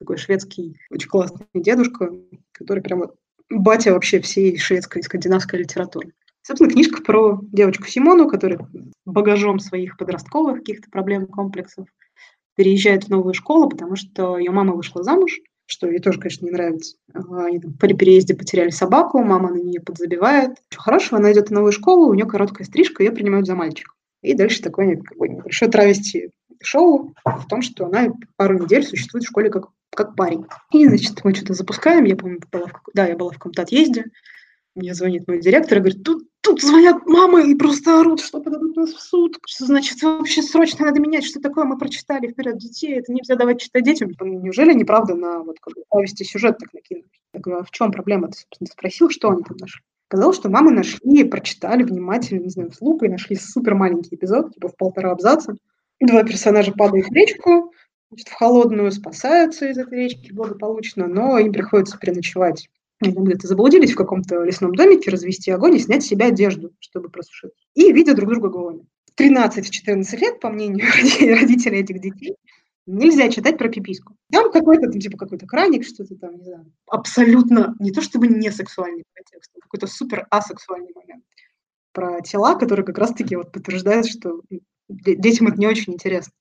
Такой 0.00 0.16
шведский, 0.16 0.76
очень 0.90 1.08
классный 1.08 1.46
дедушка, 1.54 2.10
который 2.52 2.82
прямо 2.82 3.10
батя 3.48 3.92
вообще 3.92 4.20
всей 4.20 4.58
шведской 4.58 5.00
и 5.00 5.04
скандинавской 5.04 5.60
литературы. 5.60 6.12
Собственно, 6.46 6.70
книжка 6.70 7.02
про 7.02 7.40
девочку 7.50 7.88
Симону, 7.88 8.28
которая 8.28 8.60
багажом 9.04 9.58
своих 9.58 9.96
подростковых 9.96 10.58
каких-то 10.58 10.88
проблем, 10.88 11.26
комплексов 11.26 11.88
переезжает 12.54 13.04
в 13.04 13.08
новую 13.08 13.34
школу, 13.34 13.68
потому 13.68 13.96
что 13.96 14.38
ее 14.38 14.52
мама 14.52 14.74
вышла 14.74 15.02
замуж, 15.02 15.40
что 15.66 15.88
ей 15.88 15.98
тоже, 15.98 16.20
конечно, 16.20 16.44
не 16.44 16.52
нравится. 16.52 16.98
Они 17.12 17.58
там 17.58 17.72
при 17.72 17.94
переезде 17.94 18.36
потеряли 18.36 18.70
собаку, 18.70 19.24
мама 19.24 19.50
на 19.50 19.58
нее 19.58 19.80
подзабивает. 19.80 20.50
Ничего 20.70 20.82
хорошего, 20.82 21.18
она 21.18 21.32
идет 21.32 21.48
в 21.48 21.52
новую 21.52 21.72
школу, 21.72 22.10
у 22.10 22.14
нее 22.14 22.26
короткая 22.26 22.64
стрижка, 22.64 23.02
ее 23.02 23.10
принимают 23.10 23.48
за 23.48 23.56
мальчика. 23.56 23.92
И 24.22 24.32
дальше 24.34 24.62
такое 24.62 24.98
как 24.98 25.18
бы, 25.18 25.28
небольшое 25.28 25.68
травести 25.68 26.30
шоу 26.62 27.12
в 27.24 27.46
том, 27.48 27.60
что 27.60 27.86
она 27.86 28.12
пару 28.36 28.56
недель 28.56 28.84
существует 28.84 29.24
в 29.24 29.28
школе 29.28 29.50
как, 29.50 29.70
как 29.90 30.14
парень. 30.14 30.44
И, 30.72 30.86
значит, 30.86 31.24
мы 31.24 31.34
что-то 31.34 31.54
запускаем, 31.54 32.04
я 32.04 32.14
помню, 32.14 32.38
была 32.52 32.68
в, 32.68 32.72
да, 32.94 33.08
я 33.08 33.16
была 33.16 33.30
в 33.30 33.34
каком-то 33.34 33.62
отъезде, 33.62 34.04
мне 34.76 34.92
звонит 34.94 35.26
мой 35.26 35.40
директор 35.40 35.78
и 35.78 35.80
говорит, 35.80 36.04
тут, 36.04 36.28
тут 36.46 36.62
звонят 36.62 37.06
мамы 37.06 37.50
и 37.50 37.54
просто 37.56 38.00
орут, 38.00 38.20
что 38.20 38.40
подадут 38.40 38.76
нас 38.76 38.90
в 38.90 39.00
суд. 39.00 39.36
Что 39.46 39.66
значит, 39.66 40.00
вообще 40.02 40.42
срочно 40.42 40.86
надо 40.86 41.00
менять, 41.00 41.24
что 41.24 41.40
такое 41.40 41.64
мы 41.64 41.76
прочитали 41.76 42.28
вперед 42.28 42.56
детей, 42.58 42.98
это 42.98 43.12
нельзя 43.12 43.34
давать 43.34 43.60
читать 43.60 43.84
детям. 43.84 44.10
Неужели 44.20 44.72
неправда 44.72 45.14
на 45.14 45.42
вот 45.42 45.56
повести 45.88 46.22
сюжет 46.22 46.58
так 46.58 46.72
накинули? 46.72 47.06
Я 47.34 47.40
говорю, 47.40 47.60
а 47.60 47.64
в 47.64 47.70
чем 47.72 47.90
проблема? 47.90 48.28
Ты, 48.28 48.38
собственно, 48.38 48.70
спросил, 48.70 49.10
что 49.10 49.30
они 49.30 49.42
там 49.42 49.56
нашли. 49.56 49.82
Сказал, 50.08 50.32
что 50.32 50.48
мамы 50.48 50.70
нашли, 50.70 51.24
прочитали 51.24 51.82
внимательно, 51.82 52.44
не 52.44 52.50
знаю, 52.50 52.72
с 52.72 52.80
лупой, 52.80 53.08
нашли 53.08 53.34
супер 53.34 53.74
маленький 53.74 54.14
эпизод, 54.14 54.54
типа 54.54 54.68
в 54.68 54.76
полтора 54.76 55.10
абзаца. 55.10 55.56
Два 56.00 56.22
персонажа 56.22 56.72
падают 56.72 57.08
в 57.08 57.12
речку, 57.12 57.72
значит, 58.10 58.28
в 58.28 58.34
холодную, 58.34 58.92
спасаются 58.92 59.68
из 59.68 59.78
этой 59.78 59.98
речки 59.98 60.32
благополучно, 60.32 61.08
но 61.08 61.38
им 61.38 61.52
приходится 61.52 61.98
переночевать 61.98 62.68
где-то 63.00 63.46
заблудились 63.46 63.92
в 63.92 63.96
каком-то 63.96 64.42
лесном 64.42 64.74
домике, 64.74 65.10
развести 65.10 65.50
огонь 65.50 65.76
и 65.76 65.80
снять 65.80 66.02
с 66.02 66.06
себя 66.06 66.26
одежду, 66.26 66.72
чтобы 66.80 67.10
просушить. 67.10 67.52
И 67.74 67.92
видят 67.92 68.16
друг 68.16 68.30
друга 68.30 68.48
голыми. 68.48 68.86
13-14 69.18 70.16
лет, 70.18 70.40
по 70.40 70.50
мнению 70.50 70.86
родителей 71.40 71.80
этих 71.80 72.00
детей, 72.00 72.36
нельзя 72.86 73.28
читать 73.30 73.58
про 73.58 73.68
пиписку. 73.68 74.16
Там 74.30 74.50
какой-то, 74.50 74.90
там, 74.90 75.00
типа, 75.00 75.18
какой-то 75.18 75.46
краник, 75.46 75.86
что-то 75.86 76.14
там, 76.16 76.36
не 76.36 76.44
знаю, 76.44 76.72
абсолютно, 76.86 77.74
не 77.78 77.92
то 77.92 78.00
чтобы 78.02 78.28
не 78.28 78.50
сексуальный 78.50 79.04
контекст, 79.14 79.50
а 79.56 79.60
какой-то 79.60 79.86
супер 79.86 80.26
асексуальный 80.30 80.92
момент 80.94 81.24
про 81.92 82.20
тела, 82.20 82.56
которые 82.56 82.84
как 82.84 82.98
раз-таки 82.98 83.36
вот 83.36 83.52
подтверждают, 83.52 84.06
что 84.06 84.42
детям 84.88 85.48
это 85.48 85.58
не 85.58 85.66
очень 85.66 85.94
интересно 85.94 86.32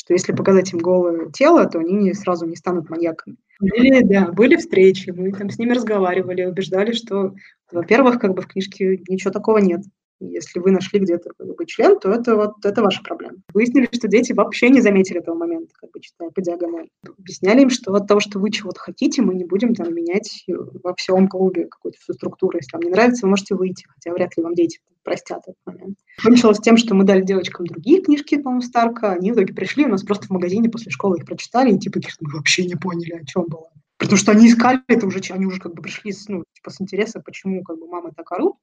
что 0.00 0.14
если 0.14 0.32
показать 0.32 0.72
им 0.72 0.78
голое 0.78 1.30
тело, 1.30 1.66
то 1.66 1.78
они 1.78 1.92
не, 1.92 2.14
сразу 2.14 2.46
не 2.46 2.56
станут 2.56 2.88
маньяками. 2.88 3.36
Были, 3.60 4.02
да, 4.02 4.32
были 4.32 4.56
встречи, 4.56 5.10
мы 5.10 5.30
там 5.30 5.50
с 5.50 5.58
ними 5.58 5.74
разговаривали, 5.74 6.46
убеждали, 6.46 6.92
что, 6.92 7.34
во-первых, 7.70 8.18
как 8.18 8.32
бы 8.32 8.40
в 8.40 8.46
книжке 8.46 9.02
ничего 9.08 9.30
такого 9.30 9.58
нет. 9.58 9.82
Если 10.20 10.58
вы 10.58 10.70
нашли 10.70 11.00
где-то 11.00 11.30
как 11.34 11.66
член, 11.66 11.98
то 11.98 12.10
это 12.10 12.36
вот 12.36 12.64
это 12.64 12.82
ваша 12.82 13.02
проблема. 13.02 13.38
Выяснили, 13.54 13.88
что 13.92 14.06
дети 14.06 14.32
вообще 14.32 14.68
не 14.68 14.80
заметили 14.80 15.18
этого 15.18 15.34
момента, 15.34 15.72
как 15.74 15.90
бы 15.90 16.00
читая 16.00 16.30
по 16.30 16.42
диагонали. 16.42 16.90
Объясняли 17.18 17.62
им, 17.62 17.70
что 17.70 17.94
от 17.94 18.06
того, 18.06 18.20
что 18.20 18.38
вы 18.38 18.50
чего-то 18.50 18.78
хотите, 18.80 19.22
мы 19.22 19.34
не 19.34 19.44
будем 19.44 19.74
там 19.74 19.94
менять 19.94 20.44
во 20.46 20.94
всем 20.94 21.26
клубе 21.26 21.66
какую-то 21.66 21.98
всю 21.98 22.12
структуру. 22.12 22.58
Если 22.58 22.72
вам 22.72 22.82
не 22.82 22.90
нравится, 22.90 23.24
вы 23.24 23.30
можете 23.30 23.54
выйти, 23.54 23.86
хотя 23.88 24.12
вряд 24.12 24.36
ли 24.36 24.42
вам 24.42 24.54
дети 24.54 24.80
простят 25.02 25.42
этот 25.46 25.56
момент. 25.64 25.96
Кончилось 26.22 26.58
тем, 26.58 26.76
что 26.76 26.94
мы 26.94 27.04
дали 27.04 27.22
девочкам 27.22 27.66
другие 27.66 28.02
книжки, 28.02 28.36
по-моему, 28.36 28.60
Старка. 28.60 29.12
Они 29.12 29.32
в 29.32 29.34
итоге 29.34 29.54
пришли, 29.54 29.86
у 29.86 29.88
нас 29.88 30.02
просто 30.02 30.26
в 30.26 30.30
магазине 30.30 30.68
после 30.68 30.90
школы 30.90 31.16
их 31.18 31.24
прочитали, 31.24 31.74
и 31.74 31.78
типа 31.78 32.00
мы 32.20 32.30
вообще 32.32 32.66
не 32.66 32.74
поняли, 32.74 33.12
о 33.12 33.24
чем 33.24 33.46
было. 33.48 33.70
Потому 33.96 34.16
что 34.16 34.32
они 34.32 34.48
искали 34.48 34.80
это 34.88 35.06
уже, 35.06 35.20
они 35.30 35.46
уже 35.46 35.60
как 35.60 35.74
бы 35.74 35.82
пришли 35.82 36.12
с, 36.12 36.26
ну, 36.28 36.44
типа, 36.54 36.70
с 36.70 36.80
интереса, 36.80 37.20
почему 37.20 37.62
как 37.62 37.78
бы 37.78 37.86
мамы 37.86 38.12
так 38.16 38.30
орут. 38.32 38.56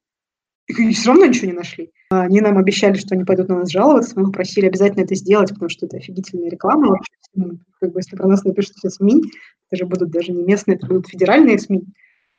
И 0.67 0.91
все 0.93 1.09
равно 1.09 1.25
ничего 1.25 1.47
не 1.47 1.53
нашли. 1.53 1.91
Они 2.09 2.41
нам 2.41 2.57
обещали, 2.57 2.95
что 2.95 3.15
они 3.15 3.23
пойдут 3.23 3.47
на 3.47 3.59
нас 3.59 3.69
жаловаться. 3.69 4.19
Мы 4.19 4.31
просили 4.31 4.67
обязательно 4.67 5.03
это 5.03 5.15
сделать, 5.15 5.49
потому 5.49 5.69
что 5.69 5.85
это 5.85 5.97
офигительная 5.97 6.49
реклама. 6.49 6.99
Ну, 7.33 7.59
как 7.79 7.93
бы, 7.93 7.99
если 7.99 8.15
про 8.15 8.27
нас 8.27 8.43
напишут 8.43 8.75
все 8.75 8.89
СМИ, 8.89 9.23
это 9.69 9.83
же 9.83 9.85
будут 9.85 10.11
даже 10.11 10.31
не 10.31 10.43
местные, 10.43 10.75
это 10.75 10.87
будут 10.87 11.07
федеральные 11.07 11.59
СМИ 11.59 11.85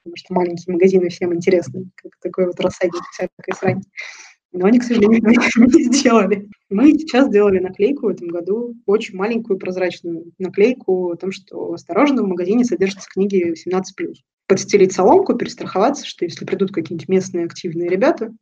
потому 0.09 0.17
что 0.17 0.35
маленькие 0.35 0.73
магазины 0.73 1.09
всем 1.09 1.35
интересны, 1.35 1.91
как 1.97 2.13
такой 2.23 2.47
вот 2.47 2.59
рассадник 2.61 3.03
всякой 3.13 3.55
срань. 3.55 3.83
Но 4.53 4.67
они, 4.67 4.79
к 4.79 4.85
сожалению, 4.85 5.21
не 5.57 5.85
сделали. 5.85 6.49
Мы 6.71 6.93
сейчас 6.93 7.29
сделали 7.29 7.59
наклейку 7.59 8.07
в 8.07 8.11
этом 8.11 8.29
году, 8.29 8.75
очень 8.87 9.17
маленькую 9.17 9.59
прозрачную 9.59 10.33
наклейку 10.39 11.11
о 11.11 11.17
том, 11.17 11.33
что 11.33 11.73
осторожно, 11.73 12.23
в 12.23 12.29
магазине 12.29 12.65
содержатся 12.65 13.09
книги 13.13 13.53
18+. 13.53 13.83
Подстелить 14.49 14.93
соломку, 14.93 15.35
перестраховаться, 15.35 16.07
что 16.07 16.25
если 16.25 16.45
придут 16.45 16.73
какие-нибудь 16.73 17.09
местные 17.09 17.45
активные 17.45 17.89
ребята, 17.89 18.33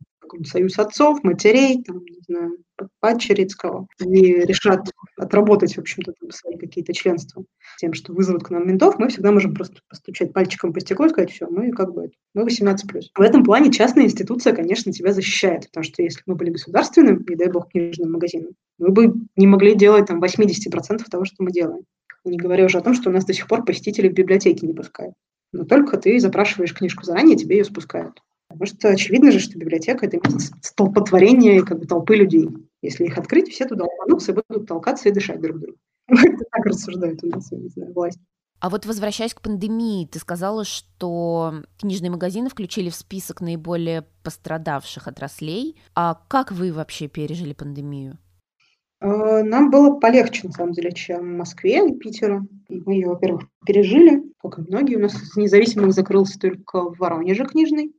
союз 0.45 0.79
отцов, 0.79 1.23
матерей, 1.23 1.83
там, 1.83 1.99
не 2.05 2.21
знаю, 2.27 2.59
Падчерицкого, 3.01 3.87
и 4.01 4.41
решат 4.41 4.91
отработать, 5.17 5.77
в 5.77 5.81
общем-то, 5.81 6.13
свои 6.31 6.57
какие-то 6.57 6.93
членства 6.93 7.45
тем, 7.79 7.95
что 7.95 8.13
вызовут 8.13 8.45
к 8.45 8.51
нам 8.51 8.67
ментов, 8.67 8.99
мы 8.99 9.09
всегда 9.09 9.33
можем 9.33 9.55
просто 9.55 9.81
постучать 9.89 10.33
пальчиком 10.33 10.73
по 10.73 10.81
стеклу 10.81 11.07
и 11.07 11.09
сказать, 11.09 11.31
все, 11.31 11.49
мы 11.49 11.71
как 11.71 11.95
бы, 11.95 12.11
мы 12.35 12.47
18+. 12.47 12.77
В 13.15 13.21
этом 13.21 13.45
плане 13.45 13.73
частная 13.73 14.05
институция, 14.05 14.55
конечно, 14.55 14.93
тебя 14.93 15.13
защищает, 15.13 15.69
потому 15.69 15.85
что 15.85 16.03
если 16.03 16.23
мы 16.27 16.35
были 16.35 16.51
государственным, 16.51 17.25
не 17.29 17.37
дай 17.37 17.51
бог, 17.51 17.71
книжным 17.71 18.13
магазином, 18.13 18.53
мы 18.79 18.91
бы 18.91 19.15
не 19.37 19.47
могли 19.47 19.75
делать 19.75 20.07
там 20.07 20.23
80% 20.23 21.03
того, 21.11 21.25
что 21.25 21.43
мы 21.43 21.51
делаем. 21.51 21.85
Не 22.25 22.39
говоря 22.39 22.65
уже 22.65 22.79
о 22.79 22.83
том, 22.83 22.95
что 22.95 23.09
у 23.09 23.13
нас 23.13 23.25
до 23.25 23.33
сих 23.33 23.47
пор 23.47 23.65
посетители 23.65 24.09
в 24.09 24.15
библиотеке 24.15 24.67
не 24.67 24.75
пускают. 24.75 25.15
Но 25.57 25.65
только 25.65 25.97
ты 25.97 26.21
запрашиваешь 26.21 26.75
книжку 26.75 27.05
заранее, 27.05 27.37
тебе 27.37 27.57
ее 27.57 27.65
спускают. 27.65 28.23
Потому 28.49 28.67
что 28.67 28.89
очевидно 28.89 29.33
же, 29.33 29.41
что 29.41 29.59
библиотека– 29.59 30.07
это 30.07 30.19
место 30.19 30.55
столпотворения 30.63 31.63
как 31.63 31.79
бы, 31.79 31.87
толпы 31.87 32.17
людей. 32.17 32.49
Если 32.83 33.05
их 33.05 33.17
открыть, 33.19 33.49
все 33.49 33.67
туда 33.67 33.85
ломанутся 33.85 34.33
и 34.33 34.35
будут 34.35 34.69
толкаться 34.69 35.09
и 35.09 35.13
дышать 35.13 35.41
друг 35.41 35.59
другу. 35.59 35.79
Это 36.09 36.45
так 36.51 36.65
рассуждают 36.65 37.25
у 37.25 37.29
нас, 37.29 37.51
я 37.51 37.59
не 37.59 37.69
знаю, 37.69 37.93
власть. 37.93 38.21
А 38.61 38.71
вот 38.71 38.87
возвращаясь 38.87 39.35
к 39.35 39.41
пандемии, 39.41 40.07
ты 40.07 40.19
сказала, 40.19 40.65
что 40.65 41.63
книжные 41.79 42.11
магазины 42.11 42.49
включили 42.49 42.91
в 42.91 42.95
список 42.95 43.41
наиболее 43.41 44.07
пострадавших 44.23 45.09
отраслей. 45.09 45.77
А 45.95 46.21
как 46.29 46.53
вы 46.53 46.73
вообще 46.73 47.09
пережили 47.09 47.53
пандемию? 47.53 48.19
А, 49.01 49.43
нам 49.43 49.71
было 49.71 49.99
полегче, 49.99 50.47
на 50.47 50.53
самом 50.53 50.73
деле, 50.73 50.93
чем 50.93 51.21
в 51.21 51.39
Москве 51.39 51.89
и 51.89 51.95
Питеру. 51.95 52.49
И 52.69 52.81
мы 52.85 52.95
ее, 52.95 53.09
во-первых, 53.09 53.49
пережили, 53.65 54.23
как 54.41 54.59
и 54.59 54.63
многие. 54.63 54.97
У 54.97 55.01
нас 55.01 55.15
независимых 55.37 55.93
закрылся 55.93 56.39
только 56.39 56.91
в 56.91 56.99
Воронеже 56.99 57.45
книжный. 57.45 57.95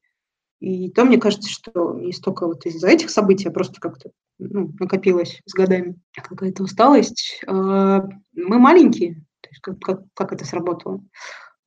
И 0.60 0.90
то 0.90 1.06
мне 1.06 1.20
кажется, 1.20 1.50
что 1.50 1.94
не 1.94 2.12
столько 2.12 2.48
вот 2.48 2.66
из-за 2.66 2.88
этих 2.90 3.12
событий, 3.12 3.48
а 3.48 3.52
просто 3.52 3.80
как-то 3.80 4.10
ну, 4.40 4.74
накопилась 4.80 5.42
с 5.46 5.54
годами 5.54 6.00
какая-то 6.16 6.64
усталость. 6.64 7.42
А, 7.48 8.08
мы 8.34 8.58
маленькие, 8.58 9.16
то 9.42 9.50
есть 9.50 9.62
как, 9.62 9.80
как, 9.80 10.02
как 10.16 10.34
это 10.34 10.46
сработало. 10.46 11.00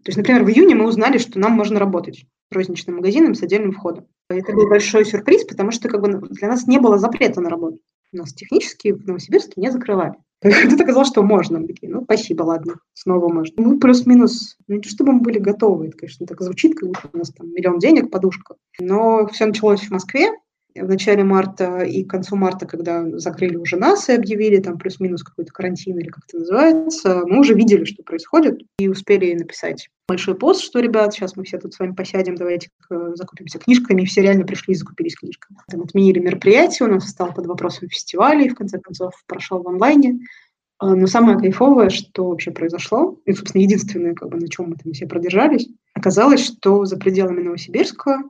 То 0.02 0.08
есть, 0.08 0.16
например, 0.16 0.44
в 0.44 0.48
июне 0.48 0.74
мы 0.74 0.86
узнали, 0.86 1.18
что 1.18 1.38
нам 1.38 1.52
можно 1.52 1.78
работать 1.78 2.24
розничным 2.50 2.96
магазином 2.96 3.34
с 3.34 3.42
отдельным 3.42 3.72
входом. 3.72 4.06
Это 4.28 4.52
был 4.52 4.68
большой 4.68 5.04
сюрприз, 5.04 5.44
потому 5.44 5.70
что 5.70 5.88
как 5.88 6.00
бы, 6.00 6.28
для 6.28 6.48
нас 6.48 6.66
не 6.66 6.78
было 6.78 6.98
запрета 6.98 7.40
на 7.40 7.50
работу. 7.50 7.78
Нас 8.12 8.32
технически 8.32 8.92
в 8.92 9.06
Новосибирске 9.06 9.60
не 9.60 9.70
закрывали. 9.70 10.14
Тут 10.42 10.80
оказалось, 10.80 11.08
что 11.08 11.22
можно. 11.22 11.58
Мы 11.58 11.66
такие, 11.66 11.92
ну, 11.92 12.02
спасибо, 12.02 12.42
ладно, 12.42 12.76
снова 12.94 13.32
можно. 13.32 13.62
Мы 13.62 13.78
плюс-минус, 13.78 14.56
ну, 14.68 14.76
не 14.76 14.80
то 14.80 14.88
чтобы 14.88 15.12
мы 15.12 15.20
были 15.20 15.38
готовы, 15.38 15.88
это, 15.88 15.98
конечно, 15.98 16.26
так 16.26 16.40
звучит, 16.40 16.76
как 16.76 16.88
будто 16.88 17.10
у 17.12 17.18
нас 17.18 17.30
там 17.30 17.52
миллион 17.52 17.78
денег, 17.78 18.10
подушка. 18.10 18.56
Но 18.78 19.26
все 19.28 19.46
началось 19.46 19.82
в 19.82 19.90
Москве, 19.90 20.30
в 20.74 20.88
начале 20.88 21.24
марта 21.24 21.80
и 21.80 22.04
к 22.04 22.10
концу 22.10 22.36
марта, 22.36 22.66
когда 22.66 23.04
закрыли 23.18 23.56
уже 23.56 23.76
нас 23.76 24.08
и 24.08 24.12
объявили 24.12 24.58
там 24.58 24.78
плюс-минус 24.78 25.22
какой-то 25.22 25.52
карантин 25.52 25.98
или 25.98 26.08
как 26.08 26.24
это 26.28 26.38
называется, 26.38 27.22
мы 27.26 27.40
уже 27.40 27.54
видели, 27.54 27.84
что 27.84 28.02
происходит, 28.02 28.62
и 28.78 28.88
успели 28.88 29.34
написать 29.34 29.88
большой 30.08 30.34
пост, 30.34 30.62
что, 30.62 30.80
ребят, 30.80 31.12
сейчас 31.12 31.36
мы 31.36 31.44
все 31.44 31.58
тут 31.58 31.74
с 31.74 31.78
вами 31.78 31.92
посядем, 31.92 32.34
давайте 32.34 32.68
закупимся 33.14 33.58
книжками, 33.58 34.02
и 34.02 34.06
все 34.06 34.22
реально 34.22 34.44
пришли 34.44 34.74
и 34.74 34.76
закупились 34.76 35.16
книжками. 35.16 35.58
Там 35.68 35.82
отменили 35.82 36.18
мероприятие, 36.18 36.88
у 36.88 36.92
нас 36.92 37.08
стал 37.08 37.32
под 37.32 37.46
вопросом 37.46 37.88
фестиваля, 37.88 38.44
и 38.44 38.48
в 38.48 38.54
конце 38.54 38.78
концов 38.78 39.12
прошел 39.26 39.62
в 39.62 39.68
онлайне. 39.68 40.20
А, 40.78 40.94
но 40.94 41.06
самое 41.06 41.38
кайфовое, 41.38 41.90
что 41.90 42.28
вообще 42.28 42.50
произошло, 42.50 43.20
и, 43.26 43.32
собственно, 43.32 43.62
единственное, 43.62 44.14
как 44.14 44.30
бы, 44.30 44.38
на 44.38 44.48
чем 44.48 44.70
мы 44.70 44.76
там 44.76 44.92
все 44.92 45.06
продержались, 45.06 45.68
оказалось, 45.94 46.44
что 46.44 46.86
за 46.86 46.96
пределами 46.96 47.42
Новосибирска 47.42 48.22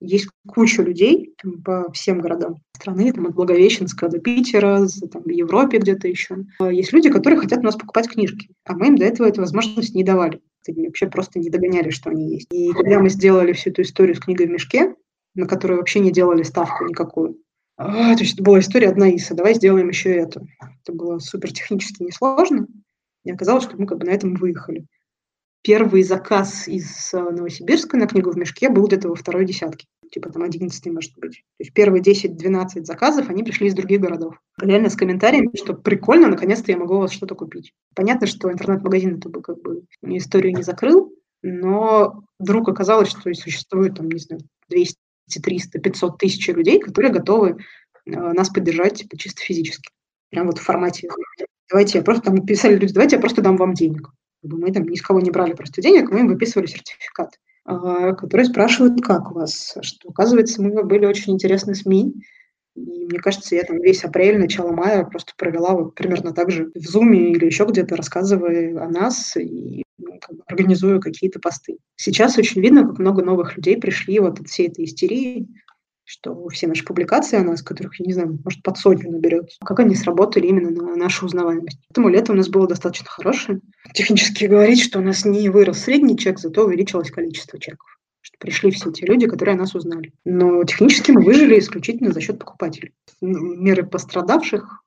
есть 0.00 0.28
куча 0.46 0.82
людей 0.82 1.34
там, 1.42 1.62
по 1.62 1.90
всем 1.92 2.20
городам 2.20 2.56
страны, 2.74 3.12
там, 3.12 3.26
от 3.26 3.34
Благовещенска 3.34 4.08
до 4.08 4.18
Питера, 4.18 4.86
там, 5.10 5.22
в 5.22 5.30
Европе 5.30 5.78
где-то 5.78 6.08
еще. 6.08 6.44
А, 6.58 6.70
есть 6.72 6.92
люди, 6.92 7.10
которые 7.10 7.40
хотят 7.40 7.60
у 7.60 7.62
нас 7.62 7.76
покупать 7.76 8.08
книжки, 8.08 8.50
а 8.64 8.74
мы 8.74 8.88
им 8.88 8.96
до 8.96 9.04
этого 9.04 9.26
эту 9.26 9.40
возможность 9.40 9.94
не 9.94 10.04
давали. 10.04 10.40
Они 10.68 10.86
вообще 10.86 11.06
просто 11.06 11.38
не 11.38 11.48
догоняли, 11.48 11.90
что 11.90 12.10
они 12.10 12.34
есть. 12.34 12.48
И 12.52 12.72
когда 12.72 12.98
мы 12.98 13.08
сделали 13.08 13.52
всю 13.52 13.70
эту 13.70 13.82
историю 13.82 14.16
с 14.16 14.20
книгой 14.20 14.46
в 14.46 14.50
мешке, 14.50 14.94
на 15.34 15.46
которые 15.46 15.78
вообще 15.78 16.00
не 16.00 16.10
делали 16.10 16.42
ставку 16.42 16.84
никакую. 16.84 17.38
А, 17.76 18.14
то 18.16 18.22
есть 18.22 18.40
была 18.40 18.60
история 18.60 18.88
одна 18.88 19.08
Иса, 19.08 19.34
давай 19.34 19.54
сделаем 19.54 19.88
еще 19.88 20.10
это. 20.10 20.44
Это 20.82 20.92
было 20.92 21.18
супер 21.18 21.52
технически 21.52 22.02
несложно, 22.02 22.66
и 23.24 23.30
оказалось, 23.30 23.64
что 23.64 23.76
мы 23.76 23.86
как 23.86 23.98
бы 23.98 24.06
на 24.06 24.10
этом 24.10 24.34
выехали. 24.34 24.86
Первый 25.66 26.04
заказ 26.04 26.68
из 26.68 27.12
э, 27.12 27.18
Новосибирска 27.18 27.96
на 27.96 28.06
книгу 28.06 28.30
в 28.30 28.36
мешке 28.36 28.68
был 28.68 28.86
где-то 28.86 29.08
во 29.08 29.16
второй 29.16 29.44
десятке, 29.44 29.88
типа 30.12 30.30
там 30.30 30.44
11 30.44 30.86
может 30.92 31.18
быть. 31.18 31.42
То 31.58 31.64
есть 31.64 31.72
первые 31.72 32.04
10-12 32.04 32.84
заказов, 32.84 33.28
они 33.30 33.42
пришли 33.42 33.66
из 33.66 33.74
других 33.74 34.00
городов. 34.00 34.36
Реально 34.60 34.90
с 34.90 34.94
комментариями, 34.94 35.50
что 35.56 35.74
прикольно, 35.74 36.28
наконец-то 36.28 36.70
я 36.70 36.78
могу 36.78 36.94
у 36.94 36.98
вас 37.00 37.10
что-то 37.10 37.34
купить. 37.34 37.72
Понятно, 37.96 38.28
что 38.28 38.52
интернет-магазин 38.52 39.16
это 39.16 39.28
бы 39.28 39.42
как 39.42 39.60
бы 39.60 39.82
историю 40.04 40.54
не 40.54 40.62
закрыл, 40.62 41.12
но 41.42 42.22
вдруг 42.38 42.68
оказалось, 42.68 43.08
что 43.08 43.34
существует 43.34 43.96
там, 43.96 44.08
не 44.08 44.20
знаю, 44.20 44.42
200 44.68 44.96
300, 45.42 45.80
500 45.80 46.18
тысяч 46.18 46.46
людей, 46.46 46.78
которые 46.78 47.12
готовы 47.12 47.56
э, 48.04 48.10
нас 48.12 48.50
поддержать 48.50 49.00
типа, 49.00 49.18
чисто 49.18 49.42
физически. 49.42 49.90
Прям 50.30 50.46
вот 50.46 50.58
в 50.58 50.62
формате 50.62 51.08
давайте 51.68 51.98
я 51.98 52.04
просто 52.04 52.30
там 52.30 52.46
писали 52.46 52.76
люди, 52.76 52.94
давайте 52.94 53.16
я 53.16 53.20
просто 53.20 53.42
дам 53.42 53.56
вам 53.56 53.74
денег. 53.74 54.10
Мы 54.48 54.72
там 54.72 54.84
ни 54.84 54.96
с 54.96 55.02
кого 55.02 55.20
не 55.20 55.30
брали 55.30 55.52
просто 55.52 55.82
денег, 55.82 56.10
мы 56.10 56.20
им 56.20 56.28
выписывали 56.28 56.66
сертификат, 56.66 57.38
а, 57.64 58.12
который 58.14 58.46
спрашивает, 58.46 59.00
как 59.02 59.30
у 59.30 59.34
вас. 59.34 59.76
Что, 59.80 60.08
оказывается, 60.08 60.62
мы 60.62 60.84
были 60.84 61.06
очень 61.06 61.32
интересны 61.32 61.74
СМИ, 61.74 62.14
и 62.76 63.06
мне 63.06 63.18
кажется, 63.18 63.56
я 63.56 63.64
там 63.64 63.80
весь 63.80 64.04
апрель, 64.04 64.38
начало 64.38 64.70
мая 64.70 65.04
просто 65.04 65.32
провела 65.36 65.74
вот 65.74 65.94
примерно 65.94 66.32
так 66.32 66.50
же 66.50 66.70
в 66.74 66.86
Зуме 66.86 67.30
или 67.32 67.46
еще 67.46 67.64
где-то, 67.64 67.96
рассказывая 67.96 68.78
о 68.84 68.88
нас 68.88 69.36
и 69.36 69.82
ну, 69.96 70.18
как 70.20 70.36
бы 70.36 70.42
организуя 70.46 71.00
какие-то 71.00 71.40
посты. 71.40 71.78
Сейчас 71.96 72.36
очень 72.36 72.60
видно, 72.60 72.86
как 72.86 72.98
много 72.98 73.24
новых 73.24 73.56
людей 73.56 73.78
пришли 73.78 74.20
вот 74.20 74.40
от 74.40 74.48
всей 74.48 74.68
этой 74.68 74.84
истерии, 74.84 75.48
что 76.06 76.48
все 76.48 76.68
наши 76.68 76.84
публикации 76.84 77.36
о 77.36 77.42
нас, 77.42 77.62
которых, 77.62 77.98
я 77.98 78.06
не 78.06 78.12
знаю, 78.12 78.38
может, 78.44 78.62
под 78.62 78.78
сотню 78.78 79.10
наберется, 79.10 79.58
как 79.64 79.80
они 79.80 79.96
сработали 79.96 80.46
именно 80.46 80.70
на 80.70 80.94
нашу 80.94 81.26
узнаваемость. 81.26 81.80
Поэтому 81.88 82.08
лето 82.08 82.32
у 82.32 82.36
нас 82.36 82.48
было 82.48 82.68
достаточно 82.68 83.08
хорошее. 83.08 83.60
Технически 83.92 84.44
говорить, 84.44 84.80
что 84.80 85.00
у 85.00 85.02
нас 85.02 85.24
не 85.24 85.48
вырос 85.48 85.80
средний 85.80 86.16
чек, 86.16 86.38
зато 86.38 86.64
увеличилось 86.64 87.10
количество 87.10 87.58
чеков. 87.58 87.98
Что 88.20 88.38
пришли 88.38 88.70
все 88.70 88.92
те 88.92 89.04
люди, 89.04 89.26
которые 89.26 89.56
нас 89.56 89.74
узнали. 89.74 90.12
Но 90.24 90.62
технически 90.62 91.10
мы 91.10 91.22
выжили 91.22 91.58
исключительно 91.58 92.12
за 92.12 92.20
счет 92.20 92.38
покупателей. 92.38 92.92
Меры 93.20 93.84
пострадавших, 93.84 94.84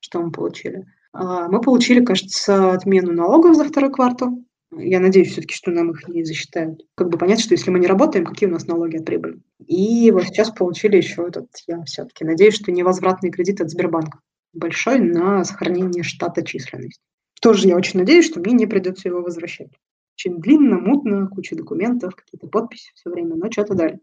что 0.00 0.20
мы 0.20 0.30
получили? 0.30 0.84
А, 1.14 1.48
мы 1.48 1.62
получили, 1.62 2.04
кажется, 2.04 2.72
отмену 2.72 3.12
налогов 3.12 3.56
за 3.56 3.64
второй 3.64 3.90
квартал. 3.90 4.38
Я 4.70 5.00
надеюсь 5.00 5.32
все-таки, 5.32 5.54
что 5.54 5.70
нам 5.70 5.90
их 5.92 6.06
не 6.08 6.24
засчитают. 6.24 6.82
Как 6.94 7.08
бы 7.08 7.16
понять, 7.16 7.40
что 7.40 7.54
если 7.54 7.70
мы 7.70 7.78
не 7.78 7.86
работаем, 7.86 8.24
какие 8.24 8.48
у 8.48 8.52
нас 8.52 8.66
налоги 8.66 8.96
от 8.96 9.06
прибыли. 9.06 9.40
И 9.66 10.10
вот 10.10 10.24
сейчас 10.24 10.50
получили 10.50 10.96
еще 10.96 11.26
этот, 11.26 11.48
я 11.66 11.82
все-таки 11.84 12.24
надеюсь, 12.24 12.54
что 12.54 12.70
невозвратный 12.70 13.30
кредит 13.30 13.60
от 13.60 13.70
Сбербанка. 13.70 14.20
Большой 14.52 14.98
на 14.98 15.44
сохранение 15.44 16.02
штата 16.02 16.42
численности. 16.44 17.00
Тоже 17.40 17.68
я 17.68 17.76
очень 17.76 18.00
надеюсь, 18.00 18.26
что 18.26 18.40
мне 18.40 18.52
не 18.52 18.66
придется 18.66 19.08
его 19.08 19.22
возвращать. 19.22 19.70
Очень 20.16 20.40
длинно, 20.40 20.78
мутно, 20.78 21.28
куча 21.28 21.54
документов, 21.54 22.14
какие-то 22.14 22.48
подписи 22.48 22.90
все 22.94 23.10
время, 23.10 23.36
но 23.36 23.50
что-то 23.50 23.74
дали. 23.74 24.00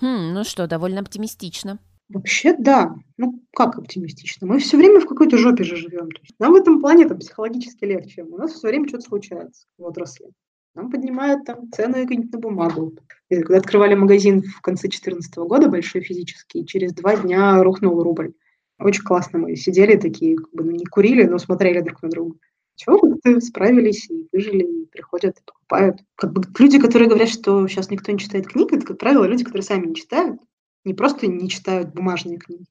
Хм, 0.00 0.32
ну 0.34 0.44
что, 0.44 0.66
довольно 0.66 1.00
оптимистично. 1.00 1.78
Вообще, 2.12 2.54
да. 2.56 2.94
Ну, 3.16 3.40
как 3.54 3.78
оптимистично? 3.78 4.46
Мы 4.46 4.58
все 4.58 4.76
время 4.76 5.00
в 5.00 5.06
какой-то 5.06 5.38
жопе 5.38 5.64
же 5.64 5.76
живем. 5.76 6.10
То 6.10 6.20
есть 6.20 6.34
нам 6.38 6.52
в 6.52 6.56
этом 6.56 6.80
плане 6.80 7.08
там, 7.08 7.18
психологически 7.18 7.84
легче. 7.84 8.22
У 8.24 8.36
нас 8.36 8.52
все 8.52 8.68
время 8.68 8.88
что-то 8.88 9.04
случается 9.04 9.66
в 9.78 9.84
отрасли. 9.84 10.26
Нам 10.74 10.90
поднимают 10.90 11.44
там 11.44 11.70
цены 11.72 12.06
на 12.06 12.38
бумагу. 12.38 12.94
И 13.28 13.36
когда 13.36 13.58
открывали 13.58 13.94
магазин 13.94 14.42
в 14.42 14.60
конце 14.60 14.88
2014 14.88 15.36
года, 15.36 15.68
большой 15.68 16.02
физический, 16.02 16.66
через 16.66 16.92
два 16.92 17.16
дня 17.16 17.62
рухнул 17.62 18.02
рубль. 18.02 18.32
Очень 18.78 19.04
классно 19.04 19.38
мы 19.38 19.56
сидели 19.56 19.96
такие, 19.96 20.36
как 20.36 20.50
бы, 20.52 20.64
ну, 20.64 20.72
не 20.72 20.84
курили, 20.84 21.24
но 21.24 21.38
смотрели 21.38 21.80
друг 21.80 22.02
на 22.02 22.10
друга. 22.10 22.36
Чего 22.74 22.98
как-то 22.98 23.40
справились 23.40 24.08
и 24.10 24.26
выжили, 24.32 24.64
и 24.64 24.86
приходят, 24.86 25.38
и 25.38 25.44
покупают. 25.44 26.00
Как 26.16 26.32
бы 26.32 26.42
люди, 26.58 26.80
которые 26.80 27.08
говорят, 27.08 27.28
что 27.28 27.66
сейчас 27.68 27.90
никто 27.90 28.10
не 28.10 28.18
читает 28.18 28.48
книг, 28.48 28.72
это, 28.72 28.84
как 28.84 28.98
правило, 28.98 29.24
люди, 29.24 29.44
которые 29.44 29.62
сами 29.62 29.86
не 29.86 29.94
читают, 29.94 30.40
не 30.84 30.94
просто 30.94 31.26
не 31.26 31.48
читают 31.48 31.92
бумажные 31.94 32.38
книги, 32.38 32.64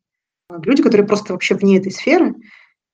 а 0.49 0.59
люди, 0.63 0.83
которые 0.83 1.07
просто 1.07 1.33
вообще 1.33 1.55
вне 1.55 1.77
этой 1.77 1.91
сферы, 1.91 2.35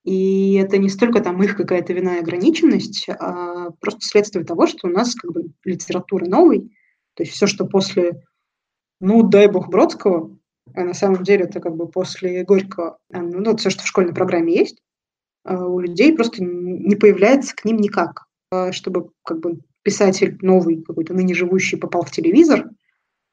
и 0.04 0.54
это 0.54 0.78
не 0.78 0.90
столько 0.90 1.22
там 1.22 1.42
их 1.44 1.58
какая-то 1.58 1.94
вина 1.94 2.18
и 2.18 2.22
ограниченность, 2.22 3.10
а 3.10 3.72
просто 3.82 4.02
следствие 4.02 4.46
того, 4.46 4.68
что 4.68 4.88
у 4.88 4.92
нас 4.92 5.16
как 5.16 5.32
бы 5.32 5.52
литература 5.64 6.26
новой, 6.26 6.72
то 7.16 7.24
есть 7.24 7.34
все, 7.34 7.48
что 7.48 7.66
после, 7.66 8.22
ну, 9.02 9.24
дай 9.24 9.48
бог, 9.48 9.70
Бродского, 9.70 10.38
а 10.74 10.84
на 10.84 10.94
самом 10.94 11.24
деле 11.24 11.46
это 11.46 11.60
как 11.60 11.76
бы 11.76 11.88
после 11.88 12.44
Горького, 12.44 13.00
а, 13.12 13.22
ну, 13.22 13.56
все, 13.58 13.70
что 13.70 13.84
в 13.84 13.88
школьной 13.88 14.14
программе 14.14 14.56
есть, 14.56 14.82
а 15.44 15.66
у 15.66 15.80
людей 15.80 16.16
просто 16.16 16.44
не 16.44 16.96
появляется 16.96 17.56
к 17.56 17.66
ним 17.66 17.78
никак. 17.78 18.26
Чтобы 18.72 19.10
как 19.24 19.40
бы 19.40 19.60
писатель 19.82 20.38
новый, 20.42 20.82
какой-то 20.82 21.14
ныне 21.14 21.34
живущий, 21.34 21.76
попал 21.76 22.04
в 22.04 22.12
телевизор– 22.12 22.70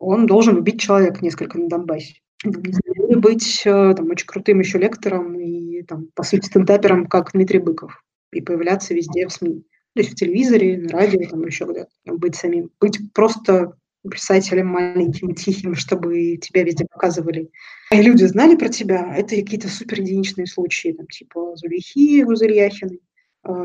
он 0.04 0.26
должен 0.26 0.56
убить 0.56 0.80
человека 0.80 1.18
несколько 1.22 1.58
на 1.58 1.68
Донбассе. 1.68 2.20
Или 2.44 3.14
быть 3.14 3.62
э, 3.64 3.94
там, 3.96 4.10
очень 4.10 4.26
крутым 4.26 4.60
еще 4.60 4.78
лектором 4.78 5.38
и, 5.40 5.82
там, 5.82 6.08
по 6.14 6.22
сути, 6.22 6.46
стендапером, 6.46 7.06
как 7.06 7.32
Дмитрий 7.32 7.58
Быков, 7.58 8.02
и 8.32 8.40
появляться 8.40 8.94
везде 8.94 9.26
в 9.26 9.32
СМИ. 9.32 9.64
То 9.94 10.00
есть 10.00 10.12
в 10.12 10.14
телевизоре, 10.16 10.78
на 10.78 10.98
радио, 10.98 11.28
там 11.28 11.44
еще 11.46 11.64
где-то. 11.64 11.88
Быть 12.16 12.34
самим. 12.34 12.70
Быть 12.80 12.98
просто 13.12 13.72
писателем 14.10 14.66
маленьким 14.66 15.30
и 15.30 15.34
тихим, 15.34 15.74
чтобы 15.74 16.36
тебя 16.36 16.64
везде 16.64 16.84
показывали. 16.84 17.50
И 17.90 18.02
люди 18.02 18.24
знали 18.24 18.56
про 18.56 18.68
тебя. 18.68 19.14
Это 19.16 19.36
какие-то 19.36 19.68
супер 19.68 20.00
единичные 20.00 20.46
случаи, 20.46 20.92
там, 20.92 21.06
типа 21.06 21.54
Зулейхи, 21.56 22.22
Гузельяхины. 22.22 22.98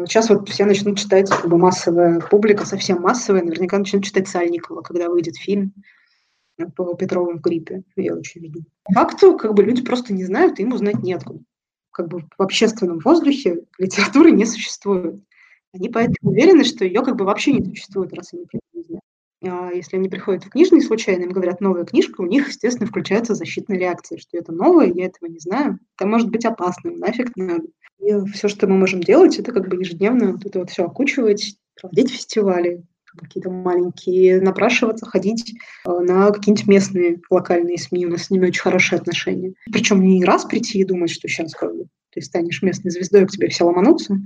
Сейчас 0.05 0.29
вот 0.29 0.47
все 0.47 0.65
начнут 0.65 0.97
читать, 0.97 1.29
как 1.29 1.49
бы 1.49 1.57
массовая 1.57 2.19
публика, 2.19 2.65
совсем 2.65 3.01
массовая, 3.01 3.43
наверняка 3.43 3.77
начнут 3.77 4.03
читать 4.03 4.27
Сальникова, 4.27 4.81
когда 4.81 5.09
выйдет 5.09 5.37
фильм 5.37 5.73
по 6.67 6.93
Петровым 6.95 7.39
в 7.39 7.41
гриппе, 7.41 7.83
я 7.95 8.15
очень 8.15 8.45
жду. 8.45 8.61
Факту, 8.93 9.37
как 9.37 9.53
бы 9.53 9.63
люди 9.63 9.83
просто 9.83 10.13
не 10.13 10.25
знают, 10.25 10.59
и 10.59 10.63
им 10.63 10.73
узнать 10.73 11.01
неоткуда. 11.01 11.39
Как 11.91 12.07
бы 12.07 12.23
в 12.37 12.41
общественном 12.41 12.99
воздухе 12.99 13.63
литературы 13.77 14.31
не 14.31 14.45
существует. 14.45 15.21
Они 15.73 15.89
поэтому 15.89 16.31
уверены, 16.31 16.63
что 16.63 16.85
ее 16.85 17.03
как 17.03 17.15
бы 17.15 17.25
вообще 17.25 17.53
не 17.53 17.63
существует, 17.63 18.13
раз 18.13 18.33
они 18.33 18.45
не 18.73 18.83
знают. 18.83 19.03
А 19.41 19.71
если 19.71 19.95
они 19.95 20.09
приходят 20.09 20.43
в 20.43 20.49
книжный 20.49 20.81
случайно, 20.81 21.23
им 21.23 21.31
говорят 21.31 21.61
новая 21.61 21.85
книжка, 21.85 22.21
у 22.21 22.25
них, 22.25 22.49
естественно, 22.49 22.87
включается 22.87 23.35
защитная 23.35 23.77
реакция, 23.77 24.17
что 24.17 24.37
это 24.37 24.51
новое, 24.51 24.91
я 24.93 25.05
этого 25.05 25.29
не 25.29 25.39
знаю, 25.39 25.79
это 25.95 26.07
может 26.07 26.29
быть 26.29 26.45
опасным, 26.45 26.97
нафиг 26.97 27.35
надо. 27.35 27.65
И 27.99 28.13
все, 28.31 28.47
что 28.47 28.67
мы 28.67 28.77
можем 28.77 29.01
делать, 29.01 29.39
это 29.39 29.51
как 29.51 29.69
бы 29.69 29.77
ежедневно 29.77 30.33
вот 30.33 30.45
это 30.45 30.59
вот 30.59 30.69
все 30.69 30.85
окучивать, 30.85 31.57
проводить 31.79 32.11
фестивали, 32.11 32.83
какие-то 33.17 33.49
маленькие, 33.49 34.41
напрашиваться, 34.41 35.05
ходить 35.05 35.55
э, 35.85 35.89
на 35.89 36.31
какие-нибудь 36.31 36.67
местные 36.67 37.21
локальные 37.29 37.77
СМИ. 37.77 38.05
У 38.05 38.09
нас 38.09 38.23
с 38.23 38.29
ними 38.29 38.47
очень 38.47 38.61
хорошие 38.61 38.99
отношения. 38.99 39.53
Причем 39.71 40.01
не 40.01 40.23
раз 40.23 40.45
прийти 40.45 40.79
и 40.79 40.85
думать, 40.85 41.09
что 41.09 41.27
сейчас 41.27 41.53
как 41.53 41.75
бы, 41.75 41.85
ты 42.11 42.21
станешь 42.21 42.61
местной 42.61 42.91
звездой, 42.91 43.25
к 43.25 43.31
тебе 43.31 43.49
все 43.49 43.65
ломанутся, 43.65 44.17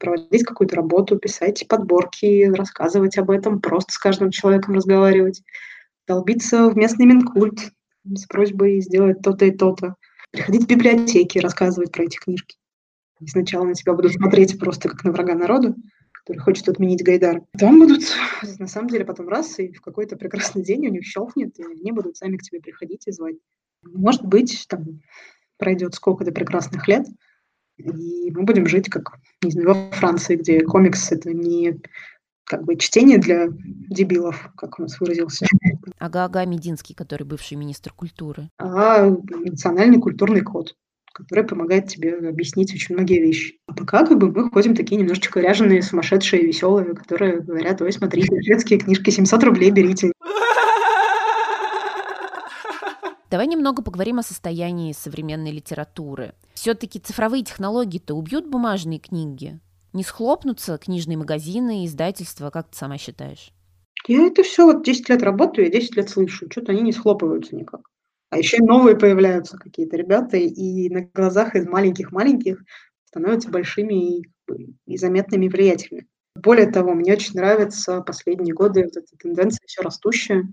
проводить 0.00 0.44
какую-то 0.44 0.76
работу, 0.76 1.18
писать 1.18 1.66
подборки, 1.68 2.44
рассказывать 2.44 3.18
об 3.18 3.30
этом, 3.30 3.60
просто 3.60 3.92
с 3.92 3.98
каждым 3.98 4.30
человеком 4.30 4.74
разговаривать, 4.74 5.42
долбиться 6.06 6.70
в 6.70 6.76
местный 6.76 7.06
Минкульт 7.06 7.72
с 8.04 8.26
просьбой 8.26 8.80
сделать 8.80 9.20
то-то 9.22 9.44
и 9.44 9.50
то-то, 9.50 9.96
приходить 10.30 10.64
в 10.64 10.68
библиотеки, 10.68 11.38
рассказывать 11.38 11.92
про 11.92 12.04
эти 12.04 12.16
книжки. 12.16 12.56
И 13.20 13.26
сначала 13.26 13.64
на 13.64 13.74
тебя 13.74 13.94
будут 13.94 14.12
смотреть 14.12 14.58
просто 14.58 14.88
как 14.88 15.04
на 15.04 15.12
врага 15.12 15.34
народа, 15.34 15.74
который 16.28 16.42
хочет 16.42 16.68
отменить 16.68 17.02
Гайдар. 17.02 17.42
Там 17.58 17.78
будут, 17.80 18.02
на 18.58 18.66
самом 18.66 18.88
деле, 18.88 19.06
потом 19.06 19.28
раз, 19.28 19.58
и 19.58 19.72
в 19.72 19.80
какой-то 19.80 20.16
прекрасный 20.16 20.62
день 20.62 20.86
у 20.86 20.90
них 20.90 21.04
щелкнет, 21.04 21.58
и 21.58 21.64
они 21.64 21.90
будут 21.90 22.18
сами 22.18 22.36
к 22.36 22.42
тебе 22.42 22.60
приходить 22.60 23.06
и 23.06 23.12
звать. 23.12 23.36
Может 23.82 24.26
быть, 24.26 24.66
там 24.68 25.00
пройдет 25.56 25.94
сколько-то 25.94 26.30
прекрасных 26.30 26.86
лет, 26.86 27.06
и 27.78 28.30
мы 28.30 28.42
будем 28.42 28.66
жить 28.66 28.90
как, 28.90 29.18
не 29.42 29.52
знаю, 29.52 29.68
во 29.68 29.90
Франции, 29.92 30.36
где 30.36 30.60
комикс— 30.60 31.10
это 31.12 31.32
не 31.32 31.80
как 32.44 32.64
бы 32.64 32.76
чтение 32.76 33.16
для 33.16 33.48
дебилов, 33.48 34.50
как 34.54 34.78
у 34.78 34.82
нас 34.82 35.00
выразился. 35.00 35.46
Ага-ага 35.98 36.44
Мединский, 36.44 36.94
который 36.94 37.24
бывший 37.24 37.56
министр 37.56 37.94
культуры. 37.94 38.50
А 38.58 39.06
национальный 39.06 39.98
культурный 39.98 40.42
код 40.42 40.74
который 41.18 41.44
помогает 41.44 41.88
тебе 41.88 42.16
объяснить 42.16 42.72
очень 42.72 42.94
многие 42.94 43.20
вещи. 43.20 43.58
А 43.66 43.74
пока 43.74 44.06
как 44.06 44.18
бы 44.18 44.30
мы 44.30 44.50
ходим 44.50 44.76
такие 44.76 45.00
немножечко 45.00 45.40
ряженые, 45.40 45.82
сумасшедшие, 45.82 46.46
веселые, 46.46 46.94
которые 46.94 47.40
говорят, 47.40 47.82
ой, 47.82 47.92
смотрите, 47.92 48.28
детские 48.40 48.78
книжки, 48.78 49.10
700 49.10 49.42
рублей 49.42 49.70
берите. 49.70 50.12
Давай 53.30 53.46
немного 53.46 53.82
поговорим 53.82 54.20
о 54.20 54.22
состоянии 54.22 54.92
современной 54.92 55.50
литературы. 55.50 56.34
Все-таки 56.54 56.98
цифровые 56.98 57.42
технологии-то 57.42 58.14
убьют 58.14 58.46
бумажные 58.46 59.00
книги? 59.00 59.58
Не 59.92 60.04
схлопнутся 60.04 60.78
книжные 60.78 61.18
магазины 61.18 61.82
и 61.82 61.86
издательства, 61.86 62.50
как 62.50 62.68
ты 62.68 62.76
сама 62.76 62.96
считаешь? 62.96 63.52
Я 64.06 64.26
это 64.26 64.44
все 64.44 64.64
вот 64.64 64.84
10 64.84 65.08
лет 65.08 65.22
работаю, 65.22 65.66
я 65.66 65.72
10 65.72 65.96
лет 65.96 66.08
слышу, 66.08 66.46
что-то 66.50 66.72
они 66.72 66.82
не 66.82 66.92
схлопываются 66.92 67.56
никак. 67.56 67.80
А 68.30 68.38
еще 68.38 68.58
и 68.58 68.62
новые 68.62 68.96
появляются 68.96 69.56
какие-то 69.56 69.96
ребята, 69.96 70.36
и 70.36 70.88
на 70.90 71.02
глазах 71.14 71.54
из 71.54 71.66
маленьких-маленьких 71.66 72.62
становятся 73.06 73.48
большими 73.50 74.20
и, 74.20 74.22
и 74.86 74.96
заметными 74.98 75.48
влиятельными. 75.48 76.06
Более 76.36 76.70
того, 76.70 76.94
мне 76.94 77.14
очень 77.14 77.34
нравится 77.34 78.00
последние 78.02 78.54
годы 78.54 78.84
вот 78.84 78.96
эта 78.96 79.16
тенденция 79.18 79.66
все 79.66 79.82
растущая 79.82 80.44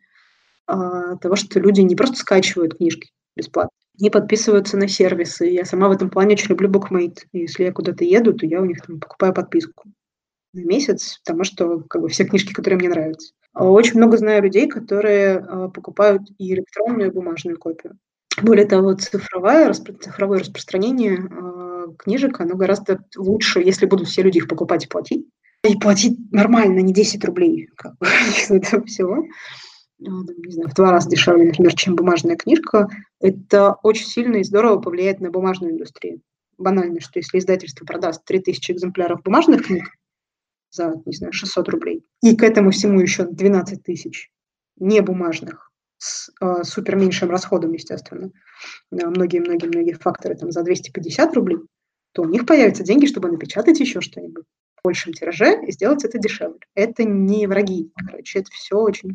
а, 0.68 1.18
того, 1.18 1.36
что 1.36 1.60
люди 1.60 1.82
не 1.82 1.96
просто 1.96 2.18
скачивают 2.18 2.78
книжки 2.78 3.12
бесплатно, 3.36 3.72
не 4.00 4.10
подписываются 4.10 4.78
на 4.78 4.88
сервисы. 4.88 5.46
Я 5.48 5.66
сама 5.66 5.90
в 5.90 5.94
этом 5.94 6.10
плане 6.10 6.34
очень 6.34 6.50
люблю 6.50 6.70
BookMate. 6.70 7.20
Если 7.34 7.64
я 7.66 7.74
куда-то 7.74 8.04
еду, 8.04 8.34
то 8.34 8.46
я 8.46 8.62
у 8.62 8.66
них 8.66 8.82
там 8.82 9.00
покупаю 9.00 9.34
подписку 9.34 9.90
на 10.54 10.62
месяц, 10.62 11.20
потому 11.26 11.44
что 11.44 11.82
как 11.90 12.02
бы 12.02 12.10
все 12.10 12.26
книжки, 12.26 12.54
которые 12.54 12.80
мне 12.80 12.90
нравятся. 12.90 13.34
Очень 13.56 13.98
много 13.98 14.18
знаю 14.18 14.44
людей, 14.44 14.68
которые 14.68 15.38
а, 15.38 15.70
покупают 15.70 16.24
и 16.38 16.54
электронную, 16.54 17.10
и 17.10 17.14
бумажную 17.14 17.58
копию. 17.58 17.98
Более 18.42 18.66
того, 18.66 18.94
цифровое, 18.96 19.72
цифровое 19.72 20.40
распространение 20.40 21.30
э, 21.30 21.88
книжек, 21.98 22.42
оно 22.42 22.56
гораздо 22.56 23.00
лучше, 23.16 23.62
если 23.62 23.86
будут 23.86 24.10
все 24.10 24.24
люди 24.24 24.40
их 24.40 24.50
покупать 24.50 24.84
и 24.84 24.90
платить. 24.90 25.26
И 25.64 25.78
платить 25.78 26.20
нормально, 26.32 26.80
не 26.80 26.94
10 26.94 27.24
рублей 27.24 27.70
как 27.78 27.94
из 28.02 28.52
этого 28.52 28.86
всего. 28.86 29.26
Не 30.00 30.52
знаю, 30.52 30.70
в 30.70 30.74
два 30.74 30.92
раза 30.92 31.10
дешевле, 31.10 31.46
например, 31.46 31.74
чем 31.74 31.96
бумажная 31.96 32.36
книжка. 32.36 32.90
Это 33.22 33.78
очень 33.84 34.06
сильно 34.06 34.36
и 34.38 34.44
здорово 34.44 34.82
повлияет 34.82 35.22
на 35.22 35.32
бумажную 35.32 35.72
индустрию. 35.72 36.20
Банально, 36.58 37.00
что 37.00 37.20
если 37.20 37.40
издательство 37.40 37.86
продаст 37.86 38.26
3000 38.26 38.74
экземпляров 38.74 39.24
бумажных 39.24 39.68
книг, 39.68 39.86
за, 40.70 41.02
не 41.06 41.16
знаю, 41.16 41.34
600 41.34 41.70
рублей. 41.70 42.06
И 42.22 42.36
к 42.36 42.44
этому 42.44 42.72
всему 42.72 43.00
еще 43.00 43.26
12 43.26 43.84
тысяч 43.84 44.30
небумажных 44.78 45.72
с 45.98 46.30
э, 46.42 46.64
супер 46.64 46.96
меньшим 46.98 47.30
расходом, 47.30 47.74
естественно, 47.74 48.32
многие-многие-многие 48.92 49.94
факторы 49.94 50.36
там 50.36 50.52
за 50.52 50.64
250 50.64 51.34
рублей, 51.34 51.60
то 52.14 52.24
у 52.24 52.30
них 52.30 52.46
появятся 52.46 52.84
деньги, 52.84 53.06
чтобы 53.06 53.30
напечатать 53.30 53.80
еще 53.80 54.02
что-нибудь 54.02 54.46
в 54.78 54.84
большем 54.84 55.14
тираже 55.14 55.66
и 55.66 55.72
сделать 55.72 56.04
это 56.04 56.18
дешевле. 56.18 56.60
Это 56.74 57.04
не 57.04 57.48
враги, 57.48 57.92
короче, 57.96 58.40
это 58.40 58.52
все 58.52 58.78
очень 58.78 59.14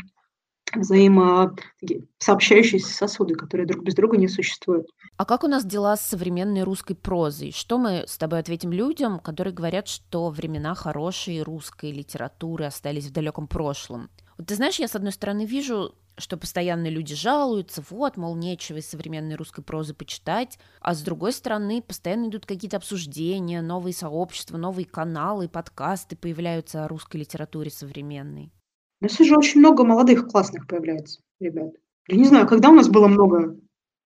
взаимосообщающиеся 0.75 2.95
сосуды, 2.95 3.35
которые 3.35 3.66
друг 3.66 3.85
без 3.85 3.95
друга 3.95 4.16
не 4.16 4.29
существуют. 4.29 4.87
А 5.16 5.25
как 5.25 5.45
у 5.45 5.49
нас 5.49 5.64
дела 5.64 5.97
с 5.97 6.07
современной 6.07 6.62
русской 6.62 6.95
прозой? 6.95 7.53
Что 7.53 7.79
мы 7.79 8.05
с 8.07 8.16
тобой 8.16 8.41
ответим 8.41 8.73
людям, 8.73 9.21
которые 9.21 9.55
говорят, 9.55 9.89
что 9.89 10.31
времена 10.31 10.75
хорошей 10.75 11.43
русской 11.43 11.93
литературы 11.93 12.64
остались 12.64 13.07
в 13.07 13.12
далеком 13.12 13.47
прошлом? 13.47 14.11
Вот 14.39 14.47
ты 14.47 14.55
знаешь, 14.55 14.79
я 14.79 14.89
с 14.89 14.97
одной 14.97 15.12
стороны 15.12 15.45
вижу, 15.45 15.95
что 16.16 16.37
постоянно 16.37 16.89
люди 16.89 17.14
жалуются, 17.14 17.83
вот, 17.91 18.16
мол, 18.16 18.37
нечего 18.37 18.79
из 18.79 18.89
современной 18.89 19.35
русской 19.35 19.62
прозы 19.62 19.95
почитать, 19.95 20.59
а 20.81 20.95
с 20.95 21.03
другой 21.03 21.33
стороны 21.33 21.83
постоянно 21.83 22.29
идут 22.29 22.47
какие-то 22.47 22.77
обсуждения, 22.77 23.62
новые 23.62 23.93
сообщества, 23.93 24.57
новые 24.57 24.87
каналы, 24.87 25.49
подкасты 25.49 26.16
появляются 26.16 26.85
о 26.85 26.89
русской 26.89 27.18
литературе 27.18 27.71
современной. 27.71 28.53
У 29.01 29.05
нас 29.07 29.18
уже 29.18 29.36
очень 29.36 29.61
много 29.61 29.84
молодых 29.84 30.28
классных 30.28 30.66
появляется, 30.66 31.20
ребят. 31.40 31.72
Я 32.09 32.16
не 32.16 32.24
знаю, 32.24 32.46
когда 32.46 32.68
у 32.68 32.74
нас 32.74 32.88
было 32.88 33.09
много 33.09 33.57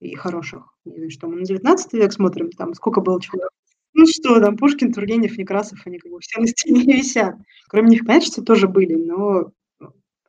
и 0.00 0.14
хороших. 0.14 0.74
Не 0.84 0.96
знаю, 0.96 1.10
что 1.10 1.28
мы 1.28 1.36
на 1.36 1.44
19 1.44 1.92
век 1.94 2.12
смотрим, 2.12 2.50
там 2.50 2.74
сколько 2.74 3.00
было 3.00 3.20
человек. 3.20 3.50
Ну 3.94 4.06
что, 4.06 4.40
там 4.40 4.56
Пушкин, 4.56 4.92
Тургенев, 4.92 5.38
Некрасов, 5.38 5.80
они 5.86 5.98
как 5.98 6.10
бы 6.10 6.18
все 6.20 6.40
на 6.40 6.46
стене 6.46 6.82
висят. 6.96 7.36
Кроме 7.68 7.90
них, 7.90 8.04
конечно, 8.04 8.44
тоже 8.44 8.68
были, 8.68 8.94
но 8.94 9.52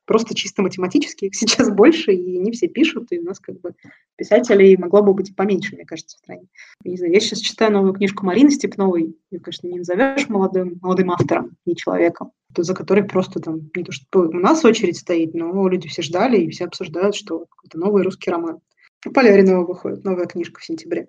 просто 0.06 0.36
чисто 0.36 0.62
математически 0.62 1.26
их 1.26 1.36
сейчас 1.36 1.70
больше, 1.70 2.14
и 2.14 2.40
они 2.40 2.52
все 2.52 2.68
пишут, 2.68 3.12
и 3.12 3.20
у 3.20 3.24
нас 3.24 3.40
как 3.40 3.60
бы 3.62 3.74
писателей 4.16 4.78
могло 4.78 5.02
бы 5.02 5.14
быть 5.14 5.36
поменьше, 5.36 5.76
мне 5.76 5.86
кажется, 5.86 6.18
в 6.18 6.20
стране. 6.20 6.48
Не 6.84 6.98
знаю, 6.98 7.14
я 7.14 7.20
сейчас 7.20 7.40
читаю 7.40 7.72
новую 7.72 7.94
книжку 7.94 8.26
Марины 8.26 8.52
Степновой, 8.52 9.16
ее, 9.32 9.40
конечно, 9.40 9.68
не 9.68 9.80
назовешь 9.80 10.30
молодым, 10.30 10.80
молодым 10.82 11.12
автором, 11.12 11.58
не 11.66 11.76
человеком, 11.76 12.32
за 12.56 12.74
который 12.74 13.04
просто 13.04 13.40
там, 13.40 13.70
не 13.76 13.84
то 13.84 13.92
что 13.92 14.22
у 14.22 14.34
нас 14.34 14.64
очередь 14.66 14.98
стоит, 14.98 15.34
но 15.34 15.68
люди 15.68 15.88
все 15.88 16.02
ждали 16.02 16.42
и 16.42 16.50
все 16.50 16.66
обсуждают, 16.66 17.16
что 17.16 17.46
это 17.66 17.78
новый 17.78 18.04
русский 18.04 18.30
роман. 18.30 18.60
У 19.06 19.12
Поляринова 19.12 19.66
выходит 19.66 20.04
новая 20.06 20.28
книжка 20.28 20.62
в 20.62 20.66
сентябре. 20.66 21.08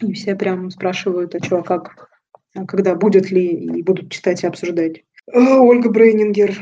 И 0.00 0.12
все 0.14 0.34
прям 0.34 0.70
спрашивают, 0.70 1.34
а 1.34 1.44
что, 1.44 1.58
а 1.58 1.62
как, 1.62 2.08
а 2.54 2.66
когда 2.66 2.94
будет 2.94 3.30
ли, 3.30 3.46
и 3.46 3.82
будут 3.82 4.10
читать 4.10 4.42
и 4.42 4.46
обсуждать. 4.46 5.04
Ольга 5.32 5.90
Брейнингер, 5.90 6.56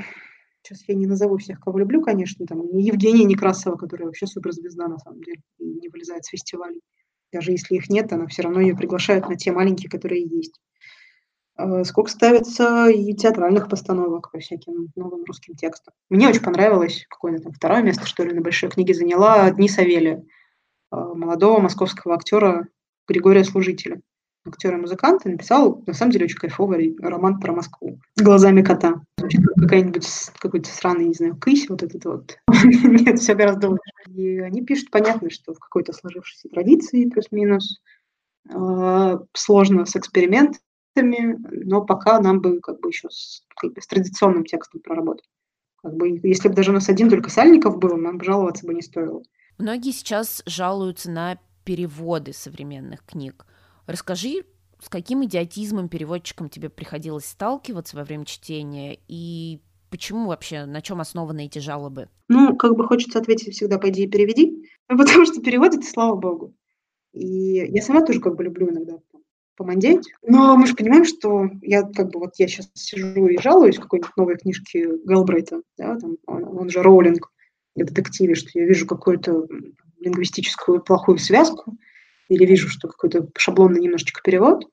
сейчас 0.65 0.83
я 0.89 0.95
не 0.95 1.07
назову 1.07 1.37
всех, 1.39 1.61
кого 1.61 1.79
люблю, 1.79 2.03
конечно, 2.03 2.47
там, 2.47 2.67
не 2.73 2.85
Евгения 2.85 3.25
Некрасова, 3.25 3.77
которая 3.77 4.07
вообще 4.07 4.27
суперзвезда, 4.27 4.89
на 4.89 4.99
самом 4.99 5.23
деле, 5.23 5.41
и 5.59 5.65
не 5.65 5.89
вылезает 5.89 6.25
с 6.25 6.29
фестивалей. 6.29 6.81
Даже 7.33 7.53
если 7.53 7.77
их 7.77 7.91
нет, 7.91 8.13
она 8.13 8.27
все 8.27 8.43
равно 8.43 8.61
ее 8.61 8.77
приглашает 8.77 9.29
на 9.29 9.37
те 9.37 9.53
маленькие, 9.53 9.91
которые 9.91 10.23
есть. 10.23 10.55
А, 11.57 11.85
сколько 11.85 12.11
ставится 12.11 12.89
и 12.89 13.13
театральных 13.15 13.69
постановок 13.69 14.31
по 14.31 14.39
всяким 14.39 14.89
новым 14.97 15.25
русским 15.25 15.55
текстам. 15.55 15.93
Мне 16.09 16.29
очень 16.29 16.43
понравилось, 16.43 17.05
какое-то 17.09 17.45
там 17.45 17.53
второе 17.53 17.83
место, 17.83 18.07
что 18.07 18.25
ли, 18.25 18.33
на 18.33 18.41
большой 18.41 18.71
книге 18.71 18.95
заняла 18.95 19.51
Дни 19.51 19.69
Савелия, 19.69 20.25
а, 20.91 21.15
молодого 21.15 21.61
московского 21.61 22.15
актера 22.15 22.69
Григория 23.07 23.45
Служителя 23.45 24.01
актер 24.47 24.75
и 24.75 24.81
музыкант, 24.81 25.25
и 25.25 25.31
написал, 25.31 25.83
на 25.87 25.95
самом 25.95 26.13
деле, 26.13 26.27
очень 26.27 26.39
кайфовый 26.39 26.97
роман 27.01 27.41
про 27.41 27.53
Москву 27.53 27.99
глазами 28.17 28.63
кота. 28.63 29.03
какая-нибудь 29.57 30.07
какой-то 30.39 30.69
сраный, 30.71 31.07
не 31.07 31.15
знаю, 31.15 31.37
кысь 31.37 31.69
вот 31.69 31.83
этот 31.83 32.05
вот. 32.05 32.39
Нет, 32.65 33.19
все 33.19 33.35
гораздо 33.35 33.71
лучше. 33.71 33.83
И 34.09 34.39
они 34.39 34.63
пишут, 34.63 34.91
понятно, 34.91 35.31
что 35.31 35.55
в 35.55 35.59
какой-то 35.59 35.93
сложившейся 35.93 36.49
традиции, 36.49 37.09
плюс-минус, 37.09 37.81
а, 38.53 39.21
сложно 39.33 39.87
с 39.87 39.97
экспериментами, 39.97 41.39
но 41.65 41.83
пока 41.83 42.21
нам 42.21 42.41
бы 42.41 42.61
как 42.61 42.81
бы 42.81 42.91
еще 42.91 43.09
с, 43.11 43.43
как 43.57 43.73
бы, 43.73 43.81
с 43.81 43.87
традиционным 43.87 44.45
текстом 44.45 44.81
проработать. 44.81 45.29
Как 45.83 45.95
бы, 45.95 46.21
если 46.23 46.49
бы 46.49 46.55
даже 46.55 46.71
у 46.71 46.75
нас 46.75 46.89
один 46.89 47.11
только 47.11 47.31
Сальников 47.31 47.79
был, 47.79 47.97
нам 47.97 48.19
бы 48.19 48.25
жаловаться 48.25 48.67
бы 48.67 48.75
не 48.75 48.83
стоило. 48.83 49.23
Многие 49.59 49.93
сейчас 49.93 50.43
жалуются 50.47 51.11
на 51.11 51.39
переводы 51.65 52.33
современных 52.33 53.05
книг. 53.05 53.47
Расскажи, 53.87 54.45
с 54.81 54.89
каким 54.89 55.25
идиотизмом 55.25 55.89
переводчикам 55.89 56.49
тебе 56.49 56.69
приходилось 56.69 57.27
сталкиваться 57.27 57.97
во 57.97 58.05
время 58.05 58.25
чтения 58.25 58.99
и 59.09 59.61
почему 59.91 60.27
вообще, 60.27 60.65
на 60.65 60.83
чем 60.83 61.01
основаны 61.01 61.47
эти 61.47 61.59
жалобы? 61.59 62.09
Ну, 62.29 62.57
как 62.57 62.77
бы 62.77 62.87
хочется 62.87 63.19
ответить 63.19 63.55
всегда, 63.55 63.79
по 63.79 63.89
идее, 63.91 64.09
переведи, 64.09 64.69
потому 64.89 65.25
что 65.27 65.41
переводит, 65.41 65.85
слава 65.85 66.17
богу. 66.17 66.55
И 67.13 67.67
я 67.69 67.81
сама 67.83 68.05
тоже 68.05 68.21
как 68.21 68.37
бы 68.37 68.45
люблю 68.45 68.71
иногда 68.71 68.99
помандеть. 69.57 70.13
Но 70.23 70.57
мы 70.57 70.67
же 70.67 70.75
понимаем, 70.75 71.05
что 71.05 71.49
я 71.63 71.83
как 71.83 72.11
бы 72.11 72.19
вот 72.19 72.33
я 72.39 72.49
сейчас 72.49 72.71
сижу 72.75 73.27
и 73.27 73.39
жалуюсь 73.39 73.79
какой-нибудь 73.79 74.17
новой 74.17 74.37
книжке 74.37 74.97
Гэлбрейта, 75.05 75.63
да, 75.79 75.97
там, 75.97 76.17
он, 76.27 76.45
он 76.59 76.71
же 76.71 76.83
Роулинг, 76.83 77.31
в 77.77 77.85
детективе, 77.85 78.35
что 78.35 78.51
я 78.59 78.67
вижу 78.67 78.87
какую-то 78.87 79.47
лингвистическую 80.01 80.83
плохую 80.83 81.19
связку, 81.19 81.77
или 82.29 82.45
вижу, 82.45 82.69
что 82.69 82.89
какой-то 82.89 83.29
шаблонный 83.37 83.81
немножечко 83.81 84.21
перевод, 84.23 84.65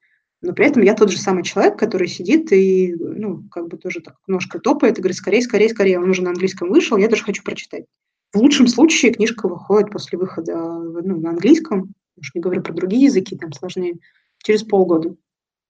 но 0.42 0.54
при 0.54 0.66
этом 0.66 0.82
я 0.82 0.96
тот 0.96 1.12
же 1.12 1.20
самый 1.20 1.44
человек, 1.44 1.78
который 1.78 2.08
сидит 2.08 2.52
и, 2.52 2.96
ну, 2.96 3.44
как 3.52 3.68
бы 3.68 3.78
тоже 3.78 4.02
так 4.02 4.16
ножкой 4.28 4.60
топает 4.60 4.98
и 4.98 5.02
говорит, 5.02 5.18
скорее, 5.18 5.42
скорее, 5.42 5.70
скорее, 5.70 6.00
он 6.00 6.10
уже 6.10 6.24
на 6.24 6.32
английском 6.32 6.70
вышел, 6.70 6.98
я 6.98 7.08
даже 7.08 7.24
хочу 7.24 7.44
прочитать. 7.44 7.86
В 8.34 8.38
лучшем 8.38 8.68
случае 8.68 9.14
книжка 9.14 9.48
выходит 9.48 9.92
после 9.92 10.18
выхода 10.18 10.56
ну, 10.56 11.20
на 11.20 11.32
английском, 11.32 11.94
уж 12.18 12.34
не 12.34 12.42
говорю 12.42 12.64
про 12.64 12.74
другие 12.74 13.04
языки, 13.04 13.38
там 13.38 13.52
сложнее, 13.52 14.00
через 14.44 14.64
полгода. 14.64 15.16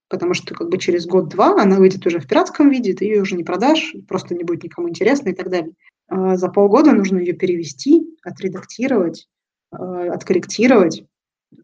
Потому 0.08 0.34
что 0.34 0.54
как 0.54 0.68
бы 0.68 0.78
через 0.78 1.06
год-два 1.06 1.60
она 1.60 1.76
выйдет 1.76 2.06
уже 2.06 2.18
в 2.18 2.26
пиратском 2.26 2.70
виде, 2.70 2.94
ты 2.94 3.04
ее 3.04 3.22
уже 3.22 3.34
не 3.34 3.44
продашь, 3.44 3.94
просто 4.08 4.34
не 4.34 4.44
будет 4.44 4.62
никому 4.62 4.88
интересно 4.88 5.30
и 5.30 5.34
так 5.34 5.50
далее. 5.50 5.72
А 6.08 6.36
за 6.36 6.48
полгода 6.48 6.92
нужно 6.92 7.18
ее 7.18 7.32
перевести, 7.32 8.06
отредактировать, 8.22 9.28
а, 9.70 10.12
откорректировать, 10.12 11.04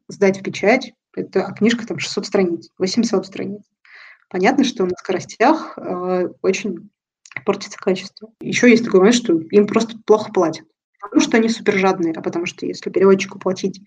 сдать 0.09 0.39
в 0.39 0.43
печать. 0.43 0.93
Это 1.15 1.45
а 1.45 1.53
книжка 1.53 1.87
там 1.87 1.99
600 1.99 2.27
страниц, 2.27 2.71
800 2.79 3.27
страниц. 3.27 3.63
Понятно, 4.29 4.65
что 4.65 4.85
на 4.85 4.95
скоростях 4.97 5.79
э, 5.79 6.29
очень 6.43 6.91
портится 7.45 7.79
качество. 7.79 8.31
Еще 8.41 8.71
есть 8.71 8.85
такой 8.85 9.01
момент, 9.01 9.17
что 9.17 9.39
им 9.39 9.67
просто 9.67 9.97
плохо 10.05 10.33
платят. 10.33 10.67
Потому 11.01 11.21
что 11.21 11.37
они 11.37 11.49
супер 11.49 11.79
жадные, 11.79 12.13
а 12.15 12.21
потому 12.21 12.47
что 12.47 12.67
если 12.67 12.91
переводчику 12.91 13.39
платить 13.39 13.81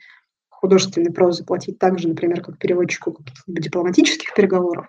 художественной 0.49 1.11
прозы, 1.11 1.43
платить 1.43 1.77
так 1.77 1.99
же, 1.99 2.07
например, 2.07 2.41
как 2.41 2.57
переводчику 2.57 3.17
дипломатических 3.47 4.33
переговоров 4.33 4.87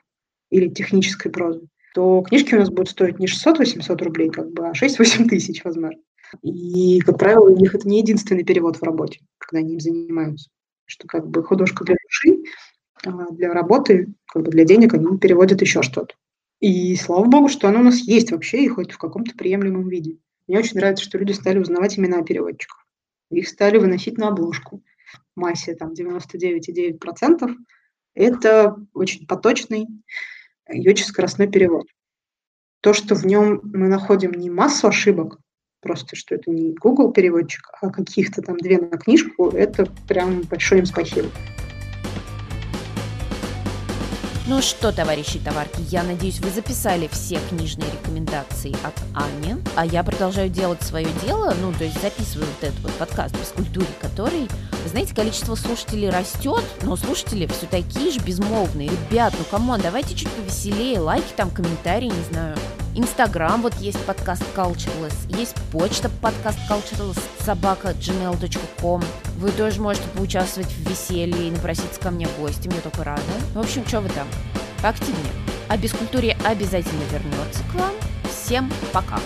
или 0.50 0.68
технической 0.68 1.30
прозы, 1.30 1.66
то 1.94 2.22
книжки 2.22 2.54
у 2.54 2.58
нас 2.58 2.70
будут 2.70 2.90
стоить 2.90 3.18
не 3.18 3.26
600-800 3.26 4.02
рублей, 4.02 4.30
как 4.30 4.50
бы, 4.52 4.68
а 4.68 4.72
6-8 4.72 5.28
тысяч, 5.28 5.62
возможно. 5.64 6.00
И, 6.42 7.00
как 7.00 7.18
правило, 7.18 7.50
у 7.50 7.56
них 7.56 7.74
это 7.74 7.86
не 7.86 7.98
единственный 7.98 8.44
перевод 8.44 8.76
в 8.76 8.82
работе, 8.82 9.20
когда 9.38 9.58
они 9.58 9.74
им 9.74 9.80
занимаются 9.80 10.48
что 10.92 11.08
как 11.08 11.26
бы 11.26 11.42
художка 11.42 11.84
для 11.84 11.96
души, 12.04 12.44
а 13.02 13.32
для 13.32 13.52
работы, 13.54 14.12
как 14.26 14.42
бы 14.42 14.50
для 14.50 14.64
денег 14.64 14.92
они 14.92 15.18
переводят 15.18 15.62
еще 15.62 15.80
что-то. 15.82 16.14
И 16.60 16.94
слава 16.96 17.24
богу, 17.24 17.48
что 17.48 17.66
оно 17.66 17.80
у 17.80 17.84
нас 17.84 18.00
есть 18.00 18.30
вообще 18.30 18.64
и 18.64 18.68
хоть 18.68 18.92
в 18.92 18.98
каком-то 18.98 19.34
приемлемом 19.34 19.88
виде. 19.88 20.18
Мне 20.46 20.58
очень 20.58 20.76
нравится, 20.76 21.02
что 21.02 21.16
люди 21.16 21.32
стали 21.32 21.58
узнавать 21.58 21.98
имена 21.98 22.22
переводчиков. 22.22 22.86
Их 23.30 23.48
стали 23.48 23.78
выносить 23.78 24.18
на 24.18 24.28
обложку. 24.28 24.82
Массе 25.34 25.74
там 25.74 25.94
99,9%. 25.94 27.56
Это 28.14 28.76
очень 28.92 29.26
поточный 29.26 29.86
и 30.70 30.88
очень 30.88 31.06
скоростной 31.06 31.50
перевод. 31.50 31.86
То, 32.82 32.92
что 32.92 33.14
в 33.14 33.24
нем 33.24 33.62
мы 33.64 33.88
находим 33.88 34.32
не 34.32 34.50
массу 34.50 34.88
ошибок, 34.88 35.38
просто 35.82 36.16
что 36.16 36.34
это 36.34 36.50
не 36.50 36.72
Google 36.74 37.12
переводчик, 37.12 37.68
а 37.80 37.90
каких-то 37.90 38.40
там 38.40 38.56
две 38.56 38.78
на 38.78 38.96
книжку, 38.96 39.48
это 39.48 39.86
прям 40.08 40.42
большое 40.42 40.80
им 40.80 40.86
спасибо. 40.86 41.28
Ну 44.48 44.60
что, 44.60 44.92
товарищи 44.92 45.38
товарки, 45.38 45.80
я 45.88 46.02
надеюсь, 46.02 46.40
вы 46.40 46.50
записали 46.50 47.08
все 47.12 47.38
книжные 47.48 47.88
рекомендации 47.92 48.74
от 48.84 48.92
Ани, 49.14 49.54
а 49.76 49.86
я 49.86 50.02
продолжаю 50.02 50.50
делать 50.50 50.82
свое 50.82 51.06
дело, 51.24 51.54
ну, 51.60 51.72
то 51.72 51.84
есть 51.84 52.00
записываю 52.02 52.48
вот 52.48 52.68
этот 52.68 52.80
вот 52.80 52.92
подкаст 52.94 53.38
по 53.38 53.44
скульптуре, 53.44 53.86
который, 54.00 54.48
знаете, 54.88 55.14
количество 55.14 55.54
слушателей 55.54 56.10
растет, 56.10 56.64
но 56.82 56.96
слушатели 56.96 57.46
все 57.46 57.66
такие 57.66 58.10
же 58.10 58.18
безмолвные. 58.18 58.90
Ребят, 58.90 59.32
ну 59.38 59.44
come 59.48 59.66
on, 59.66 59.80
давайте 59.80 60.16
чуть 60.16 60.30
повеселее, 60.30 60.98
лайки 60.98 61.32
там, 61.36 61.48
комментарии, 61.48 62.06
не 62.06 62.32
знаю, 62.32 62.56
Инстаграм, 62.94 63.62
вот 63.62 63.74
есть 63.76 64.04
подкаст 64.04 64.42
Cultureless, 64.54 65.14
есть 65.38 65.54
почта 65.70 66.10
подкаст 66.20 66.58
Cultureless, 66.68 67.18
собака 67.40 67.92
gmail.com. 67.92 69.02
Вы 69.38 69.50
тоже 69.52 69.80
можете 69.80 70.06
поучаствовать 70.08 70.70
в 70.70 70.90
веселье 70.90 71.48
и 71.48 71.50
напроситься 71.50 71.98
ко 71.98 72.10
мне 72.10 72.26
в 72.26 72.38
гости, 72.38 72.68
мне 72.68 72.80
только 72.80 73.02
рада. 73.02 73.22
В 73.54 73.60
общем, 73.60 73.86
что 73.86 74.02
вы 74.02 74.10
там, 74.10 74.26
поактивнее. 74.82 75.32
А 75.68 75.78
Бескультурье 75.78 76.36
обязательно 76.44 77.02
вернется 77.10 77.62
к 77.72 77.74
вам. 77.76 77.94
Всем 78.30 78.70
пока! 78.92 79.18